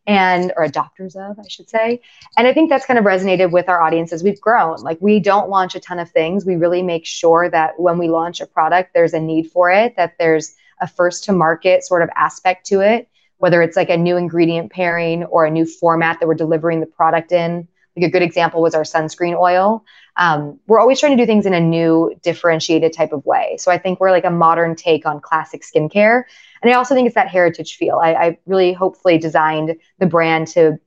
and 0.07 0.55
or 0.57 0.67
adopters 0.67 1.17
of, 1.17 1.39
I 1.39 1.47
should 1.49 1.69
say. 1.69 2.01
And 2.39 2.47
I 2.47 2.55
think 2.55 2.71
that's 2.71 2.87
kind 2.87 2.99
of 2.99 3.05
resonated 3.05 3.53
with 3.53 3.69
our 3.69 3.83
audience 3.83 4.11
as 4.13 4.23
we've 4.23 4.41
grown. 4.41 4.81
Like 4.81 4.97
we 5.03 5.21
don't 5.21 5.51
launch 5.51 5.75
a 5.75 5.81
ton 5.81 5.99
of 5.99 6.11
things. 6.11 6.47
We 6.47 6.57
really 6.57 6.83
make 6.83 7.05
sure 7.05 7.51
that 7.51 7.79
when 7.79 7.99
we 7.99 8.09
launch 8.09 8.41
a 8.41 8.47
product, 8.47 8.95
there's 8.95 9.13
a 9.13 9.21
need 9.21 9.51
for 9.51 9.71
it, 9.71 9.97
that 9.97 10.15
there's 10.19 10.55
a 10.81 10.89
first 10.89 11.25
to 11.25 11.33
market 11.33 11.85
sort 11.85 12.03
of 12.03 12.09
aspect 12.17 12.65
to 12.67 12.81
it, 12.81 13.09
whether 13.39 13.63
it's 13.63 13.77
like 13.77 13.91
a 13.91 13.97
new 13.97 14.17
ingredient 14.17 14.71
pairing 14.71 15.25
or 15.25 15.45
a 15.45 15.51
new 15.51 15.65
format 15.65 16.21
that 16.21 16.27
we're 16.27 16.35
delivering 16.35 16.81
the 16.81 16.87
product 16.87 17.33
in. 17.33 17.67
Like 17.97 18.07
a 18.07 18.11
good 18.11 18.23
example 18.23 18.63
was 18.63 18.75
our 18.75 18.83
sunscreen 18.83 19.39
oil. 19.39 19.85
Um, 20.17 20.61
we're 20.67 20.79
always 20.79 21.01
trying 21.01 21.17
to 21.17 21.23
do 21.23 21.27
things 21.27 21.47
in 21.47 21.55
a 21.55 21.61
new, 21.61 22.15
differentiated 22.23 22.93
type 22.93 23.13
of 23.13 23.25
way. 23.25 23.57
So 23.59 23.71
I 23.71 23.79
think 23.79 23.99
we're 23.99 24.11
like 24.11 24.25
a 24.25 24.31
modern 24.31 24.77
take 24.77 25.07
on 25.07 25.21
classic 25.21 25.63
skincare. 25.63 26.25
And 26.63 26.73
I 26.73 26.77
also 26.77 26.95
think 26.95 27.07
it's 27.07 27.15
that 27.15 27.29
heritage 27.29 27.77
feel. 27.77 27.99
I, 28.03 28.15
I 28.15 28.39
really 28.47 28.73
hopefully 28.73 29.19
designed 29.19 29.77
the 29.99 30.07
brand 30.07 30.49
to 30.49 30.79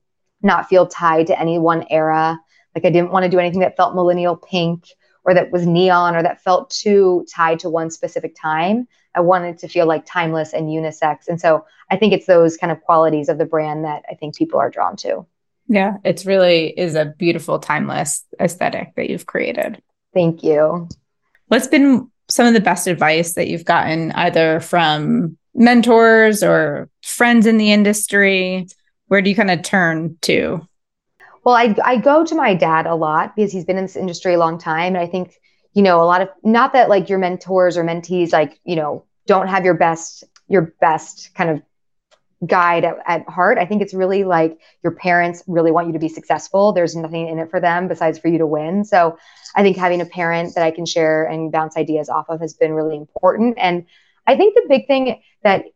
not 0.42 0.68
feel 0.68 0.86
tied 0.86 1.28
to 1.28 1.38
any 1.38 1.58
one 1.58 1.86
era. 1.90 2.38
Like 2.74 2.84
I 2.84 2.90
didn't 2.90 3.10
want 3.10 3.24
to 3.24 3.30
do 3.30 3.38
anything 3.38 3.60
that 3.60 3.76
felt 3.76 3.94
millennial 3.94 4.36
pink 4.36 4.86
or 5.24 5.34
that 5.34 5.52
was 5.52 5.66
neon 5.66 6.16
or 6.16 6.22
that 6.22 6.42
felt 6.42 6.70
too 6.70 7.26
tied 7.32 7.60
to 7.60 7.70
one 7.70 7.90
specific 7.90 8.34
time. 8.40 8.88
I 9.14 9.20
wanted 9.20 9.58
to 9.58 9.68
feel 9.68 9.86
like 9.86 10.06
timeless 10.06 10.52
and 10.52 10.68
unisex. 10.68 11.28
And 11.28 11.40
so 11.40 11.66
I 11.90 11.96
think 11.96 12.12
it's 12.12 12.26
those 12.26 12.56
kind 12.56 12.72
of 12.72 12.80
qualities 12.82 13.28
of 13.28 13.38
the 13.38 13.44
brand 13.44 13.84
that 13.84 14.02
I 14.10 14.14
think 14.14 14.36
people 14.36 14.58
are 14.58 14.70
drawn 14.70 14.96
to. 14.98 15.26
Yeah, 15.68 15.96
it's 16.04 16.26
really 16.26 16.68
is 16.78 16.94
a 16.94 17.14
beautiful 17.18 17.58
timeless 17.58 18.24
aesthetic 18.40 18.94
that 18.96 19.10
you've 19.10 19.26
created. 19.26 19.80
Thank 20.12 20.42
you. 20.42 20.88
What's 21.46 21.68
been 21.68 22.10
some 22.28 22.46
of 22.46 22.54
the 22.54 22.60
best 22.60 22.86
advice 22.86 23.34
that 23.34 23.48
you've 23.48 23.64
gotten 23.64 24.12
either 24.12 24.60
from 24.60 25.36
mentors 25.54 26.42
or 26.42 26.88
friends 27.02 27.46
in 27.46 27.58
the 27.58 27.72
industry? 27.72 28.66
Where 29.08 29.22
do 29.22 29.30
you 29.30 29.36
kind 29.36 29.50
of 29.50 29.62
turn 29.62 30.16
to? 30.22 30.66
Well, 31.44 31.54
I, 31.54 31.74
I 31.84 31.96
go 31.96 32.24
to 32.24 32.34
my 32.34 32.54
dad 32.54 32.86
a 32.86 32.94
lot 32.94 33.34
because 33.34 33.52
he's 33.52 33.64
been 33.64 33.78
in 33.78 33.84
this 33.84 33.96
industry 33.96 34.34
a 34.34 34.38
long 34.38 34.58
time. 34.58 34.94
And 34.94 35.02
I 35.02 35.06
think, 35.06 35.34
you 35.74 35.82
know, 35.82 36.00
a 36.02 36.04
lot 36.04 36.22
of, 36.22 36.28
not 36.44 36.72
that 36.74 36.88
like 36.88 37.08
your 37.08 37.18
mentors 37.18 37.76
or 37.76 37.84
mentees, 37.84 38.32
like, 38.32 38.60
you 38.64 38.76
know, 38.76 39.04
don't 39.26 39.48
have 39.48 39.64
your 39.64 39.74
best, 39.74 40.24
your 40.48 40.74
best 40.80 41.34
kind 41.34 41.50
of 41.50 41.62
guide 42.46 42.84
at, 42.84 42.96
at, 43.06 43.28
heart. 43.28 43.58
I 43.58 43.66
think 43.66 43.82
it's 43.82 43.94
really 43.94 44.24
like 44.24 44.58
your 44.82 44.92
parents 44.92 45.44
really 45.46 45.70
want 45.70 45.86
you 45.86 45.92
to 45.92 45.98
be 45.98 46.08
successful. 46.08 46.72
There's 46.72 46.96
nothing 46.96 47.28
in 47.28 47.38
it 47.38 47.50
for 47.50 47.60
them 47.60 47.88
besides 47.88 48.18
for 48.18 48.28
you 48.28 48.38
to 48.38 48.46
win. 48.46 48.84
So 48.84 49.16
I 49.54 49.62
think 49.62 49.76
having 49.76 50.00
a 50.00 50.06
parent 50.06 50.54
that 50.54 50.64
I 50.64 50.72
can 50.72 50.86
share 50.86 51.24
and 51.24 51.52
bounce 51.52 51.76
ideas 51.76 52.08
off 52.08 52.26
of 52.28 52.40
has 52.40 52.54
been 52.54 52.72
really 52.72 52.96
important. 52.96 53.58
And 53.58 53.86
I 54.26 54.36
think 54.36 54.54
the 54.54 54.66
big 54.68 54.86
thing 54.86 55.22
that 55.42 55.66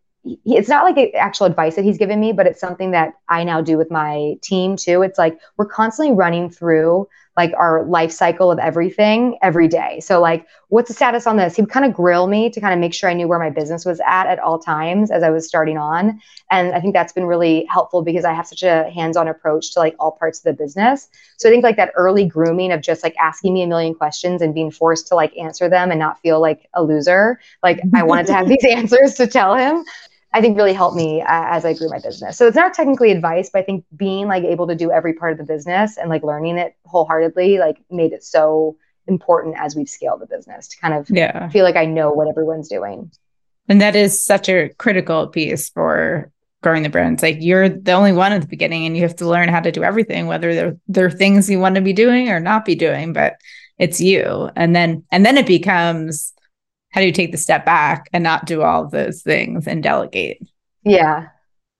it's 0.44 0.68
not 0.68 0.84
like 0.84 1.14
actual 1.14 1.46
advice 1.46 1.76
that 1.76 1.84
he's 1.84 1.98
given 1.98 2.20
me, 2.20 2.32
but 2.32 2.46
it's 2.46 2.60
something 2.60 2.90
that 2.90 3.14
I 3.28 3.44
now 3.44 3.60
do 3.60 3.78
with 3.78 3.90
my 3.90 4.34
team 4.42 4.76
too. 4.76 5.02
It's 5.02 5.18
like 5.18 5.38
we're 5.56 5.66
constantly 5.66 6.14
running 6.14 6.50
through 6.50 7.08
like 7.36 7.52
our 7.58 7.84
life 7.84 8.10
cycle 8.10 8.50
of 8.50 8.58
everything 8.58 9.38
every 9.42 9.68
day. 9.68 10.00
So 10.00 10.20
like, 10.20 10.46
what's 10.68 10.88
the 10.88 10.94
status 10.94 11.26
on 11.26 11.36
this? 11.36 11.54
He 11.54 11.62
would 11.62 11.70
kind 11.70 11.84
of 11.84 11.92
grill 11.92 12.28
me 12.28 12.48
to 12.48 12.60
kind 12.60 12.72
of 12.72 12.80
make 12.80 12.94
sure 12.94 13.10
I 13.10 13.12
knew 13.12 13.28
where 13.28 13.38
my 13.38 13.50
business 13.50 13.84
was 13.84 14.00
at 14.06 14.26
at 14.26 14.38
all 14.38 14.58
times 14.58 15.10
as 15.10 15.22
I 15.22 15.28
was 15.28 15.46
starting 15.46 15.76
on. 15.76 16.18
And 16.50 16.74
I 16.74 16.80
think 16.80 16.94
that's 16.94 17.12
been 17.12 17.26
really 17.26 17.66
helpful 17.68 18.02
because 18.02 18.24
I 18.24 18.32
have 18.32 18.46
such 18.46 18.62
a 18.62 18.90
hands-on 18.90 19.28
approach 19.28 19.72
to 19.74 19.80
like 19.80 19.94
all 20.00 20.12
parts 20.12 20.38
of 20.38 20.44
the 20.44 20.54
business. 20.54 21.08
So 21.36 21.48
I 21.48 21.52
think 21.52 21.62
like 21.62 21.76
that 21.76 21.92
early 21.94 22.24
grooming 22.24 22.72
of 22.72 22.80
just 22.80 23.02
like 23.02 23.14
asking 23.20 23.52
me 23.52 23.62
a 23.62 23.66
million 23.66 23.94
questions 23.94 24.40
and 24.40 24.54
being 24.54 24.70
forced 24.70 25.06
to 25.08 25.14
like 25.14 25.36
answer 25.36 25.68
them 25.68 25.90
and 25.90 26.00
not 26.00 26.18
feel 26.20 26.40
like 26.40 26.68
a 26.72 26.82
loser. 26.82 27.38
Like 27.62 27.80
I 27.94 28.02
wanted 28.02 28.26
to 28.28 28.34
have 28.34 28.48
these 28.48 28.64
answers 28.68 29.14
to 29.16 29.26
tell 29.26 29.54
him. 29.54 29.84
I 30.36 30.42
think 30.42 30.58
really 30.58 30.74
helped 30.74 30.94
me 30.94 31.22
uh, 31.22 31.26
as 31.28 31.64
I 31.64 31.72
grew 31.72 31.88
my 31.88 31.98
business. 31.98 32.36
So 32.36 32.46
it's 32.46 32.56
not 32.56 32.74
technically 32.74 33.10
advice, 33.10 33.48
but 33.50 33.60
I 33.60 33.62
think 33.62 33.86
being 33.96 34.28
like 34.28 34.44
able 34.44 34.66
to 34.66 34.74
do 34.74 34.92
every 34.92 35.14
part 35.14 35.32
of 35.32 35.38
the 35.38 35.44
business 35.44 35.96
and 35.96 36.10
like 36.10 36.22
learning 36.22 36.58
it 36.58 36.76
wholeheartedly 36.84 37.56
like 37.56 37.78
made 37.90 38.12
it 38.12 38.22
so 38.22 38.76
important 39.06 39.56
as 39.58 39.74
we've 39.74 39.88
scaled 39.88 40.20
the 40.20 40.26
business 40.26 40.68
to 40.68 40.76
kind 40.76 40.92
of 40.92 41.08
yeah. 41.08 41.48
feel 41.48 41.64
like 41.64 41.76
I 41.76 41.86
know 41.86 42.12
what 42.12 42.28
everyone's 42.28 42.68
doing. 42.68 43.10
And 43.70 43.80
that 43.80 43.96
is 43.96 44.22
such 44.22 44.50
a 44.50 44.68
critical 44.76 45.26
piece 45.26 45.70
for 45.70 46.30
growing 46.62 46.82
the 46.82 46.90
brand. 46.90 47.14
It's 47.14 47.22
like 47.22 47.38
you're 47.40 47.70
the 47.70 47.92
only 47.92 48.12
one 48.12 48.32
at 48.32 48.42
the 48.42 48.46
beginning 48.46 48.84
and 48.84 48.94
you 48.94 49.04
have 49.04 49.16
to 49.16 49.26
learn 49.26 49.48
how 49.48 49.60
to 49.60 49.72
do 49.72 49.84
everything, 49.84 50.26
whether 50.26 50.54
there, 50.54 50.76
there 50.86 51.06
are 51.06 51.10
things 51.10 51.48
you 51.48 51.60
want 51.60 51.76
to 51.76 51.80
be 51.80 51.94
doing 51.94 52.28
or 52.28 52.40
not 52.40 52.66
be 52.66 52.74
doing, 52.74 53.14
but 53.14 53.36
it's 53.78 54.02
you. 54.02 54.50
And 54.54 54.76
then 54.76 55.02
and 55.10 55.24
then 55.24 55.38
it 55.38 55.46
becomes 55.46 56.34
how 56.90 57.00
do 57.00 57.06
you 57.06 57.12
take 57.12 57.32
the 57.32 57.38
step 57.38 57.64
back 57.64 58.08
and 58.12 58.24
not 58.24 58.46
do 58.46 58.62
all 58.62 58.84
of 58.84 58.90
those 58.90 59.22
things 59.22 59.66
and 59.66 59.82
delegate? 59.82 60.40
Yeah. 60.84 61.28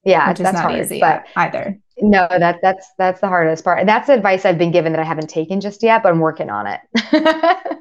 Yeah. 0.05 0.29
Which 0.29 0.38
that's 0.38 0.55
not 0.55 0.71
hard, 0.71 0.81
easy 0.81 1.01
but 1.01 1.27
either. 1.37 1.79
No, 1.99 2.29
that 2.31 2.59
that's 2.61 2.87
that's 2.99 3.21
the 3.21 3.29
hardest 3.29 3.64
part. 3.64 3.87
That's 3.87 4.11
advice 4.11 4.45
I've 4.45 4.59
been 4.59 4.71
given 4.71 4.92
that 4.92 5.01
I 5.01 5.05
haven't 5.05 5.31
taken 5.31 5.62
just 5.62 5.83
yet, 5.83 6.03
but 6.03 6.12
I'm 6.12 6.21
working 6.21 6.51
on 6.51 6.66
it. 6.66 6.81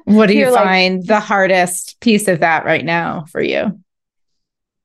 what 0.04 0.28
do 0.28 0.34
you 0.34 0.54
find 0.54 1.00
like, 1.00 1.06
the 1.06 1.20
hardest 1.20 2.00
piece 2.00 2.26
of 2.26 2.40
that 2.40 2.64
right 2.64 2.84
now 2.84 3.26
for 3.30 3.42
you? 3.42 3.78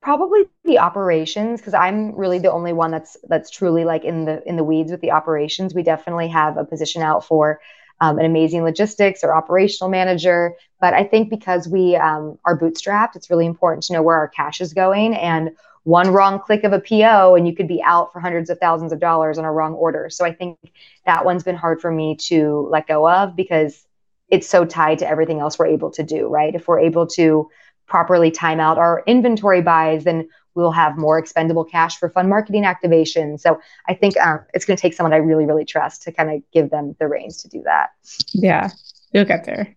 Probably 0.02 0.42
the 0.66 0.80
operations, 0.80 1.62
because 1.62 1.74
I'm 1.74 2.14
really 2.14 2.40
the 2.40 2.52
only 2.52 2.74
one 2.74 2.92
that's 2.92 3.16
that's 3.30 3.50
truly 3.50 3.86
like 3.86 4.04
in 4.04 4.26
the 4.26 4.46
in 4.46 4.58
the 4.58 4.66
weeds 4.66 4.92
with 4.92 5.00
the 5.00 5.12
operations. 5.12 5.74
We 5.74 5.84
definitely 5.84 6.28
have 6.28 6.58
a 6.58 6.66
position 6.66 7.02
out 7.02 7.24
for 7.24 7.62
um, 8.02 8.20
an 8.20 8.26
amazing 8.26 8.64
logistics 8.64 9.24
or 9.24 9.34
operational 9.34 9.90
manager. 9.90 10.56
But 10.82 10.96
I 10.96 11.04
think 11.04 11.30
because 11.30 11.68
we 11.68 11.96
um, 11.96 12.38
are 12.44 12.58
bootstrapped, 12.58 13.16
it's 13.16 13.30
really 13.30 13.46
important 13.46 13.84
to 13.84 13.94
know 13.94 14.02
where 14.02 14.18
our 14.18 14.28
cash 14.28 14.60
is 14.60 14.74
going. 14.74 15.16
And 15.16 15.52
one 15.84 16.10
wrong 16.10 16.40
click 16.40 16.64
of 16.64 16.74
a 16.74 16.80
PO, 16.80 17.36
and 17.36 17.48
you 17.48 17.56
could 17.56 17.68
be 17.68 17.82
out 17.84 18.12
for 18.12 18.20
hundreds 18.20 18.50
of 18.50 18.60
thousands 18.60 18.92
of 18.92 19.00
dollars 19.00 19.38
on 19.38 19.46
a 19.46 19.52
wrong 19.52 19.74
order. 19.74 20.10
So 20.10 20.26
I 20.26 20.34
think 20.34 20.58
that 21.06 21.24
one's 21.24 21.44
been 21.44 21.56
hard 21.56 21.82
for 21.82 21.92
me 21.92 22.16
to 22.28 22.68
let 22.72 22.88
go 22.88 23.08
of 23.10 23.36
because 23.36 23.86
it's 24.30 24.48
so 24.48 24.66
tied 24.66 25.00
to 25.00 25.08
everything 25.08 25.40
else 25.40 25.58
we're 25.58 25.68
able 25.68 25.92
to 25.92 26.04
do, 26.04 26.28
right? 26.28 26.54
If 26.54 26.68
we're 26.68 26.80
able 26.80 27.08
to 27.08 27.50
properly 27.88 28.32
time 28.32 28.60
out 28.60 28.78
our 28.78 29.04
inventory 29.06 29.62
buys, 29.62 30.04
then 30.04 30.30
we'll 30.56 30.72
have 30.72 30.98
more 30.98 31.18
expendable 31.18 31.66
cash 31.66 31.98
for 31.98 32.10
fun 32.10 32.30
marketing 32.30 32.66
activation. 32.66 33.38
So 33.38 33.60
I 33.88 33.94
think 33.94 34.18
um, 34.18 34.40
it's 34.54 34.66
going 34.66 34.78
to 34.78 34.82
take 34.82 34.94
someone 34.94 35.14
I 35.14 35.18
really, 35.18 35.46
really 35.46 35.66
trust 35.66 36.04
to 36.04 36.12
kind 36.12 36.32
of 36.32 36.42
give 36.52 36.70
them 36.70 36.96
the 37.00 37.08
reins 37.08 37.38
to 37.44 37.50
do 37.50 37.62
that. 37.64 37.92
Yeah, 38.34 38.70
you'll 39.14 39.26
get 39.26 39.46
there. 39.46 39.76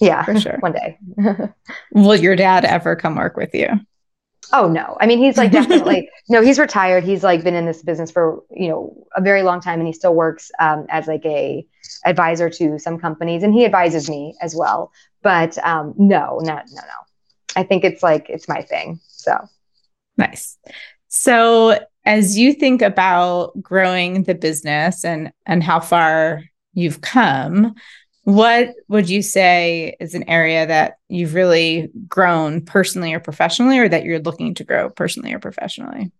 Yeah, 0.00 0.24
for 0.24 0.38
sure. 0.38 0.58
One 0.60 0.72
day. 0.72 0.98
Will 1.92 2.16
your 2.16 2.36
dad 2.36 2.64
ever 2.64 2.96
come 2.96 3.16
work 3.16 3.36
with 3.36 3.54
you? 3.54 3.68
Oh 4.52 4.68
no. 4.68 4.96
I 5.00 5.06
mean, 5.06 5.18
he's 5.18 5.36
like 5.36 5.52
definitely 5.52 6.08
no, 6.28 6.42
he's 6.42 6.58
retired. 6.58 7.04
He's 7.04 7.22
like 7.22 7.44
been 7.44 7.54
in 7.54 7.66
this 7.66 7.82
business 7.82 8.10
for, 8.10 8.42
you 8.50 8.68
know, 8.68 9.06
a 9.16 9.20
very 9.20 9.42
long 9.42 9.60
time 9.60 9.78
and 9.78 9.86
he 9.86 9.92
still 9.92 10.14
works 10.14 10.50
um, 10.58 10.86
as 10.88 11.06
like 11.06 11.24
a 11.24 11.66
advisor 12.04 12.50
to 12.50 12.78
some 12.78 12.98
companies 12.98 13.42
and 13.42 13.54
he 13.54 13.64
advises 13.64 14.10
me 14.10 14.34
as 14.40 14.54
well. 14.54 14.90
But 15.22 15.56
um, 15.64 15.94
no, 15.96 16.40
no, 16.42 16.54
no, 16.54 16.62
no. 16.62 16.98
I 17.54 17.62
think 17.62 17.84
it's 17.84 18.02
like 18.02 18.28
it's 18.28 18.48
my 18.48 18.62
thing. 18.62 19.00
So 19.08 19.36
Nice. 20.16 20.58
So, 21.08 21.78
as 22.04 22.38
you 22.38 22.52
think 22.52 22.82
about 22.82 23.60
growing 23.62 24.24
the 24.24 24.34
business 24.34 25.04
and 25.04 25.32
and 25.46 25.62
how 25.62 25.80
far 25.80 26.42
you've 26.74 27.00
come, 27.00 27.74
what 28.24 28.74
would 28.88 29.10
you 29.10 29.20
say 29.22 29.96
is 29.98 30.14
an 30.14 30.28
area 30.28 30.66
that 30.66 30.98
you've 31.08 31.34
really 31.34 31.90
grown 32.08 32.60
personally 32.60 33.12
or 33.12 33.20
professionally 33.20 33.78
or 33.78 33.88
that 33.88 34.04
you're 34.04 34.20
looking 34.20 34.54
to 34.54 34.64
grow 34.64 34.90
personally 34.90 35.32
or 35.32 35.40
professionally? 35.40 36.12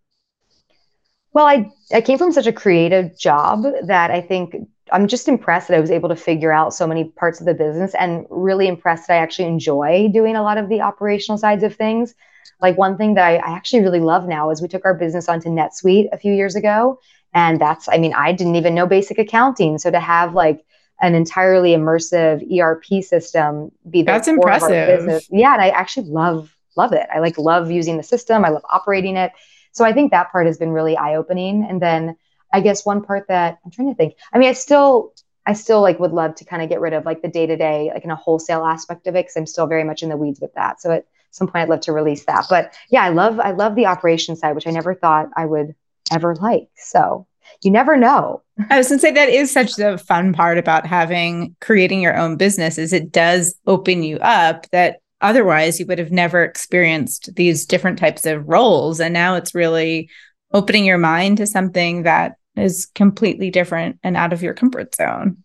Well, 1.33 1.47
I 1.47 1.70
I 1.93 2.01
came 2.01 2.18
from 2.18 2.33
such 2.33 2.47
a 2.47 2.53
creative 2.53 3.16
job 3.18 3.64
that 3.85 4.11
I 4.11 4.20
think 4.20 4.57
I'm 4.91 5.07
just 5.07 5.29
impressed 5.29 5.68
that 5.68 5.76
I 5.76 5.81
was 5.81 5.91
able 5.91 6.09
to 6.11 6.16
figure 6.16 6.53
out 6.53 6.74
so 6.74 6.87
many 6.87 7.05
parts 7.05 7.41
of 7.41 7.47
the 7.47 7.55
business 7.55 7.95
and 7.95 8.26
really 8.29 8.68
impressed 8.68 9.09
that 9.09 9.14
I 9.14 9.22
actually 9.22 9.49
enjoy 9.49 10.11
doing 10.12 10.37
a 10.37 10.43
lot 10.43 10.59
of 10.59 10.68
the 10.68 10.81
operational 10.81 11.39
sides 11.39 11.62
of 11.62 11.74
things. 11.74 12.14
Like 12.61 12.76
one 12.76 12.99
thing 12.99 13.14
that 13.14 13.24
I, 13.24 13.37
I 13.37 13.57
actually 13.57 13.83
really 13.83 14.01
love 14.01 14.26
now 14.26 14.51
is 14.51 14.61
we 14.61 14.68
took 14.68 14.85
our 14.85 14.95
business 14.95 15.29
onto 15.29 15.49
NetSuite 15.49 16.09
a 16.12 16.18
few 16.18 16.35
years 16.35 16.55
ago. 16.57 16.99
And 17.33 17.59
that's, 17.59 17.89
I 17.89 17.97
mean, 17.97 18.12
I 18.12 18.33
didn't 18.33 18.57
even 18.57 18.74
know 18.74 18.87
basic 18.87 19.18
accounting. 19.18 19.79
So 19.79 19.91
to 19.91 20.01
have 20.01 20.35
like 20.35 20.64
an 21.03 21.14
entirely 21.14 21.72
immersive 21.72 22.40
ERP 22.59 23.03
system 23.03 23.70
be 23.90 24.03
the 24.03 24.07
that's 24.07 24.28
impressive. 24.28 25.26
Yeah. 25.30 25.53
And 25.53 25.61
I 25.61 25.68
actually 25.68 26.09
love 26.09 26.57
love 26.76 26.92
it. 26.92 27.07
I 27.12 27.18
like 27.18 27.36
love 27.36 27.70
using 27.70 27.98
the 27.98 28.03
system. 28.03 28.44
I 28.44 28.48
love 28.48 28.64
operating 28.72 29.16
it. 29.16 29.32
So 29.72 29.84
I 29.84 29.92
think 29.92 30.11
that 30.11 30.32
part 30.32 30.46
has 30.46 30.57
been 30.57 30.70
really 30.70 30.96
eye 30.96 31.16
opening. 31.16 31.66
And 31.68 31.82
then 31.82 32.16
I 32.53 32.61
guess 32.61 32.86
one 32.86 33.03
part 33.03 33.28
that 33.28 33.59
I'm 33.64 33.70
trying 33.70 33.88
to 33.88 33.94
think. 33.94 34.14
I 34.32 34.38
mean, 34.38 34.48
I 34.48 34.53
still 34.53 35.12
I 35.44 35.55
still 35.55 35.82
like 35.82 35.98
would 35.98 36.12
love 36.12 36.36
to 36.36 36.44
kind 36.44 36.62
of 36.62 36.68
get 36.68 36.80
rid 36.80 36.92
of 36.92 37.05
like 37.05 37.20
the 37.20 37.28
day 37.28 37.46
to 37.46 37.57
day, 37.57 37.90
like 37.92 38.05
in 38.05 38.11
a 38.11 38.16
wholesale 38.16 38.64
aspect 38.64 39.07
of 39.07 39.16
it, 39.16 39.24
because 39.24 39.36
I'm 39.36 39.46
still 39.46 39.66
very 39.66 39.84
much 39.84 40.03
in 40.03 40.09
the 40.09 40.16
weeds 40.16 40.40
with 40.40 40.55
that. 40.55 40.80
So 40.80 40.92
at 40.92 41.07
some 41.32 41.48
point, 41.48 41.64
I'd 41.64 41.68
love 41.68 41.80
to 41.80 41.92
release 41.92 42.24
that. 42.26 42.46
But 42.48 42.74
yeah, 42.90 43.03
I 43.03 43.09
love 43.09 43.40
I 43.40 43.50
love 43.50 43.74
the 43.74 43.86
operation 43.86 44.36
side, 44.36 44.55
which 44.55 44.68
I 44.68 44.70
never 44.70 44.94
thought 44.94 45.30
I 45.36 45.46
would 45.46 45.74
ever 46.12 46.36
like. 46.36 46.68
So 46.76 47.26
you 47.62 47.70
never 47.70 47.97
know. 47.97 48.43
I 48.70 48.78
was 48.78 48.88
gonna 48.88 49.01
say 49.01 49.12
that 49.12 49.28
is 49.28 49.51
such 49.51 49.76
the 49.76 49.99
fun 49.99 50.32
part 50.32 50.59
about 50.59 50.86
having 50.86 51.57
creating 51.61 52.01
your 52.01 52.16
own 52.16 52.36
business 52.36 52.78
is 52.78 52.93
it 52.93 53.12
does 53.12 53.55
open 53.66 54.03
you 54.03 54.18
up 54.18 54.68
that 54.70 54.99
otherwise 55.22 55.80
you 55.80 55.86
would 55.86 55.99
have 55.99 56.12
never 56.12 56.43
experienced 56.43 57.34
these 57.36 57.64
different 57.64 57.99
types 57.99 58.26
of 58.26 58.47
roles. 58.47 59.01
And 59.01 59.14
now 59.14 59.36
it's 59.36 59.55
really 59.55 60.11
opening 60.53 60.84
your 60.84 60.99
mind 60.99 61.38
to 61.38 61.47
something 61.47 62.03
that 62.03 62.36
is 62.57 62.86
completely 62.95 63.51
different 63.51 63.99
and 64.03 64.16
out 64.16 64.32
of 64.32 64.43
your 64.43 64.53
comfort 64.53 64.95
zone. 64.95 65.38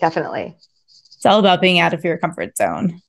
Definitely. 0.00 0.56
It's 1.16 1.26
all 1.26 1.40
about 1.40 1.60
being 1.60 1.78
out 1.78 1.92
of 1.92 2.04
your 2.04 2.16
comfort 2.16 2.56
zone. 2.56 3.00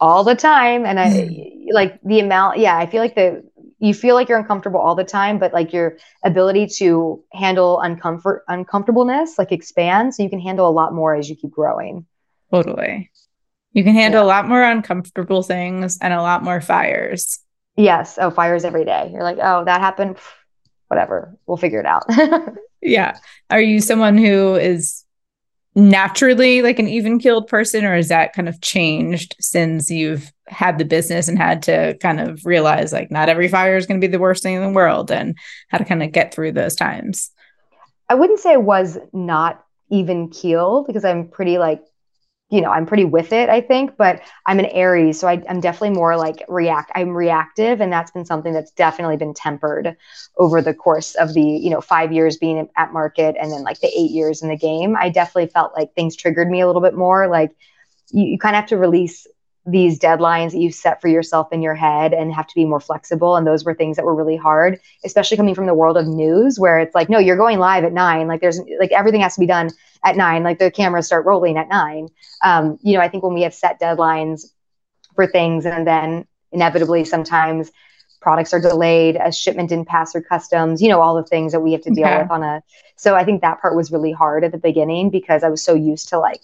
All 0.00 0.24
the 0.24 0.34
time. 0.34 0.84
And 0.84 0.98
I 0.98 1.26
hmm. 1.26 1.68
like 1.70 2.00
the 2.02 2.20
amount, 2.20 2.58
yeah, 2.58 2.76
I 2.76 2.86
feel 2.86 3.00
like 3.00 3.14
the 3.14 3.42
you 3.78 3.92
feel 3.92 4.14
like 4.14 4.28
you're 4.28 4.38
uncomfortable 4.38 4.80
all 4.80 4.94
the 4.94 5.04
time, 5.04 5.38
but 5.38 5.52
like 5.52 5.72
your 5.72 5.98
ability 6.24 6.66
to 6.78 7.22
handle 7.32 7.80
uncomfort 7.84 8.40
uncomfortableness 8.48 9.38
like 9.38 9.52
expands. 9.52 10.16
So 10.16 10.22
you 10.22 10.30
can 10.30 10.40
handle 10.40 10.68
a 10.68 10.70
lot 10.70 10.94
more 10.94 11.14
as 11.14 11.28
you 11.28 11.36
keep 11.36 11.50
growing. 11.50 12.06
Totally. 12.50 13.10
You 13.72 13.84
can 13.84 13.94
handle 13.94 14.22
yeah. 14.22 14.26
a 14.26 14.28
lot 14.28 14.48
more 14.48 14.62
uncomfortable 14.62 15.42
things 15.42 15.98
and 16.00 16.14
a 16.14 16.22
lot 16.22 16.42
more 16.42 16.60
fires. 16.60 17.40
Yes. 17.76 18.18
Oh, 18.18 18.30
fires 18.30 18.64
every 18.64 18.86
day. 18.86 19.10
You're 19.12 19.22
like, 19.22 19.38
oh, 19.42 19.64
that 19.64 19.80
happened. 19.80 20.16
Whatever. 20.88 21.36
We'll 21.46 21.58
figure 21.58 21.80
it 21.80 21.86
out. 21.86 22.04
yeah. 22.80 23.18
Are 23.50 23.60
you 23.60 23.80
someone 23.80 24.16
who 24.16 24.54
is 24.54 25.04
naturally 25.76 26.62
like 26.62 26.78
an 26.78 26.88
even 26.88 27.18
keeled 27.18 27.46
person, 27.46 27.84
or 27.84 27.94
is 27.94 28.08
that 28.08 28.32
kind 28.32 28.48
of 28.48 28.60
changed 28.62 29.36
since 29.38 29.90
you've 29.90 30.32
had 30.48 30.78
the 30.78 30.84
business 30.84 31.28
and 31.28 31.38
had 31.38 31.62
to 31.64 31.96
kind 32.00 32.18
of 32.18 32.44
realize 32.46 32.92
like 32.92 33.10
not 33.10 33.28
every 33.28 33.46
fire 33.46 33.76
is 33.76 33.86
going 33.86 34.00
to 34.00 34.06
be 34.06 34.10
the 34.10 34.18
worst 34.18 34.42
thing 34.42 34.54
in 34.54 34.62
the 34.62 34.70
world 34.70 35.10
and 35.10 35.36
how 35.68 35.78
to 35.78 35.84
kind 35.84 36.02
of 36.02 36.12
get 36.12 36.32
through 36.32 36.52
those 36.52 36.74
times? 36.74 37.30
I 38.08 38.14
wouldn't 38.14 38.40
say 38.40 38.54
I 38.54 38.56
was 38.56 38.98
not 39.12 39.62
even 39.90 40.30
keeled 40.30 40.86
because 40.86 41.04
I'm 41.04 41.28
pretty 41.28 41.58
like 41.58 41.82
you 42.48 42.60
know, 42.60 42.70
I'm 42.70 42.86
pretty 42.86 43.04
with 43.04 43.32
it, 43.32 43.48
I 43.48 43.60
think, 43.60 43.96
but 43.96 44.20
I'm 44.46 44.60
an 44.60 44.66
Aries. 44.66 45.18
So 45.18 45.26
I, 45.26 45.42
am 45.48 45.60
definitely 45.60 45.96
more 45.96 46.16
like 46.16 46.44
react. 46.48 46.92
I'm 46.94 47.10
reactive. 47.10 47.80
And 47.80 47.92
that's 47.92 48.12
been 48.12 48.24
something 48.24 48.52
that's 48.52 48.70
definitely 48.70 49.16
been 49.16 49.34
tempered 49.34 49.96
over 50.38 50.62
the 50.62 50.72
course 50.72 51.16
of 51.16 51.34
the, 51.34 51.42
you 51.42 51.70
know, 51.70 51.80
five 51.80 52.12
years 52.12 52.36
being 52.36 52.68
at 52.76 52.92
market 52.92 53.34
and 53.40 53.50
then 53.50 53.64
like 53.64 53.80
the 53.80 53.88
eight 53.88 54.12
years 54.12 54.42
in 54.42 54.48
the 54.48 54.56
game. 54.56 54.96
I 54.96 55.08
definitely 55.08 55.48
felt 55.48 55.74
like 55.76 55.92
things 55.94 56.14
triggered 56.14 56.48
me 56.48 56.60
a 56.60 56.66
little 56.68 56.82
bit 56.82 56.94
more. 56.94 57.26
Like 57.26 57.50
you, 58.10 58.24
you 58.24 58.38
kind 58.38 58.54
of 58.54 58.60
have 58.60 58.68
to 58.68 58.76
release 58.76 59.26
these 59.66 59.98
deadlines 59.98 60.52
that 60.52 60.58
you've 60.58 60.74
set 60.74 61.00
for 61.00 61.08
yourself 61.08 61.52
in 61.52 61.60
your 61.60 61.74
head 61.74 62.14
and 62.14 62.32
have 62.32 62.46
to 62.46 62.54
be 62.54 62.64
more 62.64 62.78
flexible. 62.78 63.34
And 63.34 63.44
those 63.44 63.64
were 63.64 63.74
things 63.74 63.96
that 63.96 64.04
were 64.04 64.14
really 64.14 64.36
hard, 64.36 64.80
especially 65.04 65.36
coming 65.36 65.56
from 65.56 65.66
the 65.66 65.74
world 65.74 65.96
of 65.96 66.06
news 66.06 66.58
where 66.58 66.78
it's 66.78 66.94
like, 66.94 67.08
no, 67.08 67.18
you're 67.18 67.36
going 67.36 67.58
live 67.58 67.82
at 67.82 67.92
nine. 67.92 68.28
Like 68.28 68.40
there's 68.40 68.60
like 68.78 68.92
everything 68.92 69.22
has 69.22 69.34
to 69.34 69.40
be 69.40 69.46
done 69.46 69.70
at 70.04 70.16
nine, 70.16 70.44
like 70.44 70.60
the 70.60 70.70
cameras 70.70 71.06
start 71.06 71.26
rolling 71.26 71.56
at 71.56 71.68
nine. 71.68 72.08
Um, 72.44 72.78
you 72.82 72.94
know, 72.94 73.00
I 73.00 73.08
think 73.08 73.24
when 73.24 73.34
we 73.34 73.42
have 73.42 73.54
set 73.54 73.80
deadlines 73.80 74.52
for 75.16 75.26
things 75.26 75.66
and 75.66 75.84
then 75.84 76.26
inevitably 76.52 77.04
sometimes 77.04 77.72
products 78.20 78.54
are 78.54 78.60
delayed, 78.60 79.16
a 79.16 79.32
shipment 79.32 79.68
didn't 79.68 79.88
pass 79.88 80.12
through 80.12 80.22
customs, 80.22 80.80
you 80.80 80.88
know, 80.88 81.00
all 81.00 81.16
the 81.16 81.24
things 81.24 81.52
that 81.52 81.60
we 81.60 81.72
have 81.72 81.82
to 81.82 81.90
deal 81.90 82.06
okay. 82.06 82.22
with 82.22 82.30
on 82.30 82.44
a 82.44 82.62
so 82.94 83.16
I 83.16 83.24
think 83.24 83.40
that 83.40 83.60
part 83.60 83.74
was 83.74 83.90
really 83.90 84.12
hard 84.12 84.44
at 84.44 84.52
the 84.52 84.58
beginning 84.58 85.10
because 85.10 85.42
I 85.42 85.48
was 85.48 85.60
so 85.60 85.74
used 85.74 86.08
to 86.10 86.18
like 86.18 86.42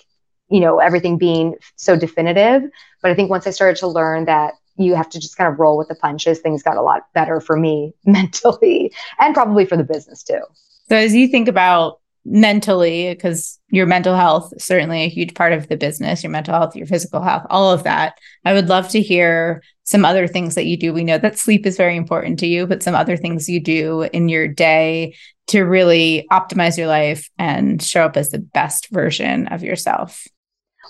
you 0.52 0.60
know 0.60 0.78
everything 0.78 1.18
being 1.18 1.56
so 1.76 1.96
definitive. 1.96 2.62
But 3.00 3.10
i 3.10 3.14
think 3.14 3.30
once 3.30 3.46
i 3.46 3.50
started 3.50 3.78
to 3.80 3.88
learn 3.88 4.26
that 4.26 4.54
you 4.76 4.94
have 4.94 5.08
to 5.10 5.20
just 5.20 5.36
kind 5.36 5.52
of 5.52 5.58
roll 5.58 5.76
with 5.76 5.88
the 5.88 5.94
punches 5.94 6.40
things 6.40 6.62
got 6.62 6.76
a 6.76 6.82
lot 6.82 7.02
better 7.14 7.40
for 7.40 7.56
me 7.56 7.94
mentally 8.04 8.92
and 9.18 9.34
probably 9.34 9.66
for 9.66 9.76
the 9.76 9.84
business 9.84 10.22
too. 10.22 10.40
So 10.88 10.96
as 10.96 11.14
you 11.14 11.28
think 11.28 11.48
about 11.48 12.00
mentally 12.24 13.12
because 13.12 13.58
your 13.70 13.84
mental 13.84 14.14
health 14.14 14.52
is 14.54 14.64
certainly 14.64 15.02
a 15.02 15.08
huge 15.08 15.34
part 15.34 15.52
of 15.52 15.66
the 15.68 15.76
business 15.76 16.22
your 16.22 16.30
mental 16.30 16.54
health 16.54 16.76
your 16.76 16.86
physical 16.86 17.20
health 17.20 17.44
all 17.50 17.72
of 17.72 17.82
that. 17.82 18.16
I 18.44 18.52
would 18.52 18.68
love 18.68 18.88
to 18.90 19.02
hear 19.02 19.62
some 19.82 20.04
other 20.04 20.28
things 20.28 20.54
that 20.54 20.66
you 20.66 20.76
do. 20.76 20.92
We 20.92 21.02
know 21.02 21.18
that 21.18 21.36
sleep 21.36 21.66
is 21.66 21.76
very 21.76 21.96
important 21.96 22.38
to 22.38 22.46
you 22.46 22.66
but 22.68 22.82
some 22.82 22.94
other 22.94 23.16
things 23.16 23.48
you 23.48 23.58
do 23.58 24.02
in 24.02 24.28
your 24.28 24.46
day 24.46 25.16
to 25.48 25.62
really 25.62 26.26
optimize 26.30 26.78
your 26.78 26.86
life 26.86 27.28
and 27.38 27.82
show 27.82 28.04
up 28.04 28.16
as 28.16 28.30
the 28.30 28.38
best 28.38 28.88
version 28.90 29.48
of 29.48 29.64
yourself 29.64 30.24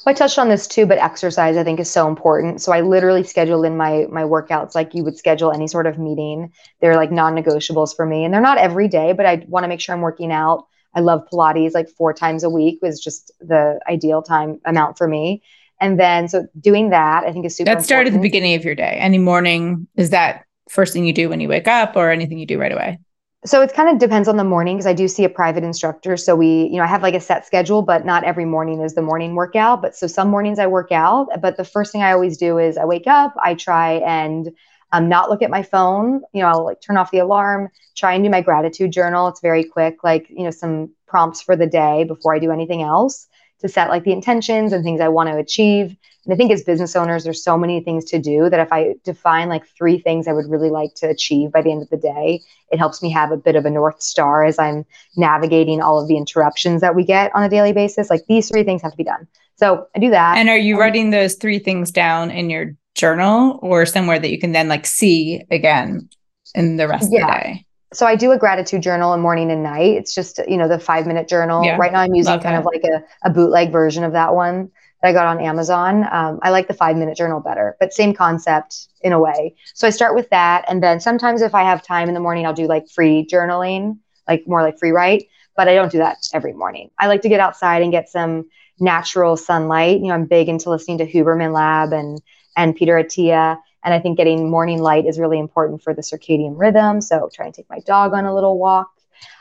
I 0.07 0.13
touched 0.13 0.39
on 0.39 0.49
this 0.49 0.67
too, 0.67 0.87
but 0.87 0.99
exercise 0.99 1.57
I 1.57 1.65
think 1.65 1.79
is 1.79 1.91
so 1.91 2.09
important. 2.09 2.61
So 2.61 2.73
I 2.73 2.81
literally 2.81 3.23
schedule 3.23 3.63
in 3.63 3.77
my 3.77 4.07
my 4.11 4.23
workouts 4.23 4.75
like 4.75 4.95
you 4.95 5.05
would 5.05 5.17
schedule 5.17 5.53
any 5.53 5.69
sort 5.69 5.87
of 5.87 5.99
meeting. 5.99 6.53
They're 6.81 6.97
like 6.97 7.13
non-negotiables 7.13 7.95
for 7.95 8.07
me, 8.07 8.25
and 8.25 8.33
they're 8.33 8.41
not 8.41 8.59
every 8.59 8.89
day, 8.89 9.13
but 9.13 9.27
I 9.27 9.45
want 9.49 9.65
to 9.65 9.69
make 9.69 9.81
sure 9.81 9.95
I'm 9.95 10.01
working 10.01 10.33
out. 10.33 10.67
I 10.95 11.01
love 11.01 11.27
Pilates 11.33 11.75
like 11.75 11.89
four 11.89 12.13
times 12.13 12.43
a 12.43 12.51
week 12.51 12.81
was 12.83 13.01
just 13.01 13.31
the 13.41 13.81
ideal 13.89 14.23
time 14.23 14.61
amount 14.65 14.99
for 14.99 15.09
me. 15.09 15.43
And 15.81 15.99
then 15.99 16.29
so 16.29 16.47
doing 16.61 16.91
that 16.91 17.25
I 17.25 17.33
think 17.33 17.47
is 17.47 17.57
super. 17.57 17.75
That 17.75 17.85
started 17.85 18.13
at 18.13 18.17
the 18.17 18.23
beginning 18.23 18.55
of 18.55 18.65
your 18.65 18.75
day. 18.75 18.99
Any 19.01 19.19
morning 19.19 19.87
is 19.97 20.11
that 20.11 20.45
first 20.69 20.93
thing 20.93 21.05
you 21.05 21.13
do 21.13 21.29
when 21.29 21.41
you 21.41 21.49
wake 21.49 21.69
up, 21.69 21.97
or 21.97 22.11
anything 22.11 22.39
you 22.39 22.47
do 22.47 22.59
right 22.59 22.73
away? 22.73 22.99
So 23.45 23.61
it 23.61 23.75
kind 23.75 23.89
of 23.89 23.99
depends 23.99 24.29
on 24.29 24.37
the 24.37 24.45
morning 24.45 24.77
because 24.77 24.87
I 24.87 24.93
do 24.93 25.09
see 25.09 25.25
a 25.25 25.29
private 25.29 25.65
instructor. 25.65 26.17
So 26.17 26.37
we, 26.37 26.65
you 26.65 26.77
know, 26.77 26.85
I 26.85 26.87
have 26.87 27.03
like 27.03 27.15
a 27.15 27.21
set 27.21 27.45
schedule, 27.45 27.83
but 27.83 28.05
not 28.05 28.23
every 28.23 28.45
morning 28.45 28.81
is 28.81 28.95
the 28.95 29.03
morning 29.03 29.35
workout. 29.35 29.83
But 29.83 29.97
so 29.97 30.07
some 30.07 30.29
mornings 30.29 30.61
I 30.61 30.69
work 30.69 30.93
out. 30.93 31.29
But 31.41 31.57
the 31.57 31.65
first 31.65 31.91
thing 31.91 32.03
I 32.03 32.13
always 32.13 32.37
do 32.37 32.59
is 32.59 32.79
I 32.79 32.85
wake 32.85 33.09
up, 33.09 33.35
I 33.43 33.55
try 33.55 33.95
and 33.95 34.53
um, 34.93 35.09
not 35.09 35.29
look 35.29 35.43
at 35.43 35.51
my 35.51 35.63
phone. 35.63 36.23
You 36.33 36.43
know, 36.43 36.49
I'll 36.49 36.65
like 36.65 36.81
turn 36.81 36.97
off 36.97 37.11
the 37.11 37.19
alarm, 37.19 37.71
try 37.97 38.13
and 38.15 38.23
do 38.23 38.31
my 38.31 38.43
gratitude 38.43 38.93
journal. 38.93 39.27
It's 39.29 39.41
very 39.41 39.65
quick, 39.65 40.05
like, 40.05 40.29
you 40.31 40.45
know, 40.45 40.51
some 40.51 40.91
prompts 41.09 41.43
for 41.43 41.57
the 41.57 41.67
day 41.67 42.05
before 42.05 42.35
I 42.35 42.39
do 42.39 42.53
anything 42.53 42.83
else 42.83 43.27
to 43.63 43.69
set 43.69 43.89
like 43.89 44.05
the 44.05 44.13
intentions 44.13 44.73
and 44.73 44.85
things 44.85 45.01
I 45.01 45.09
want 45.09 45.31
to 45.31 45.37
achieve. 45.37 45.97
And 46.25 46.33
I 46.33 46.37
think 46.37 46.53
as 46.53 46.63
business 46.63 46.95
owners, 46.95 47.25
there's 47.25 47.43
so 47.43 47.59
many 47.59 47.81
things 47.81 48.05
to 48.07 48.19
do 48.19 48.49
that 48.49 48.61
if 48.61 48.73
I 48.73 48.95
define 49.03 49.49
like 49.49 49.67
three 49.67 49.99
things 49.99 50.29
I 50.29 50.33
would 50.33 50.49
really 50.49 50.71
like 50.71 50.95
to 50.97 51.09
achieve 51.09 51.51
by 51.51 51.63
the 51.63 51.73
end 51.73 51.83
of 51.83 51.91
the 51.91 51.97
day, 51.97 52.41
it 52.71 52.79
helps 52.79 53.03
me 53.03 53.11
have 53.11 53.33
a 53.33 53.37
bit 53.37 53.57
of 53.57 53.65
a 53.65 53.71
North 53.71 54.01
Star 54.01 54.45
as 54.45 54.59
I'm 54.59 54.85
navigating 55.17 55.81
all 55.81 56.01
of 56.01 56.07
the 56.07 56.17
interruptions 56.17 56.81
that 56.81 56.95
we 56.95 57.05
get 57.05 57.35
on 57.35 57.43
a 57.43 57.49
daily 57.49 57.73
basis. 57.73 58.09
Like 58.09 58.25
these 58.29 58.49
three 58.49 58.63
things 58.63 58.83
have 58.83 58.93
to 58.93 58.97
be 58.97 59.05
done. 59.05 59.27
So 59.57 59.87
I 59.97 59.99
do 59.99 60.11
that. 60.11 60.39
And 60.39 60.49
are 60.49 60.57
you 60.57 60.75
um, 60.75 60.81
writing 60.81 61.11
those 61.11 61.35
three 61.35 61.59
things 61.59 61.91
down 61.91 62.31
in 62.31 62.51
your 62.51 62.77
journal 62.95 63.59
or 63.63 63.85
somewhere 63.87 64.19
that 64.19 64.31
you 64.31 64.39
can 64.39 64.53
then 64.53 64.69
like 64.69 64.87
see 64.87 65.43
again 65.51 66.09
in 66.55 66.77
the 66.77 66.87
rest 66.87 67.09
yeah. 67.11 67.23
of 67.23 67.27
the 67.27 67.41
day? 67.43 67.67
So 67.93 68.07
I 68.07 68.17
do 68.17 68.33
a 68.33 68.39
gratitude 68.39 68.83
journal 68.83 69.15
in 69.15 69.21
morning 69.21 69.51
and 69.51 69.63
night. 69.63 69.97
It's 69.97 70.15
just, 70.15 70.39
you 70.49 70.57
know, 70.57 70.69
the 70.69 70.79
five 70.79 71.07
minute 71.07 71.29
journal. 71.29 71.65
Yeah, 71.65 71.77
right 71.77 71.93
now 71.93 72.01
I'm 72.01 72.15
using 72.15 72.41
kind 72.41 72.57
that. 72.57 72.61
of 72.61 72.65
like 72.65 72.83
a, 72.85 73.05
a 73.29 73.31
bootleg 73.31 73.73
version 73.73 74.05
of 74.05 74.13
that 74.13 74.35
one 74.35 74.71
that 75.03 75.09
I 75.09 75.13
got 75.13 75.27
on 75.27 75.41
Amazon. 75.41 76.07
Um, 76.11 76.39
I 76.43 76.51
like 76.51 76.69
the 76.69 76.75
five 76.75 76.97
minute 76.97 77.17
journal 77.17 77.41
better, 77.41 77.77
but 77.81 77.93
same 77.93 78.15
concept 78.15 78.89
in 79.03 79.13
a 79.13 79.21
way. 79.21 79.55
So 79.75 79.87
I 79.87 79.91
start 79.91 80.15
with 80.15 80.31
that. 80.31 80.65
And 80.69 80.83
then 80.83 81.01
sometimes 81.01 81.43
if 81.43 81.55
I 81.55 81.63
have 81.63 81.83
time 81.83 82.09
in 82.09 82.15
the 82.15 82.21
morning, 82.21 82.47
I'll 82.47 82.55
do 82.55 82.67
like 82.67 82.89
free 82.89 83.27
journaling, 83.27 83.99
like 84.29 84.45
more 84.47 84.63
like 84.63 84.79
free 84.79 84.93
write, 84.93 85.25
but 85.57 85.69
I 85.69 85.75
don't 85.75 85.93
do 85.93 85.99
that 85.99 86.19
every 86.33 86.53
morning. 86.53 86.91
I 86.99 87.09
like 87.09 87.23
to 87.23 87.29
get 87.29 87.41
outside 87.41 87.83
and 87.83 87.93
get 87.93 88.09
some 88.09 88.49
natural 88.81 89.37
sunlight. 89.37 90.01
You 90.01 90.09
know, 90.09 90.15
I'm 90.15 90.27
big 90.27 90.49
into 90.49 90.71
listening 90.71 90.99
to 90.99 91.07
Huberman 91.07 91.53
Lab 91.53 91.93
and, 91.93 92.21
and 92.57 92.75
Peter 92.77 92.95
Attia 92.95 93.59
and 93.85 93.93
I 93.95 93.99
think 93.99 94.17
getting 94.17 94.51
morning 94.51 94.81
light 94.81 95.07
is 95.07 95.19
really 95.19 95.39
important 95.39 95.83
for 95.83 95.95
the 95.95 96.03
circadian 96.03 96.55
rhythm. 96.57 97.01
So 97.01 97.29
try 97.33 97.47
and 97.47 97.55
take 97.55 97.69
my 97.69 97.81
dog 97.81 98.15
on 98.15 98.25
a 98.25 98.35
little 98.35 98.59
walk. 98.59 98.91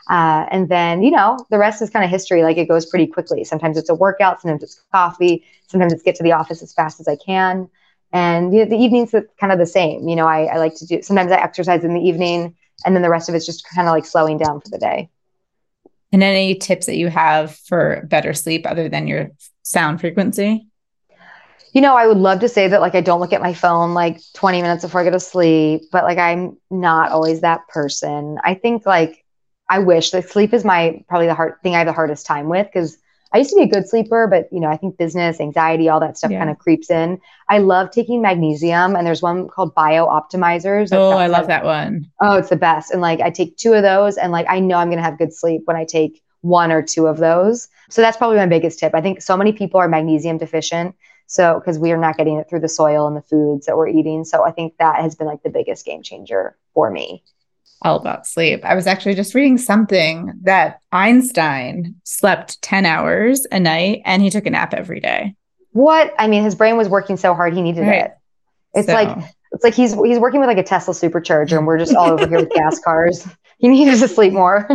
Uh, 0.09 0.45
and 0.51 0.67
then, 0.67 1.03
you 1.03 1.11
know, 1.11 1.37
the 1.49 1.57
rest 1.57 1.81
is 1.81 1.89
kind 1.89 2.03
of 2.03 2.11
history. 2.11 2.43
Like 2.43 2.57
it 2.57 2.67
goes 2.67 2.85
pretty 2.85 3.07
quickly. 3.07 3.43
Sometimes 3.43 3.77
it's 3.77 3.89
a 3.89 3.95
workout, 3.95 4.41
sometimes 4.41 4.63
it's 4.63 4.81
coffee, 4.91 5.43
sometimes 5.67 5.93
it's 5.93 6.03
get 6.03 6.15
to 6.15 6.23
the 6.23 6.31
office 6.31 6.61
as 6.61 6.73
fast 6.73 6.99
as 6.99 7.07
I 7.07 7.15
can. 7.15 7.69
And 8.11 8.53
you 8.53 8.59
know, 8.59 8.69
the 8.69 8.77
evenings 8.77 9.15
kind 9.39 9.53
of 9.53 9.59
the 9.59 9.65
same. 9.65 10.07
You 10.07 10.15
know, 10.15 10.27
I, 10.27 10.45
I 10.45 10.57
like 10.57 10.75
to 10.75 10.85
do, 10.85 11.01
sometimes 11.01 11.31
I 11.31 11.35
exercise 11.35 11.83
in 11.83 11.93
the 11.93 12.01
evening, 12.01 12.55
and 12.85 12.95
then 12.95 13.03
the 13.03 13.09
rest 13.09 13.29
of 13.29 13.35
it's 13.35 13.45
just 13.45 13.65
kind 13.69 13.87
of 13.87 13.93
like 13.93 14.05
slowing 14.05 14.37
down 14.37 14.59
for 14.59 14.69
the 14.69 14.79
day. 14.79 15.09
And 16.11 16.23
any 16.23 16.55
tips 16.55 16.87
that 16.87 16.97
you 16.97 17.07
have 17.07 17.55
for 17.55 18.05
better 18.09 18.33
sleep 18.33 18.67
other 18.67 18.89
than 18.89 19.07
your 19.07 19.31
sound 19.63 20.01
frequency? 20.01 20.67
You 21.73 21.81
know, 21.81 21.95
I 21.95 22.07
would 22.07 22.17
love 22.17 22.39
to 22.41 22.49
say 22.49 22.67
that 22.67 22.81
like 22.81 22.95
I 22.95 23.01
don't 23.01 23.19
look 23.19 23.33
at 23.33 23.41
my 23.41 23.53
phone 23.53 23.93
like 23.93 24.21
20 24.33 24.61
minutes 24.61 24.83
before 24.83 25.01
I 25.01 25.03
go 25.05 25.11
to 25.11 25.19
sleep, 25.19 25.83
but 25.91 26.03
like 26.03 26.17
I'm 26.17 26.57
not 26.69 27.11
always 27.11 27.41
that 27.41 27.67
person. 27.67 28.37
I 28.43 28.55
think 28.55 28.85
like 28.85 29.23
I 29.69 29.79
wish 29.79 30.11
that 30.11 30.29
sleep 30.29 30.53
is 30.53 30.65
my 30.65 31.03
probably 31.07 31.27
the 31.27 31.33
hard 31.33 31.55
thing 31.63 31.75
I 31.75 31.79
have 31.79 31.87
the 31.87 31.93
hardest 31.93 32.25
time 32.25 32.49
with 32.49 32.67
because 32.67 32.97
I 33.33 33.37
used 33.37 33.51
to 33.51 33.55
be 33.55 33.63
a 33.63 33.67
good 33.67 33.87
sleeper, 33.87 34.27
but 34.27 34.49
you 34.51 34.59
know, 34.59 34.67
I 34.67 34.75
think 34.75 34.97
business, 34.97 35.39
anxiety, 35.39 35.87
all 35.87 36.01
that 36.01 36.17
stuff 36.17 36.31
yeah. 36.31 36.39
kind 36.39 36.49
of 36.49 36.59
creeps 36.59 36.91
in. 36.91 37.19
I 37.47 37.59
love 37.59 37.91
taking 37.91 38.21
magnesium, 38.21 38.95
and 38.95 39.07
there's 39.07 39.21
one 39.21 39.47
called 39.47 39.73
BiOptimizers. 39.73 40.89
Oh, 40.91 41.11
I 41.11 41.27
love 41.27 41.47
that 41.47 41.63
one. 41.63 42.11
Oh, 42.19 42.35
it's 42.35 42.49
the 42.49 42.57
best. 42.57 42.91
And 42.91 43.01
like, 43.01 43.21
I 43.21 43.29
take 43.29 43.55
two 43.55 43.73
of 43.73 43.83
those, 43.83 44.17
and 44.17 44.33
like, 44.33 44.47
I 44.49 44.59
know 44.59 44.75
I'm 44.75 44.89
gonna 44.89 45.01
have 45.01 45.17
good 45.17 45.33
sleep 45.33 45.61
when 45.63 45.77
I 45.77 45.85
take 45.85 46.21
one 46.41 46.71
or 46.71 46.81
two 46.81 47.07
of 47.07 47.17
those. 47.17 47.69
So 47.89 48.01
that's 48.01 48.17
probably 48.17 48.37
my 48.37 48.47
biggest 48.47 48.79
tip. 48.79 48.93
I 48.93 49.01
think 49.01 49.21
so 49.21 49.37
many 49.37 49.53
people 49.53 49.79
are 49.79 49.87
magnesium 49.87 50.37
deficient. 50.37 50.95
So, 51.31 51.59
because 51.59 51.79
we 51.79 51.91
are 51.91 51.97
not 51.97 52.17
getting 52.17 52.37
it 52.37 52.49
through 52.49 52.59
the 52.59 52.69
soil 52.69 53.07
and 53.07 53.15
the 53.15 53.21
foods 53.21 53.65
that 53.65 53.77
we're 53.77 53.87
eating. 53.87 54.25
So, 54.25 54.43
I 54.43 54.51
think 54.51 54.77
that 54.77 55.01
has 55.01 55.15
been 55.15 55.27
like 55.27 55.43
the 55.43 55.49
biggest 55.49 55.85
game 55.85 56.03
changer 56.03 56.57
for 56.73 56.91
me 56.91 57.23
all 57.81 57.97
about 57.97 58.27
sleep. 58.27 58.63
I 58.63 58.75
was 58.75 58.87
actually 58.87 59.15
just 59.15 59.33
reading 59.33 59.57
something 59.57 60.33
that 60.43 60.79
Einstein 60.91 61.95
slept 62.03 62.61
10 62.61 62.85
hours 62.85 63.45
a 63.51 63.59
night 63.59 64.01
and 64.05 64.21
he 64.21 64.29
took 64.29 64.45
a 64.45 64.51
nap 64.51 64.73
every 64.73 64.99
day. 64.99 65.35
What? 65.71 66.13
I 66.19 66.27
mean, 66.27 66.43
his 66.43 66.55
brain 66.55 66.77
was 66.77 66.89
working 66.89 67.17
so 67.17 67.33
hard 67.33 67.53
he 67.53 67.61
needed 67.61 67.87
right. 67.87 68.05
it. 68.05 68.11
It's 68.73 68.87
so. 68.87 68.93
like 68.93 69.17
it's 69.53 69.63
like 69.63 69.73
he's 69.73 69.93
he's 69.93 70.19
working 70.19 70.39
with 70.39 70.47
like 70.47 70.57
a 70.57 70.63
Tesla 70.63 70.93
supercharger 70.93 71.57
and 71.57 71.67
we're 71.67 71.77
just 71.77 71.95
all 71.95 72.11
over 72.11 72.27
here 72.27 72.39
with 72.39 72.51
gas 72.51 72.79
cars. 72.83 73.27
He 73.57 73.67
needed 73.67 73.99
to 73.99 74.07
sleep 74.07 74.33
more. 74.33 74.67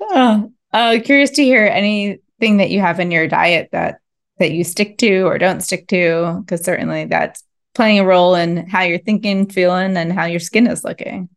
oh, 0.00 0.52
uh, 0.72 0.98
curious 1.04 1.30
to 1.30 1.44
hear 1.44 1.64
anything 1.64 2.58
that 2.58 2.70
you 2.70 2.80
have 2.80 3.00
in 3.00 3.10
your 3.10 3.28
diet 3.28 3.68
that 3.72 4.00
that 4.38 4.52
you 4.52 4.64
stick 4.64 4.98
to 4.98 5.22
or 5.22 5.38
don't 5.38 5.62
stick 5.62 5.88
to 5.88 6.40
because 6.40 6.64
certainly 6.64 7.04
that's 7.04 7.42
playing 7.74 8.00
a 8.00 8.04
role 8.04 8.34
in 8.34 8.66
how 8.66 8.82
you're 8.82 8.98
thinking, 8.98 9.48
feeling, 9.48 9.96
and 9.96 10.12
how 10.12 10.24
your 10.24 10.40
skin 10.40 10.66
is 10.66 10.84
looking? 10.84 11.28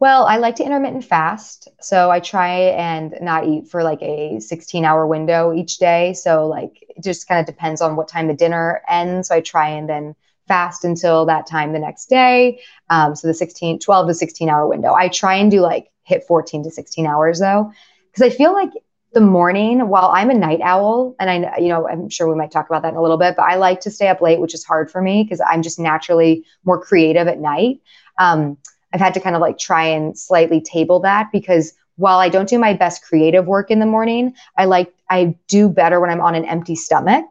Well, 0.00 0.26
I 0.26 0.36
like 0.36 0.56
to 0.56 0.64
intermittent 0.64 1.04
fast. 1.04 1.68
So 1.80 2.10
I 2.10 2.20
try 2.20 2.50
and 2.50 3.14
not 3.20 3.46
eat 3.46 3.68
for 3.68 3.82
like 3.82 4.00
a 4.00 4.38
16 4.38 4.84
hour 4.84 5.06
window 5.06 5.52
each 5.52 5.78
day. 5.78 6.14
So, 6.14 6.46
like, 6.46 6.84
it 6.88 7.02
just 7.02 7.26
kind 7.26 7.40
of 7.40 7.46
depends 7.46 7.80
on 7.80 7.96
what 7.96 8.08
time 8.08 8.28
the 8.28 8.34
dinner 8.34 8.80
ends. 8.88 9.28
So 9.28 9.34
I 9.34 9.40
try 9.40 9.70
and 9.70 9.88
then 9.88 10.14
fast 10.46 10.84
until 10.84 11.26
that 11.26 11.46
time 11.46 11.72
the 11.72 11.78
next 11.78 12.06
day. 12.06 12.60
Um, 12.88 13.14
so 13.14 13.26
the 13.28 13.34
16, 13.34 13.80
12 13.80 14.08
to 14.08 14.14
16 14.14 14.48
hour 14.48 14.66
window. 14.66 14.94
I 14.94 15.08
try 15.08 15.34
and 15.34 15.50
do 15.50 15.60
like 15.60 15.90
hit 16.04 16.24
14 16.26 16.64
to 16.64 16.70
16 16.70 17.06
hours 17.06 17.40
though, 17.40 17.72
because 18.10 18.22
I 18.22 18.34
feel 18.34 18.52
like 18.52 18.70
the 19.12 19.20
morning 19.20 19.88
while 19.88 20.10
i'm 20.12 20.30
a 20.30 20.34
night 20.34 20.60
owl 20.62 21.14
and 21.18 21.30
i 21.30 21.58
you 21.58 21.68
know 21.68 21.88
i'm 21.88 22.08
sure 22.08 22.28
we 22.28 22.36
might 22.36 22.50
talk 22.50 22.68
about 22.68 22.82
that 22.82 22.90
in 22.90 22.96
a 22.96 23.02
little 23.02 23.16
bit 23.16 23.34
but 23.36 23.42
i 23.44 23.56
like 23.56 23.80
to 23.80 23.90
stay 23.90 24.08
up 24.08 24.20
late 24.20 24.40
which 24.40 24.54
is 24.54 24.64
hard 24.64 24.90
for 24.90 25.00
me 25.00 25.22
because 25.22 25.40
i'm 25.50 25.62
just 25.62 25.78
naturally 25.78 26.44
more 26.64 26.80
creative 26.80 27.26
at 27.26 27.38
night 27.38 27.80
um, 28.18 28.56
i've 28.92 29.00
had 29.00 29.14
to 29.14 29.20
kind 29.20 29.34
of 29.34 29.40
like 29.40 29.58
try 29.58 29.84
and 29.84 30.18
slightly 30.18 30.60
table 30.60 31.00
that 31.00 31.30
because 31.32 31.72
while 31.96 32.18
i 32.18 32.28
don't 32.28 32.48
do 32.48 32.58
my 32.58 32.74
best 32.74 33.02
creative 33.02 33.46
work 33.46 33.70
in 33.70 33.78
the 33.78 33.86
morning 33.86 34.34
i 34.56 34.64
like 34.64 34.92
i 35.10 35.34
do 35.46 35.68
better 35.68 36.00
when 36.00 36.10
i'm 36.10 36.20
on 36.20 36.34
an 36.34 36.44
empty 36.44 36.74
stomach 36.74 37.24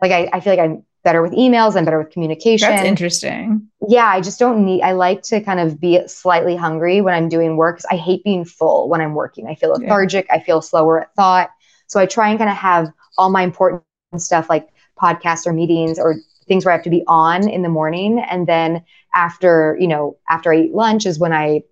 like 0.00 0.12
i, 0.12 0.28
I 0.32 0.40
feel 0.40 0.52
like 0.52 0.60
i'm 0.60 0.84
better 1.04 1.22
with 1.22 1.32
emails 1.32 1.76
and 1.76 1.84
better 1.84 1.98
with 1.98 2.10
communication. 2.10 2.68
That's 2.68 2.82
interesting. 2.82 3.68
Yeah, 3.88 4.06
I 4.06 4.20
just 4.20 4.38
don't 4.38 4.64
need, 4.64 4.82
I 4.82 4.92
like 4.92 5.22
to 5.24 5.40
kind 5.40 5.60
of 5.60 5.80
be 5.80 6.06
slightly 6.06 6.56
hungry 6.56 7.00
when 7.00 7.14
I'm 7.14 7.28
doing 7.28 7.56
work 7.56 7.80
I 7.90 7.96
hate 7.96 8.22
being 8.24 8.44
full 8.44 8.88
when 8.88 9.00
I'm 9.00 9.14
working. 9.14 9.46
I 9.46 9.54
feel 9.54 9.70
lethargic, 9.70 10.26
yeah. 10.28 10.36
I 10.36 10.40
feel 10.42 10.62
slower 10.62 11.02
at 11.02 11.14
thought. 11.14 11.50
So 11.86 12.00
I 12.00 12.06
try 12.06 12.28
and 12.28 12.38
kind 12.38 12.50
of 12.50 12.56
have 12.56 12.88
all 13.18 13.30
my 13.30 13.42
important 13.42 13.82
stuff 14.16 14.48
like 14.48 14.68
podcasts 15.00 15.46
or 15.46 15.52
meetings 15.52 15.98
or 15.98 16.16
things 16.46 16.64
where 16.64 16.72
I 16.72 16.76
have 16.76 16.84
to 16.84 16.90
be 16.90 17.04
on 17.08 17.48
in 17.48 17.62
the 17.62 17.68
morning. 17.68 18.18
And 18.18 18.46
then 18.46 18.84
after, 19.14 19.76
you 19.80 19.88
know, 19.88 20.16
after 20.28 20.52
I 20.52 20.58
eat 20.58 20.74
lunch 20.74 21.06
is 21.06 21.18
when 21.18 21.32
I 21.32 21.62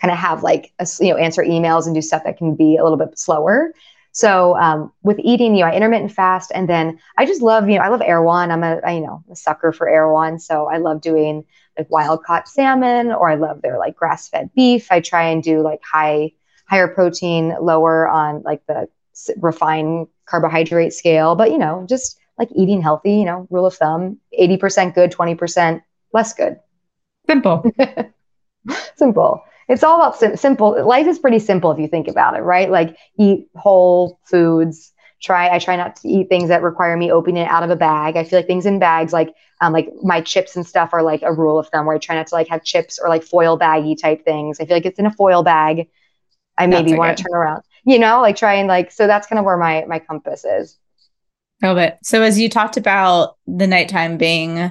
kind 0.00 0.10
of 0.10 0.18
have 0.18 0.42
like, 0.42 0.72
a, 0.78 0.86
you 1.00 1.10
know, 1.10 1.16
answer 1.16 1.42
emails 1.42 1.86
and 1.86 1.94
do 1.94 2.02
stuff 2.02 2.24
that 2.24 2.38
can 2.38 2.54
be 2.54 2.76
a 2.76 2.82
little 2.82 2.98
bit 2.98 3.18
slower. 3.18 3.72
So 4.18 4.56
um, 4.58 4.92
with 5.04 5.20
eating, 5.22 5.54
you 5.54 5.62
know, 5.62 5.70
I 5.70 5.76
intermittent 5.76 6.10
fast, 6.10 6.50
and 6.52 6.68
then 6.68 6.98
I 7.16 7.24
just 7.24 7.40
love, 7.40 7.70
you 7.70 7.78
know, 7.78 7.84
I 7.84 7.88
love 7.88 8.02
Erewhon. 8.02 8.50
I'm 8.50 8.64
a, 8.64 8.80
I, 8.84 8.94
you 8.94 9.00
know, 9.00 9.22
a 9.30 9.36
sucker 9.36 9.70
for 9.70 9.88
Erewhon. 9.88 10.40
So 10.40 10.66
I 10.66 10.78
love 10.78 11.00
doing 11.00 11.44
like 11.78 11.88
wild 11.88 12.24
caught 12.24 12.48
salmon, 12.48 13.12
or 13.12 13.30
I 13.30 13.36
love 13.36 13.62
their 13.62 13.78
like 13.78 13.94
grass 13.94 14.28
fed 14.28 14.50
beef. 14.56 14.90
I 14.90 14.98
try 14.98 15.28
and 15.28 15.40
do 15.40 15.62
like 15.62 15.78
high, 15.84 16.32
higher 16.68 16.88
protein, 16.88 17.54
lower 17.60 18.08
on 18.08 18.42
like 18.42 18.66
the 18.66 18.88
refined 19.36 20.08
carbohydrate 20.26 20.94
scale. 20.94 21.36
But 21.36 21.52
you 21.52 21.58
know, 21.58 21.86
just 21.88 22.18
like 22.40 22.48
eating 22.56 22.82
healthy. 22.82 23.18
You 23.18 23.24
know, 23.24 23.46
rule 23.50 23.66
of 23.66 23.76
thumb: 23.76 24.18
eighty 24.32 24.56
percent 24.56 24.96
good, 24.96 25.12
twenty 25.12 25.36
percent 25.36 25.84
less 26.12 26.34
good. 26.34 26.58
Simple. 27.28 27.70
Simple 28.96 29.44
it's 29.68 29.82
all 29.82 29.96
about 29.96 30.18
sim- 30.18 30.36
simple. 30.36 30.84
Life 30.86 31.06
is 31.06 31.18
pretty 31.18 31.38
simple 31.38 31.70
if 31.70 31.78
you 31.78 31.88
think 31.88 32.08
about 32.08 32.36
it, 32.36 32.40
right? 32.40 32.70
Like 32.70 32.96
eat 33.18 33.48
whole 33.54 34.18
foods. 34.24 34.92
Try. 35.20 35.50
I 35.50 35.58
try 35.58 35.76
not 35.76 35.96
to 35.96 36.08
eat 36.08 36.28
things 36.28 36.48
that 36.48 36.62
require 36.62 36.96
me 36.96 37.10
opening 37.10 37.42
it 37.42 37.48
out 37.50 37.64
of 37.64 37.70
a 37.70 37.76
bag. 37.76 38.16
I 38.16 38.24
feel 38.24 38.38
like 38.38 38.46
things 38.46 38.66
in 38.66 38.78
bags, 38.78 39.12
like 39.12 39.34
um, 39.60 39.72
like 39.72 39.88
my 40.02 40.20
chips 40.20 40.54
and 40.54 40.64
stuff, 40.66 40.90
are 40.92 41.02
like 41.02 41.22
a 41.22 41.32
rule 41.32 41.58
of 41.58 41.68
thumb 41.68 41.86
where 41.86 41.96
I 41.96 41.98
try 41.98 42.14
not 42.14 42.28
to 42.28 42.34
like 42.36 42.48
have 42.48 42.62
chips 42.62 43.00
or 43.02 43.08
like 43.08 43.24
foil 43.24 43.56
baggy 43.56 43.96
type 43.96 44.24
things. 44.24 44.60
I 44.60 44.64
feel 44.64 44.76
like 44.76 44.86
it's 44.86 44.98
in 44.98 45.06
a 45.06 45.12
foil 45.12 45.42
bag. 45.42 45.88
I 46.56 46.66
maybe 46.66 46.94
want 46.94 47.16
to 47.16 47.22
turn 47.22 47.34
around, 47.34 47.62
you 47.84 47.98
know, 47.98 48.20
like 48.20 48.36
try 48.36 48.54
and 48.54 48.68
like. 48.68 48.92
So 48.92 49.06
that's 49.06 49.26
kind 49.26 49.38
of 49.38 49.44
where 49.44 49.56
my 49.56 49.84
my 49.88 49.98
compass 49.98 50.44
is. 50.44 50.78
Love 51.62 51.78
it. 51.78 51.98
So 52.04 52.22
as 52.22 52.38
you 52.38 52.48
talked 52.48 52.76
about 52.76 53.36
the 53.46 53.66
nighttime 53.66 54.16
being 54.16 54.70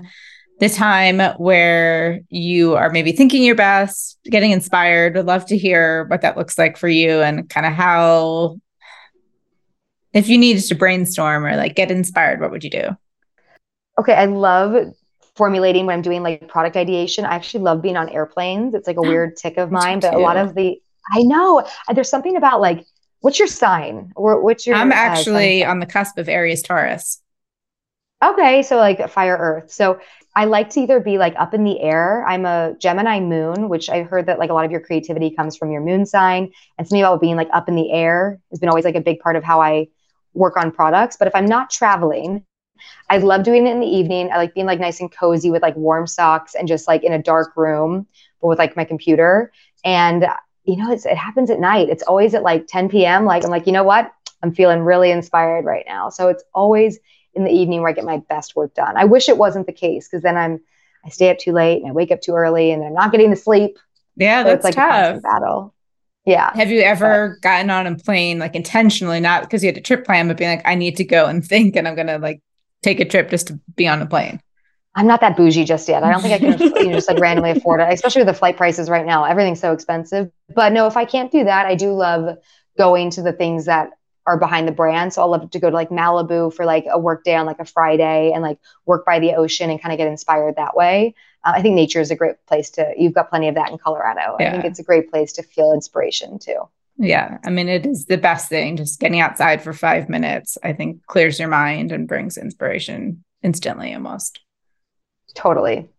the 0.60 0.70
time 0.70 1.20
where 1.38 2.22
you 2.30 2.76
are 2.76 2.89
maybe 2.89 3.12
thinking 3.12 3.43
your 3.43 3.55
best, 3.55 4.18
getting 4.24 4.51
inspired. 4.51 5.16
Would 5.16 5.28
love 5.28 5.45
to 5.47 5.58
hear 5.58 6.05
what 6.05 6.22
that 6.22 6.38
looks 6.38 6.58
like 6.58 6.78
for 6.78 6.88
you 6.88 7.22
and 7.22 7.47
kind 7.49 7.66
of 7.66 7.74
how, 7.74 8.60
if 10.14 10.28
you 10.28 10.38
needed 10.38 10.64
to 10.64 10.76
brainstorm 10.76 11.45
or 11.45 11.55
like 11.55 11.76
get 11.76 11.91
inspired, 11.91 12.41
what 12.41 12.51
would 12.51 12.64
you 12.64 12.72
do? 12.72 12.97
Okay, 13.99 14.14
I 14.14 14.26
love 14.26 14.93
formulating 15.36 15.86
when 15.86 15.93
I'm 15.93 16.01
doing 16.01 16.24
like 16.24 16.47
product 16.47 16.76
ideation. 16.76 17.26
I 17.26 17.36
actually 17.36 17.64
love 17.64 17.82
being 17.82 17.97
on 17.97 18.10
airplanes. 18.10 18.74
It's 18.74 18.88
like 18.88 18.97
a 18.97 19.01
weird 19.10 19.38
tick 19.38 19.58
of 19.58 19.72
mine, 19.72 19.99
but 19.99 20.16
a 20.16 20.20
lot 20.20 20.38
of 20.38 20.55
the, 20.55 20.82
I 21.12 21.22
know 21.22 21.66
there's 21.93 22.10
something 22.10 22.36
about 22.36 22.62
like, 22.62 22.84
what's 23.22 23.38
your 23.38 23.47
sign 23.47 24.12
or 24.16 24.41
what's 24.41 24.66
your? 24.66 24.76
I'm 24.76 24.91
actually 24.91 25.64
uh, 25.64 25.72
on 25.72 25.80
the 25.80 25.86
cusp 25.86 26.18
of 26.18 26.28
Aries 26.28 26.64
Taurus. 26.64 27.22
Okay, 28.24 28.63
so 28.63 28.78
like 28.78 29.09
fire 29.11 29.38
earth. 29.39 29.72
So 29.72 29.99
I 30.36 30.45
like 30.45 30.72
to 30.72 30.80
either 30.80 30.99
be 30.99 31.18
like 31.20 31.36
up 31.38 31.53
in 31.53 31.63
the 31.63 31.80
air. 31.80 32.26
I'm 32.28 32.45
a 32.45 32.74
Gemini 32.80 33.20
moon, 33.20 33.70
which 33.70 33.89
I 33.89 34.01
heard 34.03 34.26
that 34.26 34.39
like 34.39 34.49
a 34.49 34.53
lot 34.53 34.65
of 34.65 34.72
your 34.72 34.80
creativity 34.80 35.30
comes 35.30 35.55
from 35.55 35.72
your 35.72 35.82
moon 35.82 36.05
sign. 36.05 36.51
And 36.78 36.88
something 36.88 37.01
about 37.01 37.22
being 37.22 37.36
like 37.36 37.49
up 37.53 37.70
in 37.70 37.76
the 37.76 37.91
air 37.91 38.39
has 38.49 38.59
been 38.59 38.70
always 38.70 38.86
like 38.86 38.95
a 38.95 39.01
big 39.01 39.20
part 39.20 39.36
of 39.36 39.43
how 39.43 39.61
I 39.61 39.88
work 40.34 40.57
on 40.57 40.72
products. 40.72 41.15
But 41.18 41.28
if 41.28 41.36
I'm 41.36 41.45
not 41.45 41.70
traveling, 41.70 42.43
I 43.09 43.20
love 43.20 43.43
doing 43.43 43.68
it 43.68 43.72
in 43.72 43.82
the 43.82 43.88
evening. 43.88 44.32
I 44.32 44.38
like 44.38 44.55
being 44.55 44.65
like 44.65 44.80
nice 44.80 44.99
and 44.99 45.11
cozy 45.11 45.51
with 45.51 45.61
like 45.61 45.76
warm 45.76 46.07
socks 46.07 46.55
and 46.55 46.68
just 46.68 46.88
like 46.88 47.03
in 47.03 47.13
a 47.13 47.22
dark 47.22 47.55
room, 47.55 48.07
but 48.41 48.47
with 48.47 48.57
like 48.57 48.76
my 48.76 48.84
computer. 48.84 49.51
And 49.86 50.26
you 50.65 50.76
know, 50.76 50.91
it's, 50.91 51.05
it 51.05 51.18
happens 51.18 51.51
at 51.51 51.59
night. 51.59 51.89
It's 51.89 52.03
always 52.03 52.34
at 52.34 52.43
like 52.43 52.65
10 52.68 52.89
p.m. 52.89 53.26
Like 53.26 53.43
I'm 53.43 53.51
like, 53.51 53.68
you 53.68 53.74
know 53.74 53.84
what? 53.84 54.11
I'm 54.43 54.53
feeling 54.53 54.82
really 54.82 55.11
inspired 55.11 55.65
right 55.65 55.86
now. 55.88 56.09
So 56.09 56.30
it's 56.30 56.43
always 56.53 56.99
in 57.38 57.43
the 57.43 57.51
evening 57.51 57.81
where 57.81 57.89
I 57.89 57.93
get 57.93 58.03
my 58.03 58.17
best 58.29 58.55
work 58.55 58.73
done. 58.73 58.97
I 58.97 59.05
wish 59.05 59.29
it 59.29 59.38
wasn't 59.38 59.67
the 59.67 59.73
case 59.73 60.07
because 60.07 60.23
then 60.23 60.35
I'm 60.35 60.59
I 61.05 61.09
stay 61.09 61.29
up 61.29 61.38
too 61.38 61.53
late 61.53 61.81
and 61.81 61.89
I 61.89 61.93
wake 61.93 62.11
up 62.11 62.21
too 62.21 62.33
early 62.33 62.71
and 62.71 62.83
I'm 62.83 62.93
not 62.93 63.11
getting 63.11 63.29
to 63.29 63.35
sleep. 63.35 63.77
Yeah, 64.15 64.43
so 64.43 64.49
that's 64.49 64.63
like 64.65 64.75
tough. 64.75 65.21
battle. 65.21 65.73
Yeah. 66.25 66.51
Have 66.55 66.71
you 66.71 66.81
ever 66.81 67.35
but, 67.35 67.41
gotten 67.41 67.69
on 67.69 67.88
a 67.88 67.95
plane 67.95 68.39
like 68.39 68.55
intentionally, 68.55 69.21
not 69.21 69.43
because 69.43 69.63
you 69.63 69.67
had 69.67 69.77
a 69.77 69.81
trip 69.81 70.03
plan, 70.05 70.27
but 70.27 70.38
being 70.38 70.49
like, 70.49 70.67
I 70.67 70.75
need 70.75 70.97
to 70.97 71.05
go 71.05 71.27
and 71.27 71.45
think 71.45 71.75
and 71.75 71.88
I'm 71.88 71.95
gonna 71.95 72.17
like 72.17 72.41
take 72.83 72.99
a 72.99 73.05
trip 73.05 73.29
just 73.29 73.47
to 73.47 73.59
be 73.75 73.88
on 73.88 74.01
a 74.01 74.05
plane? 74.05 74.41
I'm 74.95 75.07
not 75.07 75.21
that 75.21 75.38
bougie 75.38 75.63
just 75.63 75.88
yet. 75.88 76.03
I 76.03 76.11
don't 76.11 76.21
think 76.21 76.33
I 76.33 76.39
can 76.39 76.59
you 76.77 76.88
know, 76.88 76.93
just 76.93 77.07
like 77.07 77.19
randomly 77.19 77.51
afford 77.51 77.79
it, 77.81 77.93
especially 77.93 78.21
with 78.21 78.27
the 78.27 78.33
flight 78.33 78.57
prices 78.57 78.89
right 78.89 79.05
now. 79.05 79.23
Everything's 79.23 79.59
so 79.59 79.71
expensive. 79.71 80.31
But 80.53 80.73
no, 80.73 80.88
if 80.88 80.97
I 80.97 81.05
can't 81.05 81.31
do 81.31 81.43
that, 81.43 81.67
I 81.67 81.75
do 81.75 81.93
love 81.93 82.38
going 82.77 83.11
to 83.11 83.21
the 83.21 83.31
things 83.31 83.65
that 83.65 83.91
are 84.28 84.38
behind 84.38 84.67
the 84.67 84.73
brand. 84.73 85.13
So 85.13 85.21
I'll 85.21 85.32
love 85.32 85.49
to 85.49 85.59
go 85.59 85.69
to 85.69 85.75
like 85.75 85.89
Malibu 85.89 86.53
for 86.53 86.65
like 86.65 86.86
a 86.91 86.99
work 86.99 87.23
day 87.23 87.36
on 87.36 87.45
like 87.45 87.59
a 87.59 87.65
Friday 87.65 88.32
and 88.34 88.43
like 88.43 88.59
work 88.86 89.05
by 89.05 89.19
the 89.19 89.34
ocean 89.34 89.69
and 89.69 89.82
kind 89.82 89.93
of 89.93 89.97
get 89.97 90.07
inspired 90.07 90.57
that 90.57 90.75
way. 90.75 91.15
Uh, 91.45 91.53
I 91.55 91.61
think 91.61 91.75
nature 91.75 92.01
is 92.01 92.11
a 92.11 92.15
great 92.15 92.36
place 92.45 92.69
to, 92.71 92.93
you've 92.97 93.13
got 93.13 93.30
plenty 93.30 93.47
of 93.47 93.55
that 93.55 93.71
in 93.71 93.78
Colorado. 93.78 94.36
Yeah. 94.38 94.49
I 94.49 94.51
think 94.51 94.65
it's 94.65 94.80
a 94.80 94.84
great 94.84 95.09
place 95.09 95.32
to 95.34 95.43
feel 95.43 95.71
inspiration 95.71 96.39
too. 96.39 96.67
Yeah. 96.97 97.38
I 97.45 97.49
mean, 97.49 97.69
it 97.69 97.86
is 97.86 98.05
the 98.05 98.17
best 98.17 98.49
thing. 98.49 98.75
Just 98.75 98.99
getting 98.99 99.21
outside 99.21 99.61
for 99.63 99.71
five 99.71 100.09
minutes, 100.09 100.57
I 100.61 100.73
think 100.73 101.05
clears 101.05 101.39
your 101.39 101.47
mind 101.47 101.93
and 101.93 102.07
brings 102.07 102.38
inspiration 102.38 103.23
instantly 103.43 103.93
almost. 103.93 104.41
Totally. 105.36 105.89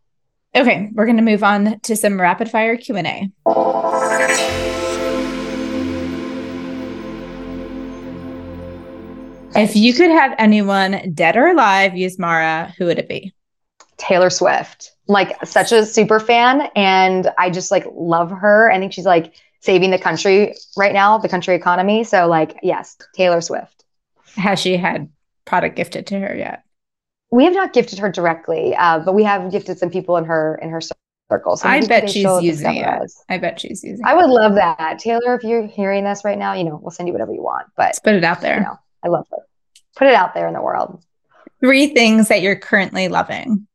Okay. 0.55 0.91
We're 0.93 1.07
going 1.07 1.17
to 1.17 1.23
move 1.23 1.45
on 1.45 1.81
to 1.81 1.97
some 1.97 2.21
rapid 2.21 2.51
fire 2.51 2.77
Q&A. 2.77 3.31
If 9.59 9.77
you 9.77 9.93
could 9.93 10.11
have 10.11 10.35
anyone 10.39 11.13
dead 11.15 11.37
or 11.37 11.49
alive 11.49 11.97
use 11.97 12.19
Mara, 12.19 12.75
who 12.79 12.87
would 12.87 12.99
it 12.99 13.09
be? 13.09 13.33
Taylor 13.97 14.31
Swift. 14.31 14.93
like 15.09 15.45
such 15.45 15.73
a 15.73 15.85
super 15.85 16.21
fan 16.21 16.69
and 16.77 17.33
I 17.39 17.51
just 17.51 17.71
like 17.71 17.85
love 17.93 18.31
her. 18.31 18.71
I 18.71 18.79
think 18.79 18.93
she's 18.93 19.07
like 19.07 19.35
saving 19.61 19.91
the 19.91 19.99
country 19.99 20.55
right 20.77 20.93
now, 20.93 21.19
the 21.19 21.29
country 21.29 21.55
economy. 21.55 22.05
So, 22.05 22.27
like, 22.29 22.57
yes, 22.63 22.97
Taylor 23.15 23.41
Swift. 23.41 23.85
Has 24.37 24.61
she 24.61 24.77
had 24.77 25.09
product 25.45 25.77
gifted 25.77 26.07
to 26.09 26.21
her 26.21 26.35
yet? 26.35 26.63
We 27.31 27.45
have 27.45 27.55
not 27.55 27.73
gifted 27.73 27.99
her 27.99 28.11
directly, 28.11 28.75
uh, 28.77 29.01
but 29.01 29.15
we 29.15 29.25
have 29.25 29.51
gifted 29.51 29.79
some 29.79 29.91
people 29.91 30.17
in 30.17 30.25
her 30.25 30.59
in 30.63 30.71
her 30.71 30.81
circle. 31.31 31.57
So 31.57 31.69
I 31.69 31.85
bet 31.87 32.09
she's 32.09 32.25
using 32.43 32.77
it. 32.77 32.87
Us. 32.87 33.23
I 33.29 33.39
bet 33.39 33.61
she's 33.61 33.83
using. 33.85 34.05
It. 34.05 34.09
I 34.09 34.15
would 34.15 34.31
love 34.31 34.55
that, 34.55 34.99
Taylor. 34.99 35.35
If 35.35 35.45
you're 35.45 35.67
hearing 35.67 36.05
this 36.05 36.25
right 36.25 36.39
now, 36.39 36.55
you 36.55 36.65
know 36.65 36.79
we'll 36.81 36.91
send 36.91 37.09
you 37.09 37.13
whatever 37.13 37.33
you 37.33 37.43
want. 37.43 37.67
But 37.77 37.89
Let's 37.89 37.99
put 37.99 38.15
it 38.15 38.25
out 38.25 38.41
there. 38.41 38.59
You 38.59 38.65
know, 38.65 38.79
I 39.05 39.09
love 39.09 39.27
her. 39.31 39.39
Put 39.97 40.07
it 40.07 40.15
out 40.15 40.35
there 40.35 40.47
in 40.49 40.55
the 40.55 40.63
world. 40.63 41.03
Three 41.61 41.89
things 41.89 42.29
that 42.29 42.41
you're 42.41 42.57
currently 42.57 43.09
loving. 43.09 43.67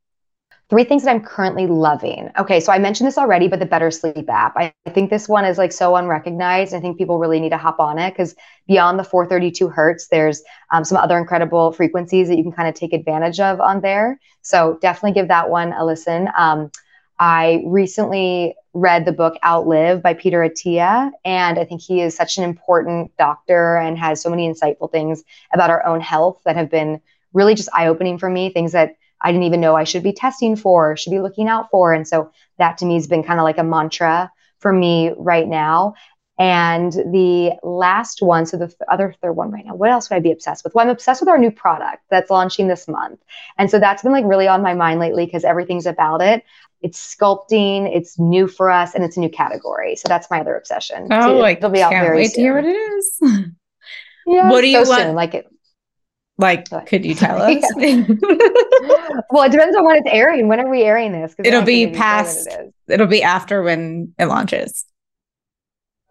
Three 0.69 0.85
things 0.85 1.03
that 1.03 1.11
I'm 1.11 1.21
currently 1.21 1.67
loving. 1.67 2.31
Okay, 2.39 2.59
so 2.59 2.71
I 2.71 2.79
mentioned 2.79 3.07
this 3.07 3.17
already, 3.17 3.47
but 3.47 3.59
the 3.59 3.65
Better 3.65 3.91
Sleep 3.91 4.27
app. 4.29 4.53
I, 4.55 4.73
I 4.85 4.89
think 4.89 5.09
this 5.09 5.27
one 5.27 5.45
is 5.45 5.57
like 5.57 5.71
so 5.71 5.95
unrecognized. 5.95 6.73
I 6.73 6.79
think 6.79 6.97
people 6.97 7.19
really 7.19 7.39
need 7.39 7.49
to 7.49 7.57
hop 7.57 7.79
on 7.79 7.99
it 7.99 8.11
because 8.11 8.35
beyond 8.67 8.97
the 8.97 9.03
432 9.03 9.67
hertz, 9.67 10.07
there's 10.07 10.41
um, 10.71 10.83
some 10.83 10.97
other 10.97 11.17
incredible 11.17 11.73
frequencies 11.73 12.29
that 12.29 12.37
you 12.37 12.43
can 12.43 12.53
kind 12.53 12.69
of 12.69 12.73
take 12.73 12.93
advantage 12.93 13.39
of 13.39 13.59
on 13.59 13.81
there. 13.81 14.19
So 14.41 14.79
definitely 14.81 15.13
give 15.13 15.27
that 15.27 15.49
one 15.49 15.73
a 15.73 15.85
listen. 15.85 16.29
Um, 16.37 16.71
I 17.19 17.63
recently 17.65 18.55
read 18.73 19.05
the 19.05 19.11
book 19.11 19.37
Outlive 19.45 20.01
by 20.01 20.13
Peter 20.13 20.39
Attia, 20.39 21.11
and 21.23 21.59
I 21.59 21.65
think 21.65 21.81
he 21.81 22.01
is 22.01 22.15
such 22.15 22.37
an 22.37 22.43
important 22.43 23.15
doctor 23.17 23.77
and 23.77 23.97
has 23.97 24.21
so 24.21 24.29
many 24.29 24.51
insightful 24.51 24.91
things 24.91 25.23
about 25.53 25.69
our 25.69 25.85
own 25.85 26.01
health 26.01 26.41
that 26.45 26.55
have 26.55 26.71
been 26.71 26.99
really 27.33 27.55
just 27.55 27.69
eye 27.73 27.87
opening 27.87 28.17
for 28.17 28.29
me, 28.29 28.49
things 28.49 28.71
that 28.71 28.95
I 29.21 29.31
didn't 29.31 29.45
even 29.45 29.61
know 29.61 29.75
I 29.75 29.85
should 29.85 30.03
be 30.03 30.13
testing 30.13 30.55
for, 30.55 30.97
should 30.97 31.11
be 31.11 31.19
looking 31.19 31.47
out 31.47 31.69
for. 31.71 31.93
And 31.93 32.07
so 32.07 32.31
that 32.57 32.77
to 32.79 32.85
me 32.85 32.95
has 32.95 33.07
been 33.07 33.23
kind 33.23 33.39
of 33.39 33.43
like 33.43 33.57
a 33.57 33.63
mantra 33.63 34.31
for 34.59 34.73
me 34.73 35.11
right 35.17 35.47
now. 35.47 35.95
And 36.39 36.91
the 36.91 37.51
last 37.61 38.21
one, 38.21 38.45
so 38.47 38.57
the 38.57 38.67
th- 38.67 38.79
other 38.91 39.13
third 39.21 39.33
one 39.33 39.51
right 39.51 39.65
now, 39.65 39.75
what 39.75 39.91
else 39.91 40.09
would 40.09 40.15
I 40.15 40.19
be 40.19 40.31
obsessed 40.31 40.63
with? 40.63 40.73
Well, 40.73 40.83
I'm 40.83 40.89
obsessed 40.89 41.21
with 41.21 41.29
our 41.29 41.37
new 41.37 41.51
product 41.51 42.03
that's 42.09 42.31
launching 42.31 42.67
this 42.67 42.87
month. 42.87 43.19
And 43.57 43.69
so 43.69 43.79
that's 43.79 44.01
been 44.01 44.11
like 44.11 44.25
really 44.25 44.47
on 44.47 44.63
my 44.63 44.73
mind 44.73 44.99
lately 44.99 45.25
because 45.25 45.43
everything's 45.43 45.85
about 45.85 46.21
it. 46.21 46.43
It's 46.81 47.15
sculpting, 47.15 47.95
it's 47.95 48.17
new 48.19 48.47
for 48.47 48.69
us, 48.69 48.95
and 48.95 49.03
it's 49.03 49.15
a 49.15 49.19
new 49.19 49.29
category. 49.29 49.95
So 49.95 50.07
that's 50.07 50.29
my 50.31 50.41
other 50.41 50.55
obsession. 50.55 51.07
Oh, 51.11 51.37
like 51.37 51.59
it'll 51.59 51.69
be 51.69 51.83
out 51.83 51.91
very 51.91 52.17
wait 52.17 52.31
soon. 52.31 52.35
to 52.35 52.41
hear 52.41 52.55
what 52.55 52.65
it 52.65 52.75
is. 52.75 53.19
yeah, 54.25 54.49
what 54.49 54.61
do 54.61 54.67
you 54.67 54.83
so 54.83 54.89
want? 54.89 55.03
Soon, 55.03 55.15
like 55.15 55.33
it. 55.35 55.47
Like, 56.39 56.67
could 56.87 57.05
you 57.05 57.13
tell 57.15 57.39
us? 57.41 57.63
well, 57.77 59.43
it 59.43 59.51
depends 59.51 59.77
on 59.77 59.85
when 59.85 59.97
it's 59.97 60.09
airing. 60.09 60.47
When 60.47 60.59
are 60.59 60.69
we 60.69 60.81
airing 60.81 61.11
this? 61.11 61.35
It'll 61.37 61.61
be 61.61 61.91
past. 61.91 62.47
It 62.47 62.73
it'll 62.87 63.07
be 63.07 63.21
after 63.21 63.61
when 63.61 64.13
it 64.17 64.25
launches. 64.25 64.83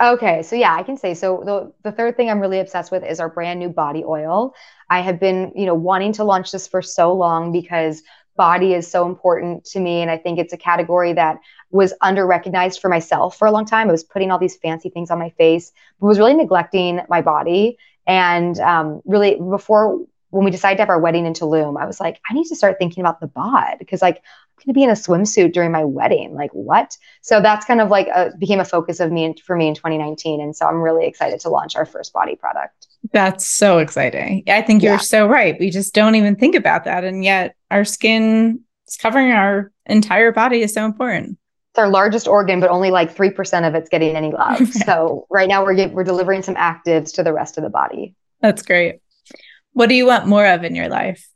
Okay, 0.03 0.43
so 0.43 0.57
yeah, 0.57 0.75
I 0.75 0.83
can 0.83 0.97
say 0.97 1.15
so. 1.15 1.43
The, 1.45 1.73
the 1.89 1.95
third 1.97 2.17
thing 2.17 2.29
I'm 2.29 2.41
really 2.41 2.59
obsessed 2.59 2.91
with 2.91 3.05
is 3.05 3.21
our 3.21 3.29
brand 3.29 3.61
new 3.61 3.69
body 3.69 4.03
oil. 4.05 4.53
I 4.91 5.01
have 5.01 5.21
been, 5.21 5.53
you 5.55 5.65
know, 5.65 5.75
wanting 5.75 6.13
to 6.15 6.25
launch 6.25 6.51
this 6.51 6.67
for 6.67 6.83
so 6.83 7.13
long 7.13 7.53
because 7.53 8.03
body 8.37 8.75
is 8.75 8.91
so 8.91 9.07
important 9.07 9.65
to 9.67 9.79
me, 9.79 10.03
and 10.03 10.11
I 10.11 10.19
think 10.19 10.41
it's 10.41 10.53
a 10.53 10.57
category 10.57 11.13
that 11.13 11.39
was 11.71 11.95
under 12.01 12.27
recognized 12.27 12.81
for 12.81 12.89
myself 12.89 13.37
for 13.39 13.47
a 13.47 13.53
long 13.53 13.65
time. 13.65 13.89
I 13.89 13.93
was 13.93 14.03
putting 14.03 14.33
all 14.33 14.41
these 14.41 14.57
fancy 14.57 14.89
things 14.91 15.09
on 15.09 15.21
my 15.21 15.31
face, 15.31 15.71
but 16.01 16.09
was 16.09 16.19
really 16.19 16.35
neglecting 16.35 17.01
my 17.09 17.23
body. 17.23 17.79
And 18.05 18.59
um, 18.59 19.03
really, 19.05 19.37
before 19.37 20.01
when 20.33 20.47
we 20.47 20.51
decided 20.51 20.79
to 20.79 20.83
have 20.83 20.89
our 20.89 20.99
wedding 20.99 21.27
in 21.27 21.35
Tulum, 21.35 21.79
I 21.81 21.85
was 21.85 22.01
like, 22.01 22.19
I 22.29 22.33
need 22.33 22.47
to 22.47 22.57
start 22.57 22.77
thinking 22.79 23.03
about 23.03 23.21
the 23.21 23.27
bod 23.27 23.77
because 23.79 24.01
like 24.01 24.17
I'm 24.17 24.65
going 24.65 24.73
to 24.73 24.73
be 24.73 24.83
in 24.83 24.89
a 24.89 24.95
swimsuit 24.95 25.53
during 25.53 25.71
my 25.71 25.85
wedding. 25.85 26.35
Like 26.35 26.51
what? 26.53 26.97
So 27.21 27.43
that's 27.43 27.67
kind 27.67 27.83
of 27.83 27.91
like 27.91 28.09
a, 28.09 28.33
became 28.39 28.59
a 28.59 28.65
focus 28.65 28.99
of 28.99 29.13
me 29.13 29.35
for 29.45 29.57
me 29.57 29.69
in 29.69 29.75
2019, 29.75 30.41
and 30.41 30.57
so 30.57 30.67
I'm 30.67 30.81
really 30.81 31.07
excited 31.07 31.39
to 31.41 31.51
launch 31.51 31.77
our 31.77 31.85
first 31.85 32.15
body 32.15 32.35
product. 32.35 32.87
That's 33.13 33.47
so 33.47 33.79
exciting. 33.79 34.43
I 34.49 34.63
think 34.63 34.83
you're 34.83 34.93
yeah. 34.93 34.99
so 34.99 35.27
right. 35.27 35.57
We 35.61 35.69
just 35.69 35.93
don't 35.93 36.15
even 36.15 36.35
think 36.37 36.55
about 36.55 36.85
that, 36.85 37.05
and 37.05 37.23
yet 37.23 37.55
our 37.71 37.85
skin 37.85 38.61
is 38.89 38.97
covering 38.97 39.33
our 39.33 39.71
entire 39.85 40.33
body 40.33 40.63
is 40.63 40.73
so 40.73 40.87
important. 40.87 41.37
It's 41.73 41.79
our 41.79 41.91
largest 41.91 42.27
organ, 42.27 42.59
but 42.59 42.71
only 42.71 42.91
like 42.91 43.15
three 43.15 43.31
percent 43.31 43.67
of 43.67 43.75
it's 43.75 43.91
getting 43.91 44.17
any 44.17 44.33
love. 44.33 44.67
so 44.87 45.27
right 45.31 45.49
now 45.49 45.63
we're 45.63 45.89
we're 45.89 46.05
delivering 46.05 46.43
some 46.43 46.55
actives 46.55 47.13
to 47.17 47.23
the 47.23 47.35
rest 47.35 47.59
of 47.59 47.65
the 47.65 47.71
body. 47.71 48.15
That's 48.41 48.63
great. 48.63 49.02
What 49.73 49.89
do 49.89 49.95
you 49.95 50.07
want 50.07 50.27
more 50.27 50.47
of 50.47 50.65
in 50.65 50.75
your 50.75 50.89
life? 50.89 51.29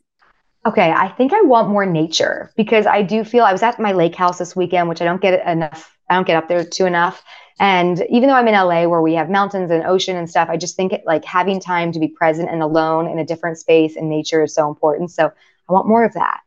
Okay, 0.66 0.90
I 0.90 1.08
think 1.08 1.32
I 1.32 1.40
want 1.42 1.68
more 1.68 1.86
nature 1.86 2.52
because 2.56 2.86
I 2.86 3.02
do 3.02 3.22
feel 3.22 3.44
I 3.44 3.52
was 3.52 3.62
at 3.62 3.78
my 3.78 3.92
lake 3.92 4.16
house 4.16 4.38
this 4.38 4.56
weekend, 4.56 4.88
which 4.88 5.00
I 5.00 5.04
don't 5.04 5.22
get 5.22 5.46
enough. 5.46 5.96
I 6.10 6.16
don't 6.16 6.26
get 6.26 6.36
up 6.36 6.48
there 6.48 6.64
to 6.64 6.86
enough. 6.86 7.22
And 7.58 8.04
even 8.10 8.28
though 8.28 8.34
I'm 8.34 8.48
in 8.48 8.54
LA 8.54 8.86
where 8.86 9.00
we 9.00 9.14
have 9.14 9.30
mountains 9.30 9.70
and 9.70 9.84
ocean 9.84 10.16
and 10.16 10.28
stuff, 10.28 10.48
I 10.50 10.56
just 10.56 10.76
think 10.76 10.92
it, 10.92 11.02
like 11.06 11.24
having 11.24 11.60
time 11.60 11.92
to 11.92 12.00
be 12.00 12.08
present 12.08 12.50
and 12.50 12.62
alone 12.62 13.08
in 13.08 13.18
a 13.18 13.24
different 13.24 13.58
space 13.58 13.96
and 13.96 14.10
nature 14.10 14.42
is 14.42 14.54
so 14.54 14.68
important. 14.68 15.12
So 15.12 15.26
I 15.68 15.72
want 15.72 15.88
more 15.88 16.04
of 16.04 16.12
that. 16.14 16.42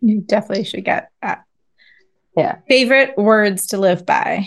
You 0.00 0.20
definitely 0.20 0.64
should 0.64 0.84
get 0.84 1.10
that. 1.22 1.44
Yeah. 2.36 2.58
Favorite 2.68 3.16
words 3.16 3.66
to 3.68 3.78
live 3.78 4.04
by? 4.04 4.46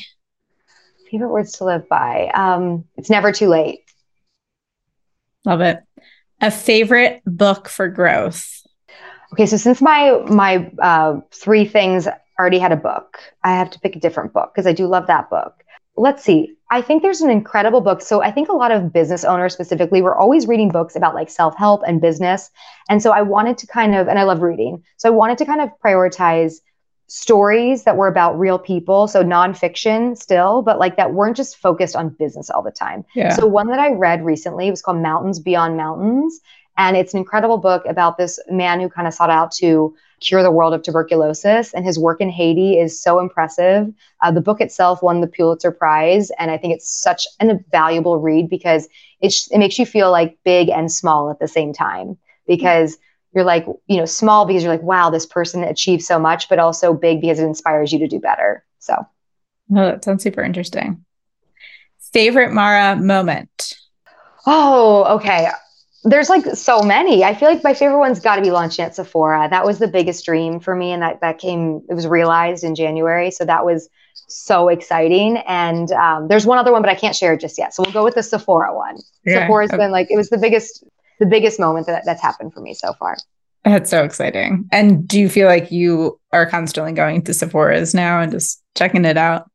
Favorite 1.09 1.29
words 1.29 1.53
to 1.53 1.63
live 1.63 1.87
by? 1.87 2.29
Um, 2.33 2.83
it's 2.97 3.09
never 3.09 3.31
too 3.31 3.47
late. 3.47 3.79
Love 5.45 5.61
it 5.61 5.79
a 6.41 6.51
favorite 6.51 7.21
book 7.25 7.69
for 7.69 7.87
growth. 7.87 8.61
Okay, 9.33 9.45
so 9.45 9.57
since 9.57 9.81
my 9.81 10.19
my 10.27 10.71
uh, 10.81 11.19
three 11.31 11.65
things 11.65 12.07
already 12.39 12.59
had 12.59 12.71
a 12.71 12.77
book, 12.77 13.19
I 13.43 13.51
have 13.51 13.69
to 13.71 13.79
pick 13.79 13.95
a 13.95 13.99
different 13.99 14.33
book 14.33 14.51
because 14.53 14.67
I 14.67 14.73
do 14.73 14.87
love 14.87 15.07
that 15.07 15.29
book. 15.29 15.63
Let's 15.97 16.23
see. 16.23 16.53
I 16.71 16.81
think 16.81 17.03
there's 17.03 17.21
an 17.21 17.29
incredible 17.29 17.79
book. 17.79 18.01
So 18.01 18.21
I 18.21 18.31
think 18.31 18.49
a 18.49 18.53
lot 18.53 18.71
of 18.71 18.91
business 18.91 19.23
owners 19.23 19.53
specifically 19.53 20.01
were 20.01 20.15
always 20.15 20.47
reading 20.47 20.69
books 20.69 20.95
about 20.95 21.15
like 21.15 21.29
self-help 21.29 21.83
and 21.87 22.01
business. 22.01 22.51
And 22.89 23.01
so 23.01 23.11
I 23.11 23.21
wanted 23.21 23.57
to 23.59 23.67
kind 23.67 23.95
of 23.95 24.07
and 24.07 24.19
I 24.19 24.23
love 24.23 24.41
reading. 24.41 24.83
So 24.97 25.07
I 25.07 25.11
wanted 25.11 25.37
to 25.37 25.45
kind 25.45 25.61
of 25.61 25.69
prioritize 25.83 26.55
stories 27.07 27.83
that 27.83 27.97
were 27.97 28.07
about 28.07 28.37
real 28.39 28.57
people, 28.57 29.07
so 29.07 29.23
nonfiction 29.23 30.17
still, 30.17 30.61
but 30.61 30.79
like 30.79 30.97
that 30.97 31.13
weren't 31.13 31.37
just 31.37 31.57
focused 31.57 31.95
on 31.95 32.09
business 32.09 32.49
all 32.49 32.63
the 32.63 32.71
time. 32.71 33.05
Yeah. 33.15 33.35
So 33.35 33.45
one 33.45 33.67
that 33.67 33.79
I 33.79 33.91
read 33.91 34.25
recently 34.25 34.71
was 34.71 34.81
called 34.81 34.97
Mountains 34.97 35.39
Beyond 35.39 35.77
Mountains. 35.77 36.39
And 36.77 36.97
it's 36.97 37.13
an 37.13 37.19
incredible 37.19 37.57
book 37.57 37.85
about 37.87 38.17
this 38.17 38.37
man 38.49 38.81
who 38.81 38.89
kind 38.89 39.07
of 39.07 39.13
sought 39.13 39.29
out 39.29 39.51
to 39.53 39.95
cure 40.19 40.43
the 40.43 40.51
world 40.51 40.73
of 40.73 40.81
tuberculosis. 40.81 41.73
And 41.73 41.85
his 41.85 41.97
work 41.97 42.19
in 42.19 42.29
Haiti 42.29 42.79
is 42.79 42.99
so 42.99 43.19
impressive. 43.19 43.93
Uh, 44.21 44.31
the 44.31 44.41
book 44.41 44.59
itself 44.59 45.01
won 45.01 45.21
the 45.21 45.27
Pulitzer 45.27 45.71
Prize. 45.71 46.31
And 46.37 46.51
I 46.51 46.57
think 46.57 46.73
it's 46.73 46.89
such 46.89 47.27
an 47.39 47.63
valuable 47.71 48.19
read 48.19 48.49
because 48.49 48.89
it, 49.21 49.31
sh- 49.31 49.47
it 49.51 49.59
makes 49.59 49.79
you 49.79 49.85
feel 49.85 50.11
like 50.11 50.37
big 50.43 50.69
and 50.69 50.91
small 50.91 51.29
at 51.29 51.39
the 51.39 51.47
same 51.47 51.71
time. 51.71 52.17
Because 52.45 52.97
you're 53.35 53.43
like, 53.43 53.65
you 53.87 53.97
know, 53.97 54.05
small 54.05 54.45
because 54.45 54.63
you're 54.63 54.71
like, 54.71 54.81
wow, 54.81 55.09
this 55.09 55.25
person 55.25 55.63
achieved 55.63 56.03
so 56.03 56.17
much, 56.17 56.47
but 56.47 56.57
also 56.57 56.93
big 56.93 57.19
because 57.19 57.37
it 57.37 57.43
inspires 57.43 57.91
you 57.91 57.99
to 57.99 58.07
do 58.07 58.19
better. 58.19 58.63
So, 58.79 58.95
oh, 58.95 59.05
that 59.75 60.05
sounds 60.05 60.23
super 60.23 60.41
interesting. 60.41 61.03
Favorite 62.13 62.53
Mara 62.53 62.95
moment? 62.95 63.75
Oh, 64.47 65.17
okay. 65.17 65.49
There's 66.05 66.29
like 66.29 66.45
so 66.55 66.81
many. 66.81 67.23
I 67.23 67.33
feel 67.33 67.49
like 67.49 67.63
my 67.63 67.73
favorite 67.73 67.99
one's 67.99 68.21
got 68.21 68.37
to 68.37 68.41
be 68.41 68.51
launching 68.51 68.85
at 68.85 68.95
Sephora. 68.95 69.49
That 69.49 69.65
was 69.65 69.79
the 69.79 69.87
biggest 69.87 70.23
dream 70.23 70.59
for 70.59 70.75
me, 70.75 70.91
and 70.91 71.01
that 71.01 71.19
that 71.21 71.39
came. 71.39 71.81
It 71.89 71.95
was 71.95 72.05
realized 72.05 72.63
in 72.63 72.75
January, 72.75 73.31
so 73.31 73.43
that 73.43 73.65
was 73.65 73.89
so 74.27 74.69
exciting. 74.69 75.37
And 75.47 75.91
um, 75.91 76.27
there's 76.27 76.45
one 76.45 76.59
other 76.59 76.71
one, 76.71 76.83
but 76.83 76.91
I 76.91 76.95
can't 76.95 77.15
share 77.15 77.33
it 77.33 77.41
just 77.41 77.57
yet. 77.57 77.73
So 77.73 77.83
we'll 77.83 77.91
go 77.91 78.03
with 78.03 78.13
the 78.13 78.23
Sephora 78.23 78.75
one. 78.75 78.97
Yeah. 79.25 79.39
Sephora's 79.39 79.71
okay. 79.71 79.77
been 79.77 79.91
like 79.91 80.11
it 80.11 80.15
was 80.15 80.29
the 80.29 80.37
biggest 80.37 80.83
the 81.19 81.25
biggest 81.25 81.59
moment 81.59 81.87
that, 81.87 82.03
that's 82.05 82.21
happened 82.21 82.53
for 82.53 82.61
me 82.61 82.73
so 82.73 82.93
far. 82.93 83.17
That's 83.63 83.89
so 83.89 84.03
exciting. 84.03 84.69
And 84.71 85.07
do 85.07 85.19
you 85.19 85.27
feel 85.27 85.47
like 85.47 85.71
you 85.71 86.19
are 86.31 86.45
constantly 86.45 86.93
going 86.93 87.23
to 87.23 87.33
Sephora's 87.33 87.95
now 87.95 88.21
and 88.21 88.31
just 88.31 88.61
checking 88.75 89.05
it 89.05 89.17
out? 89.17 89.49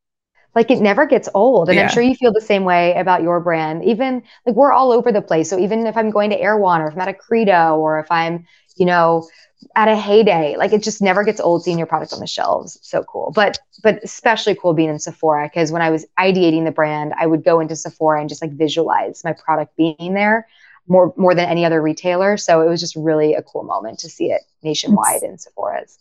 Like 0.57 0.71
it 0.71 0.81
never 0.81 1.07
gets 1.07 1.29
old. 1.33 1.69
And 1.69 1.77
yeah. 1.77 1.85
I'm 1.85 1.91
sure 1.91 2.03
you 2.03 2.17
feel 2.17 2.33
the 2.33 2.41
same 2.41 2.65
way 2.65 2.93
about 2.95 3.23
your 3.23 3.39
brand. 3.39 3.85
Even 3.85 4.23
like 4.45 4.57
we're 4.57 4.73
all 4.73 4.91
over 4.91 5.13
the 5.13 5.23
place. 5.23 5.49
So 5.49 5.61
even 5.61 5.87
if 5.87 5.97
I'm 5.97 6.11
going 6.11 6.31
to 6.31 6.41
Erewhon 6.41 6.81
or 6.81 6.89
if 6.89 6.95
I'm 6.95 7.01
at 7.01 7.09
a 7.09 7.15
Credo 7.15 7.77
or 7.77 8.01
if 8.01 8.11
I'm, 8.11 8.47
you 8.77 8.85
know, 8.85 9.29
at 9.77 9.87
a 9.87 9.95
heyday, 9.95 10.57
like 10.57 10.73
it 10.73 10.83
just 10.83 11.01
never 11.01 11.23
gets 11.23 11.39
old 11.39 11.63
seeing 11.63 11.79
your 11.79 11.87
product 11.87 12.13
on 12.13 12.19
the 12.19 12.27
shelves. 12.27 12.81
So 12.83 13.05
cool. 13.05 13.31
But 13.33 13.61
but 13.85 14.01
especially 14.03 14.57
cool 14.57 14.75
being 14.75 14.89
in 14.89 14.99
Sephora 14.99 15.47
because 15.47 15.71
when 15.71 15.83
I 15.83 15.91
was 15.91 16.05
ideating 16.19 16.65
the 16.65 16.73
brand, 16.73 17.13
I 17.17 17.27
would 17.27 17.45
go 17.45 17.61
into 17.61 17.77
Sephora 17.77 18.19
and 18.19 18.29
just 18.29 18.43
like 18.43 18.53
visualize 18.53 19.23
my 19.23 19.35
product 19.35 19.77
being 19.77 20.15
there 20.15 20.49
more 20.87 21.15
more 21.17 21.35
than 21.35 21.49
any 21.49 21.65
other 21.65 21.81
retailer. 21.81 22.37
So 22.37 22.63
it 22.63 22.69
was 22.69 22.81
just 22.81 22.97
really 22.97 23.35
a 23.35 23.43
cool 23.43 23.65
moment 23.65 23.99
to 24.01 24.09
see 24.09 24.31
it 24.31 24.43
nationwide 24.63 25.23
in 25.23 25.39
Sephora's. 25.39 25.99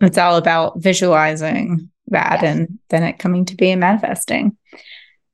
It's 0.00 0.18
all 0.18 0.36
about 0.36 0.80
visualizing 0.80 1.90
that 2.08 2.42
and 2.42 2.78
then 2.90 3.02
it 3.02 3.18
coming 3.18 3.44
to 3.46 3.56
be 3.56 3.70
and 3.70 3.80
manifesting. 3.80 4.56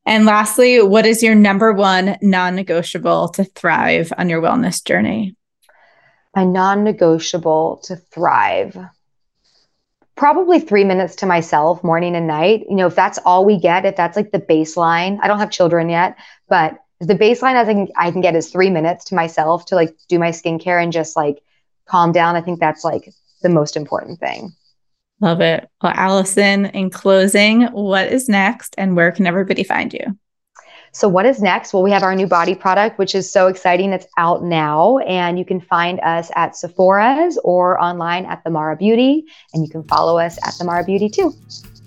And 0.07 0.24
lastly, 0.24 0.82
what 0.82 1.07
is 1.07 1.22
your 1.22 1.34
number 1.34 1.72
one 1.72 2.16
non 2.22 2.55
negotiable 2.55 3.28
to 3.30 3.45
thrive 3.45 4.12
on 4.16 4.28
your 4.28 4.41
wellness 4.41 4.84
journey? 4.84 5.36
My 6.34 6.45
non 6.45 6.84
negotiable 6.84 7.80
to 7.84 7.97
thrive 7.97 8.76
probably 10.16 10.61
three 10.61 10.84
minutes 10.84 11.16
to 11.16 11.26
myself 11.26 11.82
morning 11.82 12.14
and 12.14 12.26
night. 12.26 12.66
You 12.68 12.76
know, 12.76 12.86
if 12.86 12.95
that's 12.95 13.18
all 13.24 13.45
we 13.45 13.59
get, 13.59 13.86
if 13.86 13.97
that's 13.97 14.16
like 14.16 14.32
the 14.32 14.38
baseline, 14.38 15.18
I 15.22 15.28
don't 15.28 15.38
have 15.38 15.51
children 15.51 15.88
yet, 15.88 16.16
but 16.49 16.78
the 17.01 17.14
baseline 17.14 17.57
I 17.57 17.64
think 17.64 17.90
I 17.96 18.11
can 18.11 18.20
get 18.20 18.36
is 18.36 18.51
three 18.51 18.70
minutes 18.70 19.07
to 19.07 19.14
myself 19.14 19.64
to 19.66 19.74
like 19.74 19.96
do 20.09 20.18
my 20.18 20.30
skincare 20.30 20.82
and 20.82 20.92
just 20.92 21.16
like 21.16 21.42
calm 21.86 22.12
down. 22.12 22.36
I 22.36 22.42
think 22.42 22.61
that's 22.61 22.84
like 22.84 23.12
the 23.42 23.48
most 23.48 23.76
important 23.76 24.20
thing. 24.20 24.53
Love 25.20 25.40
it. 25.40 25.68
Well, 25.82 25.92
Allison, 25.94 26.66
in 26.66 26.90
closing, 26.90 27.64
what 27.66 28.09
is 28.09 28.28
next 28.28 28.74
and 28.78 28.96
where 28.96 29.12
can 29.12 29.26
everybody 29.26 29.64
find 29.64 29.92
you? 29.92 30.18
So, 30.92 31.09
what 31.09 31.24
is 31.24 31.40
next? 31.40 31.72
Well, 31.72 31.82
we 31.82 31.90
have 31.92 32.03
our 32.03 32.16
new 32.16 32.26
body 32.26 32.55
product, 32.55 32.98
which 32.98 33.14
is 33.14 33.30
so 33.30 33.46
exciting. 33.46 33.92
It's 33.92 34.07
out 34.18 34.42
now, 34.42 34.98
and 34.98 35.38
you 35.38 35.44
can 35.44 35.61
find 35.61 36.01
us 36.01 36.32
at 36.34 36.57
Sephora's 36.57 37.38
or 37.44 37.80
online 37.80 38.26
at 38.26 38.42
The 38.42 38.51
Mara 38.51 38.76
Beauty, 38.76 39.24
and 39.55 39.64
you 39.64 39.70
can 39.70 39.84
follow 39.84 40.18
us 40.18 40.36
at 40.44 40.55
The 40.59 40.64
Mara 40.64 40.84
Beauty 40.84 41.09
too. 41.09 41.32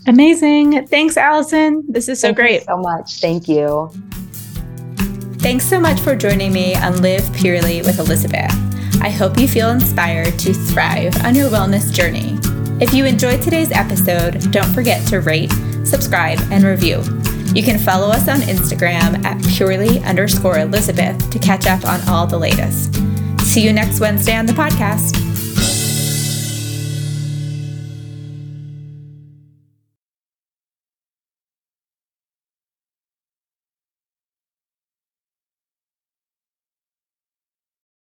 Amazing. 0.08 0.88
Thanks, 0.88 1.18
Allison. 1.18 1.84
This 1.90 2.08
is 2.08 2.20
so 2.20 2.30
Thank 2.30 2.38
great. 2.38 2.64
so 2.64 2.78
much. 2.78 3.20
Thank 3.20 3.50
you. 3.50 3.92
Thanks 5.44 5.66
so 5.66 5.78
much 5.78 6.00
for 6.00 6.16
joining 6.16 6.54
me 6.54 6.74
on 6.74 7.02
Live 7.02 7.30
Purely 7.34 7.82
with 7.82 8.00
Elizabeth. 8.00 8.50
I 9.02 9.10
hope 9.10 9.38
you 9.38 9.46
feel 9.46 9.72
inspired 9.72 10.40
to 10.40 10.54
thrive 10.54 11.14
on 11.26 11.36
your 11.36 11.50
wellness 11.50 11.92
journey. 11.92 12.40
If 12.82 12.94
you 12.94 13.04
enjoyed 13.04 13.42
today's 13.42 13.70
episode, 13.70 14.54
don't 14.54 14.74
forget 14.74 15.06
to 15.10 15.20
rate, 15.20 15.52
subscribe, 15.84 16.40
and 16.50 16.64
review. 16.64 17.04
You 17.54 17.62
can 17.62 17.78
follow 17.78 18.08
us 18.08 18.30
on 18.30 18.40
Instagram 18.40 19.26
at 19.26 19.44
purely 19.44 20.00
underscore 20.06 20.60
Elizabeth 20.60 21.30
to 21.32 21.40
catch 21.40 21.68
up 21.68 21.84
on 21.84 22.00
all 22.08 22.26
the 22.26 22.40
latest. 22.40 22.96
See 23.42 23.66
you 23.66 23.74
next 23.74 24.00
Wednesday 24.00 24.38
on 24.38 24.46
the 24.46 24.54
podcast. 24.54 25.33